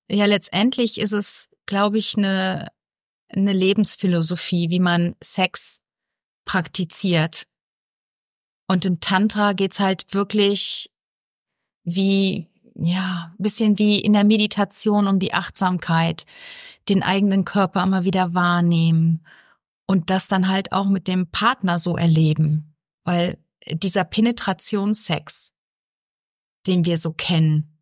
Ja, 0.09 0.25
letztendlich 0.25 0.99
ist 0.99 1.11
es, 1.11 1.47
glaube 1.67 1.99
ich, 1.99 2.17
eine, 2.17 2.71
eine 3.29 3.53
Lebensphilosophie, 3.53 4.71
wie 4.71 4.79
man 4.79 5.15
Sex 5.21 5.83
praktiziert. 6.45 7.45
Und 8.67 8.85
im 8.85 8.99
Tantra 8.99 9.53
geht's 9.53 9.79
halt 9.79 10.13
wirklich 10.13 10.89
wie, 11.83 12.49
ja, 12.75 13.31
ein 13.37 13.43
bisschen 13.43 13.77
wie 13.77 13.99
in 13.99 14.13
der 14.13 14.23
Meditation 14.23 15.07
um 15.07 15.19
die 15.19 15.33
Achtsamkeit, 15.33 16.25
den 16.89 17.03
eigenen 17.03 17.45
Körper 17.45 17.83
immer 17.83 18.03
wieder 18.03 18.33
wahrnehmen 18.33 19.23
und 19.87 20.09
das 20.09 20.27
dann 20.27 20.47
halt 20.47 20.71
auch 20.71 20.87
mit 20.87 21.07
dem 21.07 21.29
Partner 21.31 21.79
so 21.79 21.97
erleben. 21.97 22.75
Weil 23.03 23.37
dieser 23.69 24.03
Penetrationssex, 24.03 25.53
den 26.67 26.85
wir 26.85 26.97
so 26.97 27.11
kennen, 27.13 27.79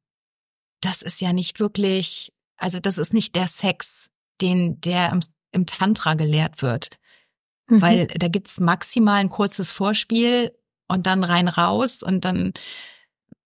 das 0.82 1.02
ist 1.02 1.22
ja 1.22 1.34
nicht 1.34 1.60
wirklich, 1.60 2.34
also 2.58 2.80
das 2.80 2.98
ist 2.98 3.14
nicht 3.14 3.36
der 3.36 3.48
Sex, 3.48 4.10
den 4.42 4.80
der 4.82 5.12
im, 5.12 5.20
im 5.52 5.66
Tantra 5.66 6.14
gelehrt 6.14 6.62
wird. 6.62 6.98
Mhm. 7.68 7.82
Weil 7.82 8.08
da 8.08 8.28
gibt's 8.28 8.60
maximal 8.60 9.20
ein 9.20 9.30
kurzes 9.30 9.72
Vorspiel 9.72 10.58
und 10.88 11.06
dann 11.06 11.24
rein 11.24 11.48
raus 11.48 12.02
und 12.02 12.26
dann, 12.26 12.54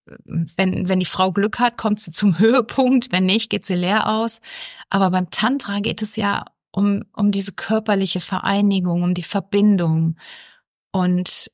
wenn, 0.05 0.87
wenn 0.87 0.99
die 0.99 1.05
Frau 1.05 1.31
Glück 1.31 1.59
hat, 1.59 1.77
kommt 1.77 1.99
sie 1.99 2.11
zum 2.11 2.39
Höhepunkt, 2.39 3.11
wenn 3.11 3.25
nicht, 3.25 3.49
geht 3.49 3.65
sie 3.65 3.75
leer 3.75 4.07
aus. 4.09 4.41
Aber 4.89 5.09
beim 5.11 5.29
Tantra 5.29 5.79
geht 5.79 6.01
es 6.01 6.15
ja 6.15 6.45
um, 6.75 7.05
um 7.13 7.31
diese 7.31 7.53
körperliche 7.53 8.19
Vereinigung, 8.19 9.03
um 9.03 9.13
die 9.13 9.23
Verbindung 9.23 10.17
und 10.91 11.51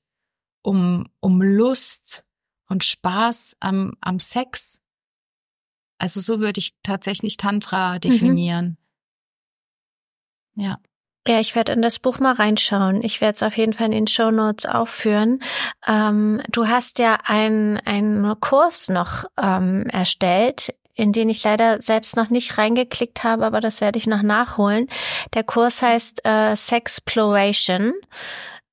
um, 0.61 1.09
um 1.19 1.41
Lust 1.41 2.25
und 2.67 2.83
Spaß 2.83 3.57
am, 3.59 3.93
am 4.01 4.19
Sex. 4.19 4.81
Also 5.97 6.21
so 6.21 6.39
würde 6.39 6.59
ich 6.59 6.75
tatsächlich 6.83 7.37
Tantra 7.37 7.99
definieren. 7.99 8.77
Ja. 10.55 10.79
Ja, 11.27 11.39
ich 11.39 11.55
werde 11.55 11.73
in 11.73 11.81
das 11.81 11.99
Buch 11.99 12.19
mal 12.19 12.33
reinschauen. 12.33 13.03
Ich 13.03 13.21
werde 13.21 13.35
es 13.35 13.43
auf 13.43 13.57
jeden 13.57 13.73
Fall 13.73 13.87
in 13.87 13.91
den 13.91 14.07
Show 14.07 14.31
Notes 14.31 14.65
aufführen. 14.65 15.41
Ähm, 15.85 16.41
du 16.49 16.67
hast 16.67 16.97
ja 16.97 17.19
einen 17.23 17.77
einen 17.77 18.39
Kurs 18.39 18.89
noch 18.89 19.25
ähm, 19.37 19.85
erstellt, 19.89 20.73
in 20.99 21.13
den 21.13 21.29
ich 21.29 21.43
leider 21.43 21.81
selbst 21.81 22.17
noch 22.17 22.29
nicht 22.29 22.57
reingeklickt 22.57 23.23
habe, 23.23 23.45
aber 23.45 23.61
das 23.61 23.79
werde 23.79 23.97
ich 23.97 24.05
noch 24.05 24.21
nachholen. 24.21 24.87
Der 25.33 25.43
Kurs 25.43 25.81
heißt 25.81 26.25
äh, 26.25 26.55
Sexploration. 26.55 27.93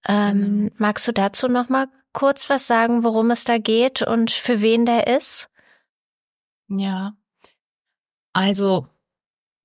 Ähm, 0.08 0.72
Magst 0.76 1.06
du 1.06 1.12
dazu 1.12 1.46
noch 1.46 1.68
mal 1.68 1.86
kurz 2.12 2.50
was 2.50 2.66
sagen, 2.66 3.04
worum 3.04 3.30
es 3.30 3.44
da 3.44 3.58
geht 3.58 4.02
und 4.02 4.32
für 4.32 4.60
wen 4.60 4.86
der 4.86 5.06
ist? 5.06 5.48
Ja. 6.68 7.16
Also, 8.32 8.88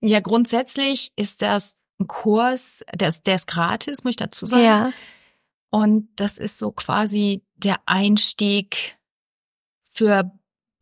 ja, 0.01 0.19
grundsätzlich 0.19 1.11
ist 1.15 1.41
das 1.41 1.81
ein 1.99 2.07
Kurs, 2.07 2.83
der 2.93 3.07
ist, 3.07 3.25
der 3.25 3.35
ist 3.35 3.47
gratis, 3.47 4.03
muss 4.03 4.11
ich 4.11 4.17
dazu 4.17 4.45
sagen. 4.45 4.63
Ja. 4.63 4.93
Und 5.71 6.09
das 6.15 6.37
ist 6.37 6.59
so 6.59 6.71
quasi 6.71 7.43
der 7.55 7.77
Einstieg 7.85 8.97
für 9.91 10.31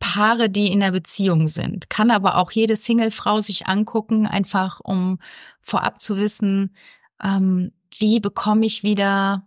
Paare, 0.00 0.50
die 0.50 0.72
in 0.72 0.80
der 0.80 0.90
Beziehung 0.90 1.46
sind. 1.46 1.88
Kann 1.88 2.10
aber 2.10 2.36
auch 2.36 2.50
jede 2.50 2.74
Singlefrau 2.74 3.38
sich 3.38 3.68
angucken, 3.68 4.26
einfach 4.26 4.80
um 4.80 5.20
vorab 5.60 6.00
zu 6.00 6.16
wissen, 6.16 6.74
ähm, 7.22 7.70
wie 7.98 8.18
bekomme 8.18 8.66
ich 8.66 8.82
wieder 8.82 9.46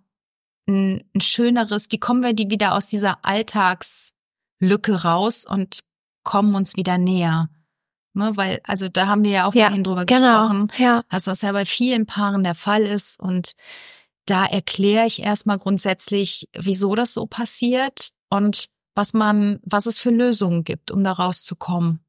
ein, 0.70 1.04
ein 1.14 1.22
schöneres, 1.22 1.88
wie 1.91 1.99
kommen 1.99 2.24
wir 2.24 2.34
die 2.34 2.49
wieder 2.49 2.74
aus 2.76 2.88
dieser 2.88 3.26
Alltagslücke 3.26 5.04
raus 5.04 5.45
und 5.45 5.80
kommen 6.24 6.56
uns 6.56 6.78
wieder 6.78 6.97
näher. 6.97 7.49
Ne, 8.16 8.32
weil, 8.36 8.62
also 8.64 8.89
da 8.89 9.08
haben 9.08 9.24
wir 9.24 9.32
ja 9.32 9.45
auch 9.47 9.56
Ja, 9.56 9.66
vorhin 9.68 9.84
drüber 9.84 10.06
Genau. 10.06 10.47
gesprochen, 10.47 10.72
Ja. 10.78 11.04
dass 11.10 11.24
das 11.24 11.41
ja 11.41 11.51
bei 11.51 11.66
vielen 11.66 12.06
Paaren 12.06 12.43
der 12.43 12.54
Fall 12.54 12.84
ist. 12.84 13.20
Und 13.20 13.54
da 14.28 14.45
erkläre 14.45 15.08
ich 15.08 15.22
erstmal 15.24 15.58
grundsätzlich, 15.58 16.47
wieso 16.56 16.93
das 16.93 17.14
so 17.16 17.26
passiert 17.26 18.10
und 18.30 18.68
was 18.96 19.14
man, 19.14 19.60
was 19.64 19.86
es 19.86 20.00
für 20.00 20.12
Lösungen 20.12 20.64
gibt, 20.64 20.91
um 20.91 21.04
da 21.04 21.12
rauszukommen. 21.12 22.00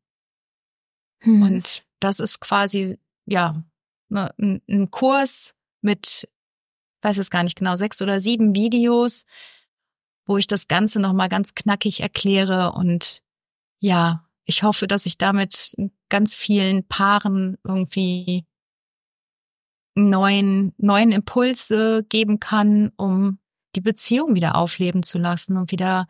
Hm. 1.20 1.43
Und 1.43 1.85
das 2.01 2.20
ist 2.20 2.41
quasi, 2.41 2.99
ja, 3.26 3.62
ne, 4.09 4.35
ein, 4.39 4.62
ein 4.68 4.91
Kurs 4.91 5.55
mit, 5.80 6.28
weiß 7.03 7.16
jetzt 7.16 7.30
gar 7.30 7.43
nicht 7.43 7.57
genau, 7.57 7.76
sechs 7.76 8.03
oder 8.03 8.20
sieben 8.20 8.55
Videos, 8.55 9.24
wo 10.26 10.37
ich 10.37 10.47
das 10.47 10.68
Ganze 10.68 11.01
nochmal 11.01 11.28
ganz 11.28 11.55
knackig 11.55 12.01
erkläre 12.01 12.72
und 12.72 13.22
ja, 13.80 14.26
ich 14.47 14.62
hoffe, 14.62 14.87
dass 14.87 15.07
ich 15.07 15.18
damit 15.18 15.74
ganz 16.09 16.35
vielen 16.35 16.87
Paaren 16.87 17.59
irgendwie 17.64 18.47
einen 19.97 20.11
neuen, 20.11 20.74
neuen 20.78 21.12
Impulse 21.12 22.05
geben 22.09 22.41
kann, 22.41 22.93
um 22.97 23.39
die 23.74 23.80
Beziehung 23.80 24.35
wieder 24.35 24.57
aufleben 24.57 25.03
zu 25.03 25.18
lassen 25.18 25.57
und 25.57 25.70
wieder 25.70 26.07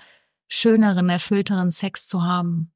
schöneren, 0.49 1.09
erfüllteren 1.09 1.71
Sex 1.71 2.09
zu 2.09 2.23
haben. 2.23 2.71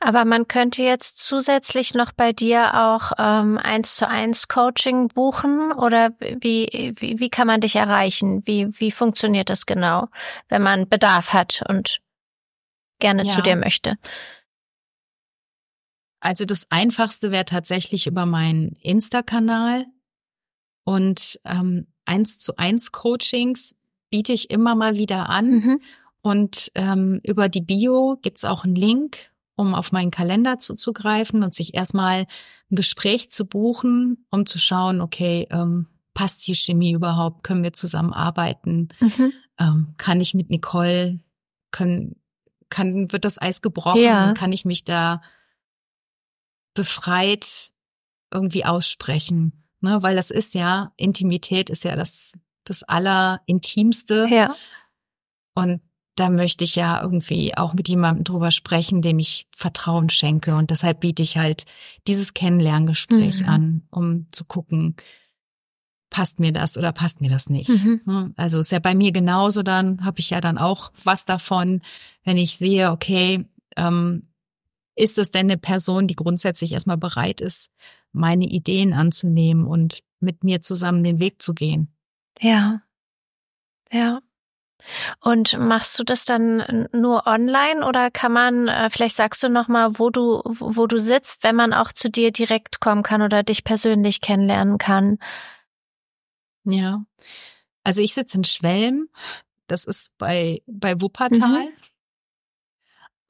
Aber 0.00 0.24
man 0.24 0.48
könnte 0.48 0.82
jetzt 0.82 1.18
zusätzlich 1.18 1.94
noch 1.94 2.12
bei 2.12 2.32
dir 2.32 2.74
auch 2.74 3.12
ähm, 3.18 3.56
eins 3.58 3.96
zu 3.96 4.06
eins 4.06 4.48
Coaching 4.48 5.08
buchen 5.08 5.72
oder 5.72 6.10
wie, 6.20 6.92
wie, 6.98 7.18
wie 7.20 7.30
kann 7.30 7.46
man 7.46 7.60
dich 7.62 7.76
erreichen? 7.76 8.46
Wie, 8.46 8.68
wie 8.78 8.90
funktioniert 8.90 9.48
das 9.48 9.64
genau, 9.64 10.08
wenn 10.48 10.62
man 10.62 10.88
Bedarf 10.88 11.32
hat 11.32 11.62
und 11.68 12.00
gerne 12.98 13.24
Ja. 13.24 13.30
zu 13.32 13.42
dir 13.42 13.56
möchte? 13.56 13.96
Also 16.20 16.44
das 16.44 16.70
Einfachste 16.70 17.30
wäre 17.30 17.44
tatsächlich 17.44 18.06
über 18.06 18.26
meinen 18.26 18.76
Insta-Kanal 18.80 19.86
und 20.84 21.40
ähm, 21.44 21.86
eins 22.04 22.38
zu 22.38 22.56
eins 22.56 22.92
Coachings 22.92 23.74
biete 24.10 24.32
ich 24.32 24.50
immer 24.50 24.74
mal 24.74 24.96
wieder 24.96 25.28
an 25.28 25.50
Mhm. 25.50 25.80
Und 26.22 26.70
ähm, 26.74 27.20
über 27.24 27.48
die 27.48 27.60
Bio 27.60 28.18
gibt's 28.22 28.44
auch 28.44 28.64
einen 28.64 28.74
Link, 28.76 29.30
um 29.56 29.74
auf 29.74 29.92
meinen 29.92 30.10
Kalender 30.10 30.58
zuzugreifen 30.58 31.42
und 31.42 31.54
sich 31.54 31.74
erstmal 31.74 32.20
ein 32.70 32.76
Gespräch 32.76 33.30
zu 33.30 33.44
buchen, 33.44 34.24
um 34.30 34.46
zu 34.46 34.58
schauen, 34.58 35.00
okay, 35.00 35.46
ähm, 35.50 35.86
passt 36.14 36.46
die 36.46 36.54
Chemie 36.54 36.92
überhaupt, 36.92 37.42
können 37.44 37.62
wir 37.62 37.72
zusammenarbeiten, 37.72 38.88
Mhm. 39.00 39.32
ähm, 39.58 39.94
kann 39.98 40.20
ich 40.20 40.34
mit 40.34 40.48
Nicole, 40.50 41.20
können, 41.70 42.16
kann, 42.70 43.12
wird 43.12 43.24
das 43.24 43.40
Eis 43.40 43.60
gebrochen, 43.62 44.02
Ja. 44.02 44.32
kann 44.34 44.52
ich 44.52 44.64
mich 44.64 44.84
da 44.84 45.20
befreit 46.74 47.72
irgendwie 48.32 48.64
aussprechen, 48.64 49.64
ne? 49.80 50.02
Weil 50.02 50.16
das 50.16 50.30
ist 50.30 50.54
ja, 50.54 50.92
Intimität 50.96 51.68
ist 51.70 51.84
ja 51.84 51.96
das, 51.96 52.38
das 52.64 52.82
Allerintimste. 52.82 54.26
Ja. 54.30 54.54
Und 55.54 55.82
da 56.14 56.28
möchte 56.28 56.64
ich 56.64 56.76
ja 56.76 57.00
irgendwie 57.02 57.56
auch 57.56 57.72
mit 57.74 57.88
jemandem 57.88 58.24
drüber 58.24 58.50
sprechen, 58.50 59.00
dem 59.00 59.18
ich 59.18 59.46
Vertrauen 59.54 60.10
schenke. 60.10 60.54
Und 60.54 60.70
deshalb 60.70 61.00
biete 61.00 61.22
ich 61.22 61.38
halt 61.38 61.64
dieses 62.06 62.34
Kennenlerngespräch 62.34 63.40
Mhm. 63.42 63.48
an, 63.48 63.82
um 63.90 64.26
zu 64.30 64.44
gucken, 64.44 64.96
passt 66.10 66.40
mir 66.40 66.52
das 66.52 66.76
oder 66.76 66.92
passt 66.92 67.22
mir 67.22 67.30
das 67.30 67.48
nicht. 67.48 67.70
Mhm. 67.70 68.34
Also 68.36 68.58
ist 68.58 68.70
ja 68.72 68.78
bei 68.78 68.94
mir 68.94 69.12
genauso, 69.12 69.62
dann 69.62 70.04
habe 70.04 70.20
ich 70.20 70.28
ja 70.30 70.42
dann 70.42 70.58
auch 70.58 70.92
was 71.04 71.24
davon, 71.24 71.80
wenn 72.24 72.36
ich 72.36 72.56
sehe, 72.56 72.90
okay, 72.90 73.46
ähm, 73.76 74.28
ist 74.94 75.16
es 75.16 75.30
denn 75.30 75.46
eine 75.46 75.56
Person, 75.56 76.06
die 76.06 76.14
grundsätzlich 76.14 76.72
erstmal 76.72 76.98
bereit 76.98 77.40
ist, 77.40 77.72
meine 78.12 78.44
Ideen 78.44 78.92
anzunehmen 78.92 79.66
und 79.66 80.00
mit 80.20 80.44
mir 80.44 80.60
zusammen 80.60 81.02
den 81.02 81.18
Weg 81.18 81.40
zu 81.40 81.54
gehen? 81.54 81.88
Ja. 82.40 82.82
Ja. 83.90 84.20
Und 85.20 85.58
machst 85.58 85.98
du 85.98 86.04
das 86.04 86.24
dann 86.24 86.88
nur 86.92 87.26
online 87.26 87.86
oder 87.86 88.10
kann 88.10 88.32
man, 88.32 88.68
äh, 88.68 88.90
vielleicht 88.90 89.16
sagst 89.16 89.42
du 89.42 89.48
nochmal, 89.48 89.98
wo 89.98 90.10
du, 90.10 90.42
wo 90.44 90.86
du 90.86 90.98
sitzt, 90.98 91.44
wenn 91.44 91.56
man 91.56 91.72
auch 91.72 91.92
zu 91.92 92.10
dir 92.10 92.32
direkt 92.32 92.80
kommen 92.80 93.02
kann 93.02 93.22
oder 93.22 93.42
dich 93.42 93.64
persönlich 93.64 94.20
kennenlernen 94.20 94.78
kann? 94.78 95.18
Ja. 96.64 97.04
Also 97.84 98.02
ich 98.02 98.14
sitze 98.14 98.38
in 98.38 98.44
Schwelm. 98.44 99.08
Das 99.66 99.84
ist 99.84 100.16
bei, 100.18 100.62
bei 100.66 101.00
Wuppertal. 101.00 101.64
Mhm. 101.64 101.72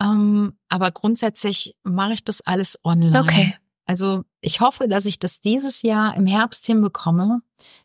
Ähm, 0.02 0.58
aber 0.68 0.90
grundsätzlich 0.90 1.76
mache 1.82 2.14
ich 2.14 2.24
das 2.24 2.40
alles 2.40 2.78
online. 2.84 3.20
Okay. 3.20 3.56
Also 3.84 4.24
ich 4.40 4.60
hoffe, 4.60 4.88
dass 4.88 5.06
ich 5.06 5.18
das 5.18 5.40
dieses 5.40 5.82
Jahr 5.82 6.16
im 6.16 6.26
Herbst 6.26 6.66
hinbekomme, 6.66 7.42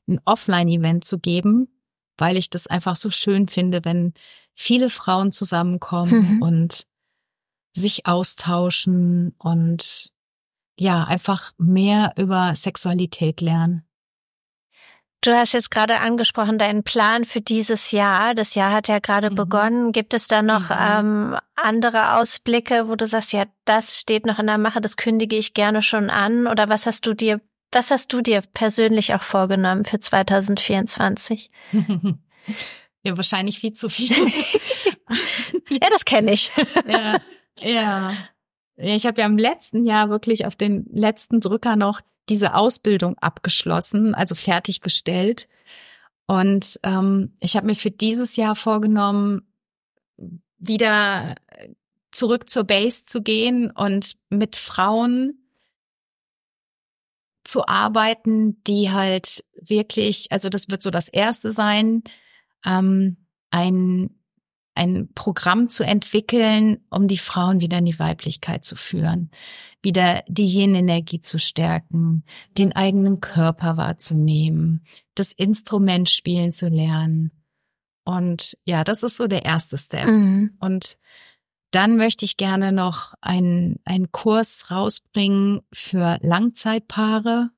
ein 0.07 0.19
Offline-Event 0.25 1.05
zu 1.05 1.19
geben, 1.19 1.67
weil 2.17 2.37
ich 2.37 2.49
das 2.49 2.67
einfach 2.67 2.95
so 2.95 3.09
schön 3.09 3.47
finde, 3.47 3.85
wenn 3.85 4.13
viele 4.53 4.89
Frauen 4.89 5.31
zusammenkommen 5.31 6.35
mhm. 6.35 6.41
und 6.41 6.87
sich 7.73 8.05
austauschen 8.07 9.35
und 9.37 10.11
ja, 10.79 11.03
einfach 11.03 11.51
mehr 11.57 12.13
über 12.17 12.55
Sexualität 12.55 13.41
lernen. 13.41 13.87
Du 15.21 15.33
hast 15.33 15.53
jetzt 15.53 15.71
gerade 15.71 15.99
angesprochen, 15.99 16.59
deinen 16.59 16.83
Plan 16.83 17.25
für 17.25 17.41
dieses 17.41 17.91
Jahr. 17.91 18.35
Das 18.35 18.53
Jahr 18.53 18.71
hat 18.71 18.87
ja 18.87 18.99
gerade 18.99 19.31
mhm. 19.31 19.35
begonnen. 19.35 19.91
Gibt 19.91 20.13
es 20.13 20.27
da 20.27 20.43
noch 20.43 20.69
mhm. 20.69 20.75
ähm, 20.79 21.37
andere 21.55 22.15
Ausblicke, 22.17 22.87
wo 22.87 22.95
du 22.95 23.07
sagst, 23.07 23.33
ja, 23.33 23.45
das 23.65 23.99
steht 23.99 24.27
noch 24.27 24.37
in 24.37 24.45
der 24.45 24.59
Mache, 24.59 24.79
das 24.79 24.95
kündige 24.95 25.35
ich 25.35 25.55
gerne 25.55 25.81
schon 25.81 26.11
an? 26.11 26.45
Oder 26.45 26.69
was 26.69 26.85
hast 26.85 27.07
du 27.07 27.15
dir, 27.15 27.41
was 27.71 27.91
hast 27.91 28.13
du 28.13 28.21
dir 28.21 28.41
persönlich 28.53 29.13
auch 29.13 29.21
vorgenommen 29.21 29.85
für 29.85 29.99
2024? 29.99 31.51
ja, 33.03 33.17
wahrscheinlich 33.17 33.59
viel 33.59 33.73
zu 33.73 33.89
viel. 33.89 34.15
ja, 35.69 35.89
das 35.89 36.05
kenne 36.05 36.33
ich. 36.33 36.51
ja, 36.87 37.19
ja. 37.59 38.13
Ich 38.77 39.05
habe 39.05 39.21
ja 39.21 39.27
im 39.27 39.37
letzten 39.37 39.85
Jahr 39.85 40.09
wirklich 40.09 40.45
auf 40.45 40.55
den 40.55 40.85
letzten 40.91 41.41
Drücker 41.41 41.75
noch 41.75 42.01
diese 42.29 42.53
Ausbildung 42.53 43.17
abgeschlossen, 43.17 44.13
also 44.13 44.35
fertiggestellt. 44.35 45.47
Und 46.27 46.79
ähm, 46.83 47.33
ich 47.39 47.55
habe 47.55 47.65
mir 47.65 47.75
für 47.75 47.89
dieses 47.89 48.35
Jahr 48.35 48.55
vorgenommen, 48.55 49.47
wieder 50.59 51.35
zurück 52.11 52.49
zur 52.49 52.65
Base 52.65 53.05
zu 53.05 53.21
gehen 53.21 53.71
und 53.71 54.15
mit 54.29 54.55
Frauen 54.55 55.46
zu 57.47 57.67
arbeiten, 57.67 58.61
die 58.63 58.91
halt 58.91 59.43
wirklich, 59.59 60.31
also 60.31 60.49
das 60.49 60.69
wird 60.69 60.83
so 60.83 60.91
das 60.91 61.07
erste 61.07 61.51
sein, 61.51 62.03
ähm, 62.65 63.17
ein 63.49 64.17
ein 64.77 65.09
Programm 65.15 65.69
zu 65.69 65.83
entwickeln, 65.83 66.85
um 66.91 67.07
die 67.07 67.17
Frauen 67.17 67.59
wieder 67.61 67.79
in 67.79 67.85
die 67.85 67.99
Weiblichkeit 67.99 68.63
zu 68.63 68.75
führen, 68.75 69.31
wieder 69.81 70.23
die 70.27 70.45
Yin-Energie 70.45 71.19
zu 71.19 71.39
stärken, 71.39 72.23
den 72.57 72.73
eigenen 72.75 73.19
Körper 73.19 73.75
wahrzunehmen, 73.75 74.85
das 75.15 75.33
Instrument 75.33 76.09
spielen 76.09 76.51
zu 76.51 76.67
lernen. 76.69 77.31
Und 78.05 78.57
ja, 78.65 78.83
das 78.83 79.03
ist 79.03 79.17
so 79.17 79.27
der 79.27 79.45
erste 79.45 79.77
Step. 79.77 80.05
Mhm. 80.05 80.55
Und 80.59 80.97
dann 81.71 81.97
möchte 81.97 82.25
ich 82.25 82.37
gerne 82.37 82.71
noch 82.71 83.13
einen, 83.21 83.79
einen 83.83 84.11
Kurs 84.11 84.71
rausbringen 84.71 85.61
für 85.73 86.17
Langzeitpaare, 86.21 87.49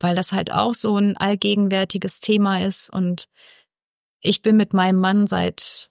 weil 0.00 0.14
das 0.14 0.32
halt 0.32 0.52
auch 0.52 0.74
so 0.74 0.96
ein 0.96 1.16
allgegenwärtiges 1.16 2.20
Thema 2.20 2.64
ist. 2.64 2.90
Und 2.90 3.28
ich 4.20 4.42
bin 4.42 4.56
mit 4.56 4.74
meinem 4.74 5.00
Mann 5.00 5.26
seit 5.26 5.90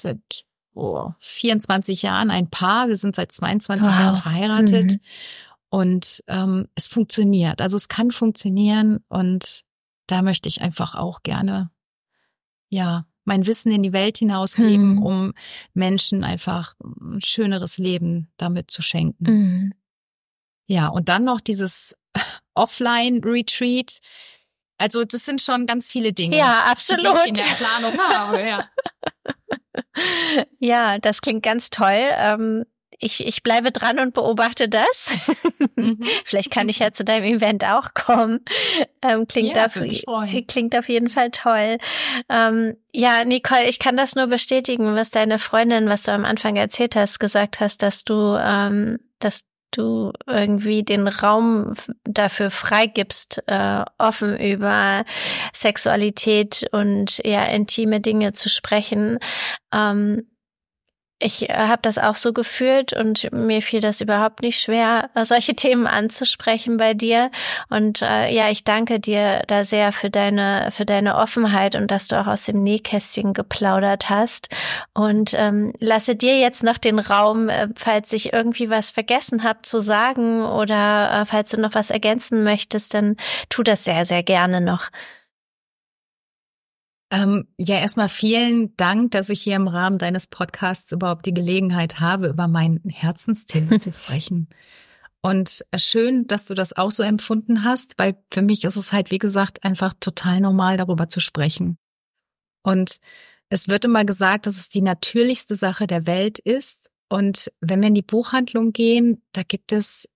seit 0.00 0.44
oh, 0.74 1.12
24 1.20 2.02
Jahren 2.02 2.30
ein 2.30 2.50
Paar. 2.50 2.88
Wir 2.88 2.96
sind 2.96 3.16
seit 3.16 3.32
22 3.32 3.88
wow. 3.88 3.98
Jahren 3.98 4.16
verheiratet. 4.16 4.92
Mhm. 4.92 5.00
Und 5.68 6.22
ähm, 6.28 6.68
es 6.74 6.86
funktioniert. 6.86 7.60
Also 7.60 7.76
es 7.76 7.88
kann 7.88 8.10
funktionieren 8.10 9.00
und 9.08 9.64
da 10.06 10.22
möchte 10.22 10.48
ich 10.48 10.62
einfach 10.62 10.94
auch 10.94 11.22
gerne, 11.22 11.70
ja, 12.68 13.06
mein 13.26 13.46
Wissen 13.46 13.70
in 13.72 13.82
die 13.82 13.92
Welt 13.92 14.18
hinausgeben, 14.18 14.94
mhm. 14.94 15.02
um 15.02 15.34
Menschen 15.74 16.24
einfach 16.24 16.74
ein 16.82 17.20
schöneres 17.20 17.76
Leben 17.76 18.28
damit 18.36 18.70
zu 18.70 18.82
schenken. 18.82 19.24
Mhm. 19.24 19.74
Ja, 20.66 20.88
und 20.88 21.08
dann 21.08 21.24
noch 21.24 21.40
dieses 21.40 21.96
Offline-Retreat. 22.54 23.98
Also 24.78 25.04
das 25.04 25.24
sind 25.24 25.42
schon 25.42 25.66
ganz 25.66 25.90
viele 25.90 26.12
Dinge. 26.12 26.36
Ja, 26.36 26.64
absolut. 26.70 27.02
Die 27.04 27.20
ich 27.20 27.26
in 27.26 27.34
der 27.34 27.54
Planung 27.56 27.98
habe, 27.98 28.40
ja. 28.46 28.70
ja, 30.58 30.98
das 30.98 31.20
klingt 31.20 31.42
ganz 31.42 31.70
toll. 31.70 32.08
Ähm, 32.12 32.64
ich, 32.98 33.26
ich 33.26 33.42
bleibe 33.42 33.72
dran 33.72 33.98
und 33.98 34.14
beobachte 34.14 34.68
das. 34.68 35.16
Mhm. 35.76 36.02
Vielleicht 36.24 36.50
kann 36.50 36.68
ich 36.68 36.78
ja 36.78 36.92
zu 36.92 37.04
deinem 37.04 37.24
Event 37.24 37.64
auch 37.64 37.94
kommen. 37.94 38.40
Ähm, 39.02 39.26
klingt, 39.28 39.56
ja, 39.56 39.66
auf, 39.66 39.78
klingt 40.48 40.76
auf 40.76 40.88
jeden 40.88 41.10
Fall 41.10 41.30
toll. 41.30 41.78
Ähm, 42.28 42.76
ja, 42.92 43.24
Nicole, 43.24 43.68
ich 43.68 43.78
kann 43.78 43.96
das 43.96 44.14
nur 44.14 44.26
bestätigen, 44.26 44.94
was 44.94 45.10
deine 45.10 45.38
Freundin, 45.38 45.88
was 45.88 46.04
du 46.04 46.12
am 46.12 46.24
Anfang 46.24 46.56
erzählt 46.56 46.96
hast, 46.96 47.18
gesagt 47.18 47.60
hast, 47.60 47.82
dass 47.82 48.04
du, 48.04 48.36
ähm, 48.38 48.98
dass 49.18 49.44
du 49.70 50.12
irgendwie 50.26 50.82
den 50.82 51.08
Raum 51.08 51.74
dafür 52.04 52.50
freigibst, 52.50 53.42
äh, 53.46 53.84
offen 53.98 54.38
über 54.38 55.04
Sexualität 55.52 56.66
und 56.72 57.20
ja 57.24 57.44
intime 57.44 58.00
Dinge 58.00 58.32
zu 58.32 58.48
sprechen. 58.48 59.18
Ähm, 59.72 60.26
ich 61.18 61.48
äh, 61.48 61.54
habe 61.54 61.80
das 61.82 61.98
auch 61.98 62.14
so 62.14 62.32
gefühlt 62.32 62.92
und 62.92 63.32
mir 63.32 63.62
fiel 63.62 63.80
das 63.80 64.00
überhaupt 64.00 64.42
nicht 64.42 64.60
schwer, 64.60 65.10
solche 65.22 65.54
Themen 65.54 65.86
anzusprechen 65.86 66.76
bei 66.76 66.94
dir. 66.94 67.30
Und 67.70 68.02
äh, 68.02 68.32
ja, 68.32 68.50
ich 68.50 68.64
danke 68.64 69.00
dir 69.00 69.42
da 69.46 69.64
sehr 69.64 69.92
für 69.92 70.10
deine 70.10 70.68
für 70.70 70.84
deine 70.84 71.16
Offenheit 71.16 71.74
und 71.74 71.90
dass 71.90 72.08
du 72.08 72.20
auch 72.20 72.26
aus 72.26 72.44
dem 72.44 72.62
Nähkästchen 72.62 73.32
geplaudert 73.32 74.10
hast. 74.10 74.48
Und 74.94 75.32
ähm, 75.34 75.72
lasse 75.78 76.16
dir 76.16 76.38
jetzt 76.38 76.62
noch 76.62 76.78
den 76.78 76.98
Raum, 76.98 77.48
äh, 77.48 77.68
falls 77.76 78.12
ich 78.12 78.32
irgendwie 78.32 78.68
was 78.70 78.90
vergessen 78.90 79.42
habe 79.42 79.62
zu 79.62 79.80
sagen 79.80 80.44
oder 80.44 81.22
äh, 81.22 81.24
falls 81.24 81.50
du 81.50 81.60
noch 81.60 81.74
was 81.74 81.90
ergänzen 81.90 82.44
möchtest, 82.44 82.94
dann 82.94 83.16
tu 83.48 83.62
das 83.62 83.84
sehr 83.84 84.04
sehr 84.04 84.22
gerne 84.22 84.60
noch. 84.60 84.90
Ähm, 87.10 87.46
ja, 87.56 87.78
erstmal 87.78 88.08
vielen 88.08 88.76
Dank, 88.76 89.12
dass 89.12 89.28
ich 89.28 89.40
hier 89.40 89.56
im 89.56 89.68
Rahmen 89.68 89.98
deines 89.98 90.26
Podcasts 90.26 90.90
überhaupt 90.90 91.26
die 91.26 91.34
Gelegenheit 91.34 92.00
habe, 92.00 92.28
über 92.28 92.48
mein 92.48 92.80
Herzensthema 92.88 93.78
zu 93.78 93.92
sprechen. 93.92 94.48
Und 95.22 95.64
äh, 95.70 95.78
schön, 95.78 96.26
dass 96.26 96.46
du 96.46 96.54
das 96.54 96.76
auch 96.76 96.90
so 96.90 97.02
empfunden 97.02 97.64
hast, 97.64 97.94
weil 97.98 98.16
für 98.32 98.42
mich 98.42 98.64
ist 98.64 98.76
es 98.76 98.92
halt, 98.92 99.10
wie 99.10 99.18
gesagt, 99.18 99.64
einfach 99.64 99.94
total 100.00 100.40
normal, 100.40 100.76
darüber 100.76 101.08
zu 101.08 101.20
sprechen. 101.20 101.78
Und 102.62 102.98
es 103.48 103.68
wird 103.68 103.84
immer 103.84 104.04
gesagt, 104.04 104.46
dass 104.46 104.56
es 104.56 104.68
die 104.68 104.82
natürlichste 104.82 105.54
Sache 105.54 105.86
der 105.86 106.06
Welt 106.06 106.40
ist. 106.40 106.90
Und 107.08 107.52
wenn 107.60 107.80
wir 107.80 107.88
in 107.88 107.94
die 107.94 108.02
Buchhandlung 108.02 108.72
gehen, 108.72 109.22
da 109.32 109.42
gibt 109.44 109.72
es 109.72 110.08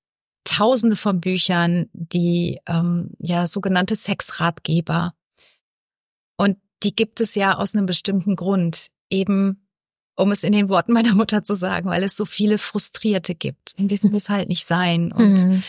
Tausende 0.45 0.97
von 0.97 1.21
Büchern, 1.21 1.89
die 1.93 2.59
ähm, 2.67 3.11
ja 3.19 3.47
sogenannte 3.47 3.95
Sexratgeber. 3.95 5.15
Die 6.83 6.95
gibt 6.95 7.21
es 7.21 7.35
ja 7.35 7.57
aus 7.57 7.75
einem 7.75 7.87
bestimmten 7.87 8.37
Grund. 8.37 8.89
Eben, 9.11 9.67
um 10.17 10.33
es 10.33 10.45
in 10.45 10.53
den 10.53 10.69
Worten 10.69 10.93
meiner 10.93 11.15
Mutter 11.15 11.43
zu 11.43 11.55
sagen, 11.55 11.89
weil 11.89 12.03
es 12.03 12.17
so 12.17 12.25
viele 12.25 12.59
Frustrierte 12.59 13.35
gibt. 13.35 13.75
Und 13.79 13.91
das 13.91 14.05
muss 14.05 14.29
halt 14.29 14.49
nicht 14.49 14.65
sein. 14.65 15.13
Und 15.13 15.47
mhm. 15.47 15.63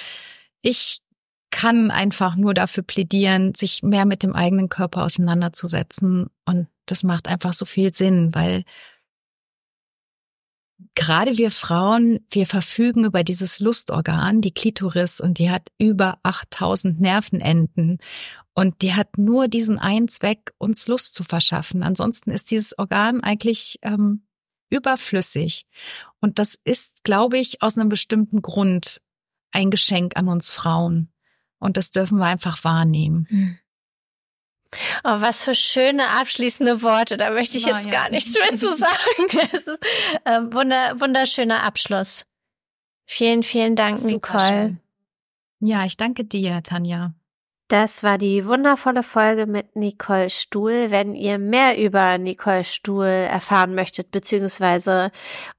ich 0.62 1.00
kann 1.52 1.92
einfach 1.92 2.36
nur 2.36 2.54
dafür 2.54 2.84
plädieren, 2.84 3.54
sich 3.56 3.84
mehr 3.84 4.06
mit 4.06 4.24
dem 4.24 4.34
eigenen 4.34 4.70
Körper 4.70 5.04
auseinanderzusetzen. 5.04 6.28
Und 6.46 6.68
das 6.86 7.04
macht 7.04 7.28
einfach 7.28 7.54
so 7.54 7.66
viel 7.66 7.94
Sinn, 7.94 8.34
weil 8.34 8.64
gerade 10.96 11.38
wir 11.38 11.52
Frauen, 11.52 12.20
wir 12.30 12.46
verfügen 12.46 13.06
über 13.06 13.24
dieses 13.24 13.60
Lustorgan, 13.60 14.42
die 14.42 14.54
Klitoris, 14.54 15.20
und 15.20 15.40
die 15.40 15.50
hat 15.50 15.70
über 15.78 16.20
8000 16.24 17.00
Nervenenden. 17.00 17.98
Und 18.54 18.82
die 18.82 18.94
hat 18.94 19.18
nur 19.18 19.48
diesen 19.48 19.80
einen 19.80 20.08
Zweck, 20.08 20.54
uns 20.58 20.88
Lust 20.88 21.16
zu 21.16 21.24
verschaffen. 21.24 21.84
Ansonsten 21.84 22.32
ist 22.32 22.52
dieses 22.52 22.78
Organ 22.78 23.22
eigentlich 23.22 23.80
ähm, 23.82 24.26
überflüssig. 24.70 25.66
Und 26.20 26.40
das 26.40 26.58
ist, 26.64 27.04
glaube 27.04 27.38
ich, 27.38 27.62
aus 27.62 27.78
einem 27.78 27.90
bestimmten 27.90 28.42
Grund 28.42 29.02
ein 29.52 29.70
Geschenk 29.72 30.18
an 30.18 30.28
uns 30.28 30.52
Frauen. 30.52 31.12
Und 31.60 31.78
das 31.78 31.92
dürfen 31.92 32.18
wir 32.18 32.26
einfach 32.26 32.64
wahrnehmen. 32.64 33.28
Oh, 35.04 35.20
was 35.22 35.44
für 35.44 35.56
schöne 35.56 36.10
abschließende 36.10 36.82
Worte. 36.82 37.18
Da 37.18 37.32
möchte 37.32 37.58
ich 37.58 37.66
jetzt 37.66 37.86
ja, 37.86 37.92
gar 37.92 38.10
nichts 38.10 38.34
mehr 38.34 38.56
zu 38.56 38.76
sagen. 38.76 39.58
ähm, 40.26 40.54
wunder, 40.54 41.00
wunderschöner 41.00 41.64
Abschluss. 41.64 42.26
Vielen, 43.06 43.44
vielen 43.44 43.76
Dank, 43.76 43.98
Super 43.98 44.14
Nicole. 44.14 44.48
Schön. 44.48 44.80
Ja, 45.60 45.86
ich 45.86 45.98
danke 45.98 46.24
dir, 46.24 46.64
Tanja. 46.64 47.14
Das 47.72 48.04
war 48.04 48.18
die 48.18 48.46
wundervolle 48.48 49.02
Folge 49.02 49.46
mit 49.46 49.78
Nicole 49.78 50.30
Stuhl. 50.30 50.88
Wenn 50.92 51.16
ihr 51.16 51.40
mehr 51.40 51.82
über 51.82 52.18
Nicole 52.18 52.66
Stuhl 52.66 53.06
erfahren 53.06 53.76
möchtet, 53.76 54.12
beziehungsweise 54.12 55.10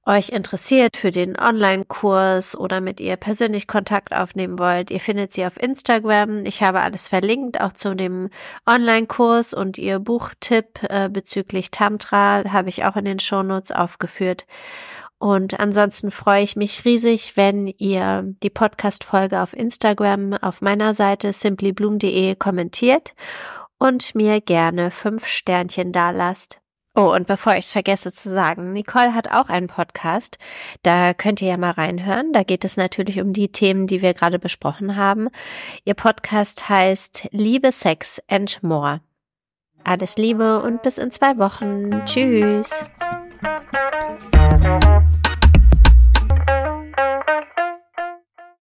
euch 0.04 0.28
interessiert 0.28 0.98
für 0.98 1.10
den 1.10 1.40
Online-Kurs 1.40 2.54
oder 2.54 2.82
mit 2.82 3.00
ihr 3.00 3.16
persönlich 3.16 3.66
Kontakt 3.66 4.14
aufnehmen 4.14 4.58
wollt, 4.58 4.90
ihr 4.90 5.00
findet 5.00 5.32
sie 5.32 5.46
auf 5.46 5.56
Instagram. 5.56 6.44
Ich 6.44 6.62
habe 6.62 6.82
alles 6.82 7.08
verlinkt, 7.08 7.62
auch 7.62 7.72
zu 7.72 7.96
dem 7.96 8.28
Online-Kurs 8.66 9.54
und 9.54 9.78
ihr 9.78 9.98
Buchtipp 9.98 10.80
äh, 10.82 11.08
bezüglich 11.08 11.70
Tantra 11.70 12.44
habe 12.52 12.68
ich 12.68 12.84
auch 12.84 12.96
in 12.96 13.06
den 13.06 13.20
Shownotes 13.20 13.72
aufgeführt. 13.72 14.44
Und 15.22 15.60
ansonsten 15.60 16.10
freue 16.10 16.42
ich 16.42 16.56
mich 16.56 16.84
riesig, 16.84 17.36
wenn 17.36 17.68
ihr 17.68 18.24
die 18.42 18.50
Podcast-Folge 18.50 19.40
auf 19.40 19.52
Instagram 19.52 20.32
auf 20.32 20.60
meiner 20.62 20.94
Seite 20.94 21.32
simplybloom.de 21.32 22.34
kommentiert 22.34 23.14
und 23.78 24.16
mir 24.16 24.40
gerne 24.40 24.90
fünf 24.90 25.24
Sternchen 25.24 25.92
dalasst. 25.92 26.60
Oh, 26.96 27.14
und 27.14 27.28
bevor 27.28 27.52
ich 27.52 27.66
es 27.66 27.70
vergesse 27.70 28.10
zu 28.10 28.30
sagen, 28.30 28.72
Nicole 28.72 29.14
hat 29.14 29.30
auch 29.30 29.48
einen 29.48 29.68
Podcast. 29.68 30.38
Da 30.82 31.14
könnt 31.14 31.40
ihr 31.40 31.50
ja 31.50 31.56
mal 31.56 31.70
reinhören. 31.70 32.32
Da 32.32 32.42
geht 32.42 32.64
es 32.64 32.76
natürlich 32.76 33.20
um 33.20 33.32
die 33.32 33.52
Themen, 33.52 33.86
die 33.86 34.02
wir 34.02 34.14
gerade 34.14 34.40
besprochen 34.40 34.96
haben. 34.96 35.28
Ihr 35.84 35.94
Podcast 35.94 36.68
heißt 36.68 37.28
Liebe, 37.30 37.70
Sex 37.70 38.20
and 38.26 38.60
More. 38.64 39.02
Alles 39.84 40.16
Liebe 40.16 40.60
und 40.62 40.82
bis 40.82 40.98
in 40.98 41.12
zwei 41.12 41.38
Wochen. 41.38 42.04
Tschüss. 42.06 42.68
Thank 43.42 45.14
you. 45.14 45.21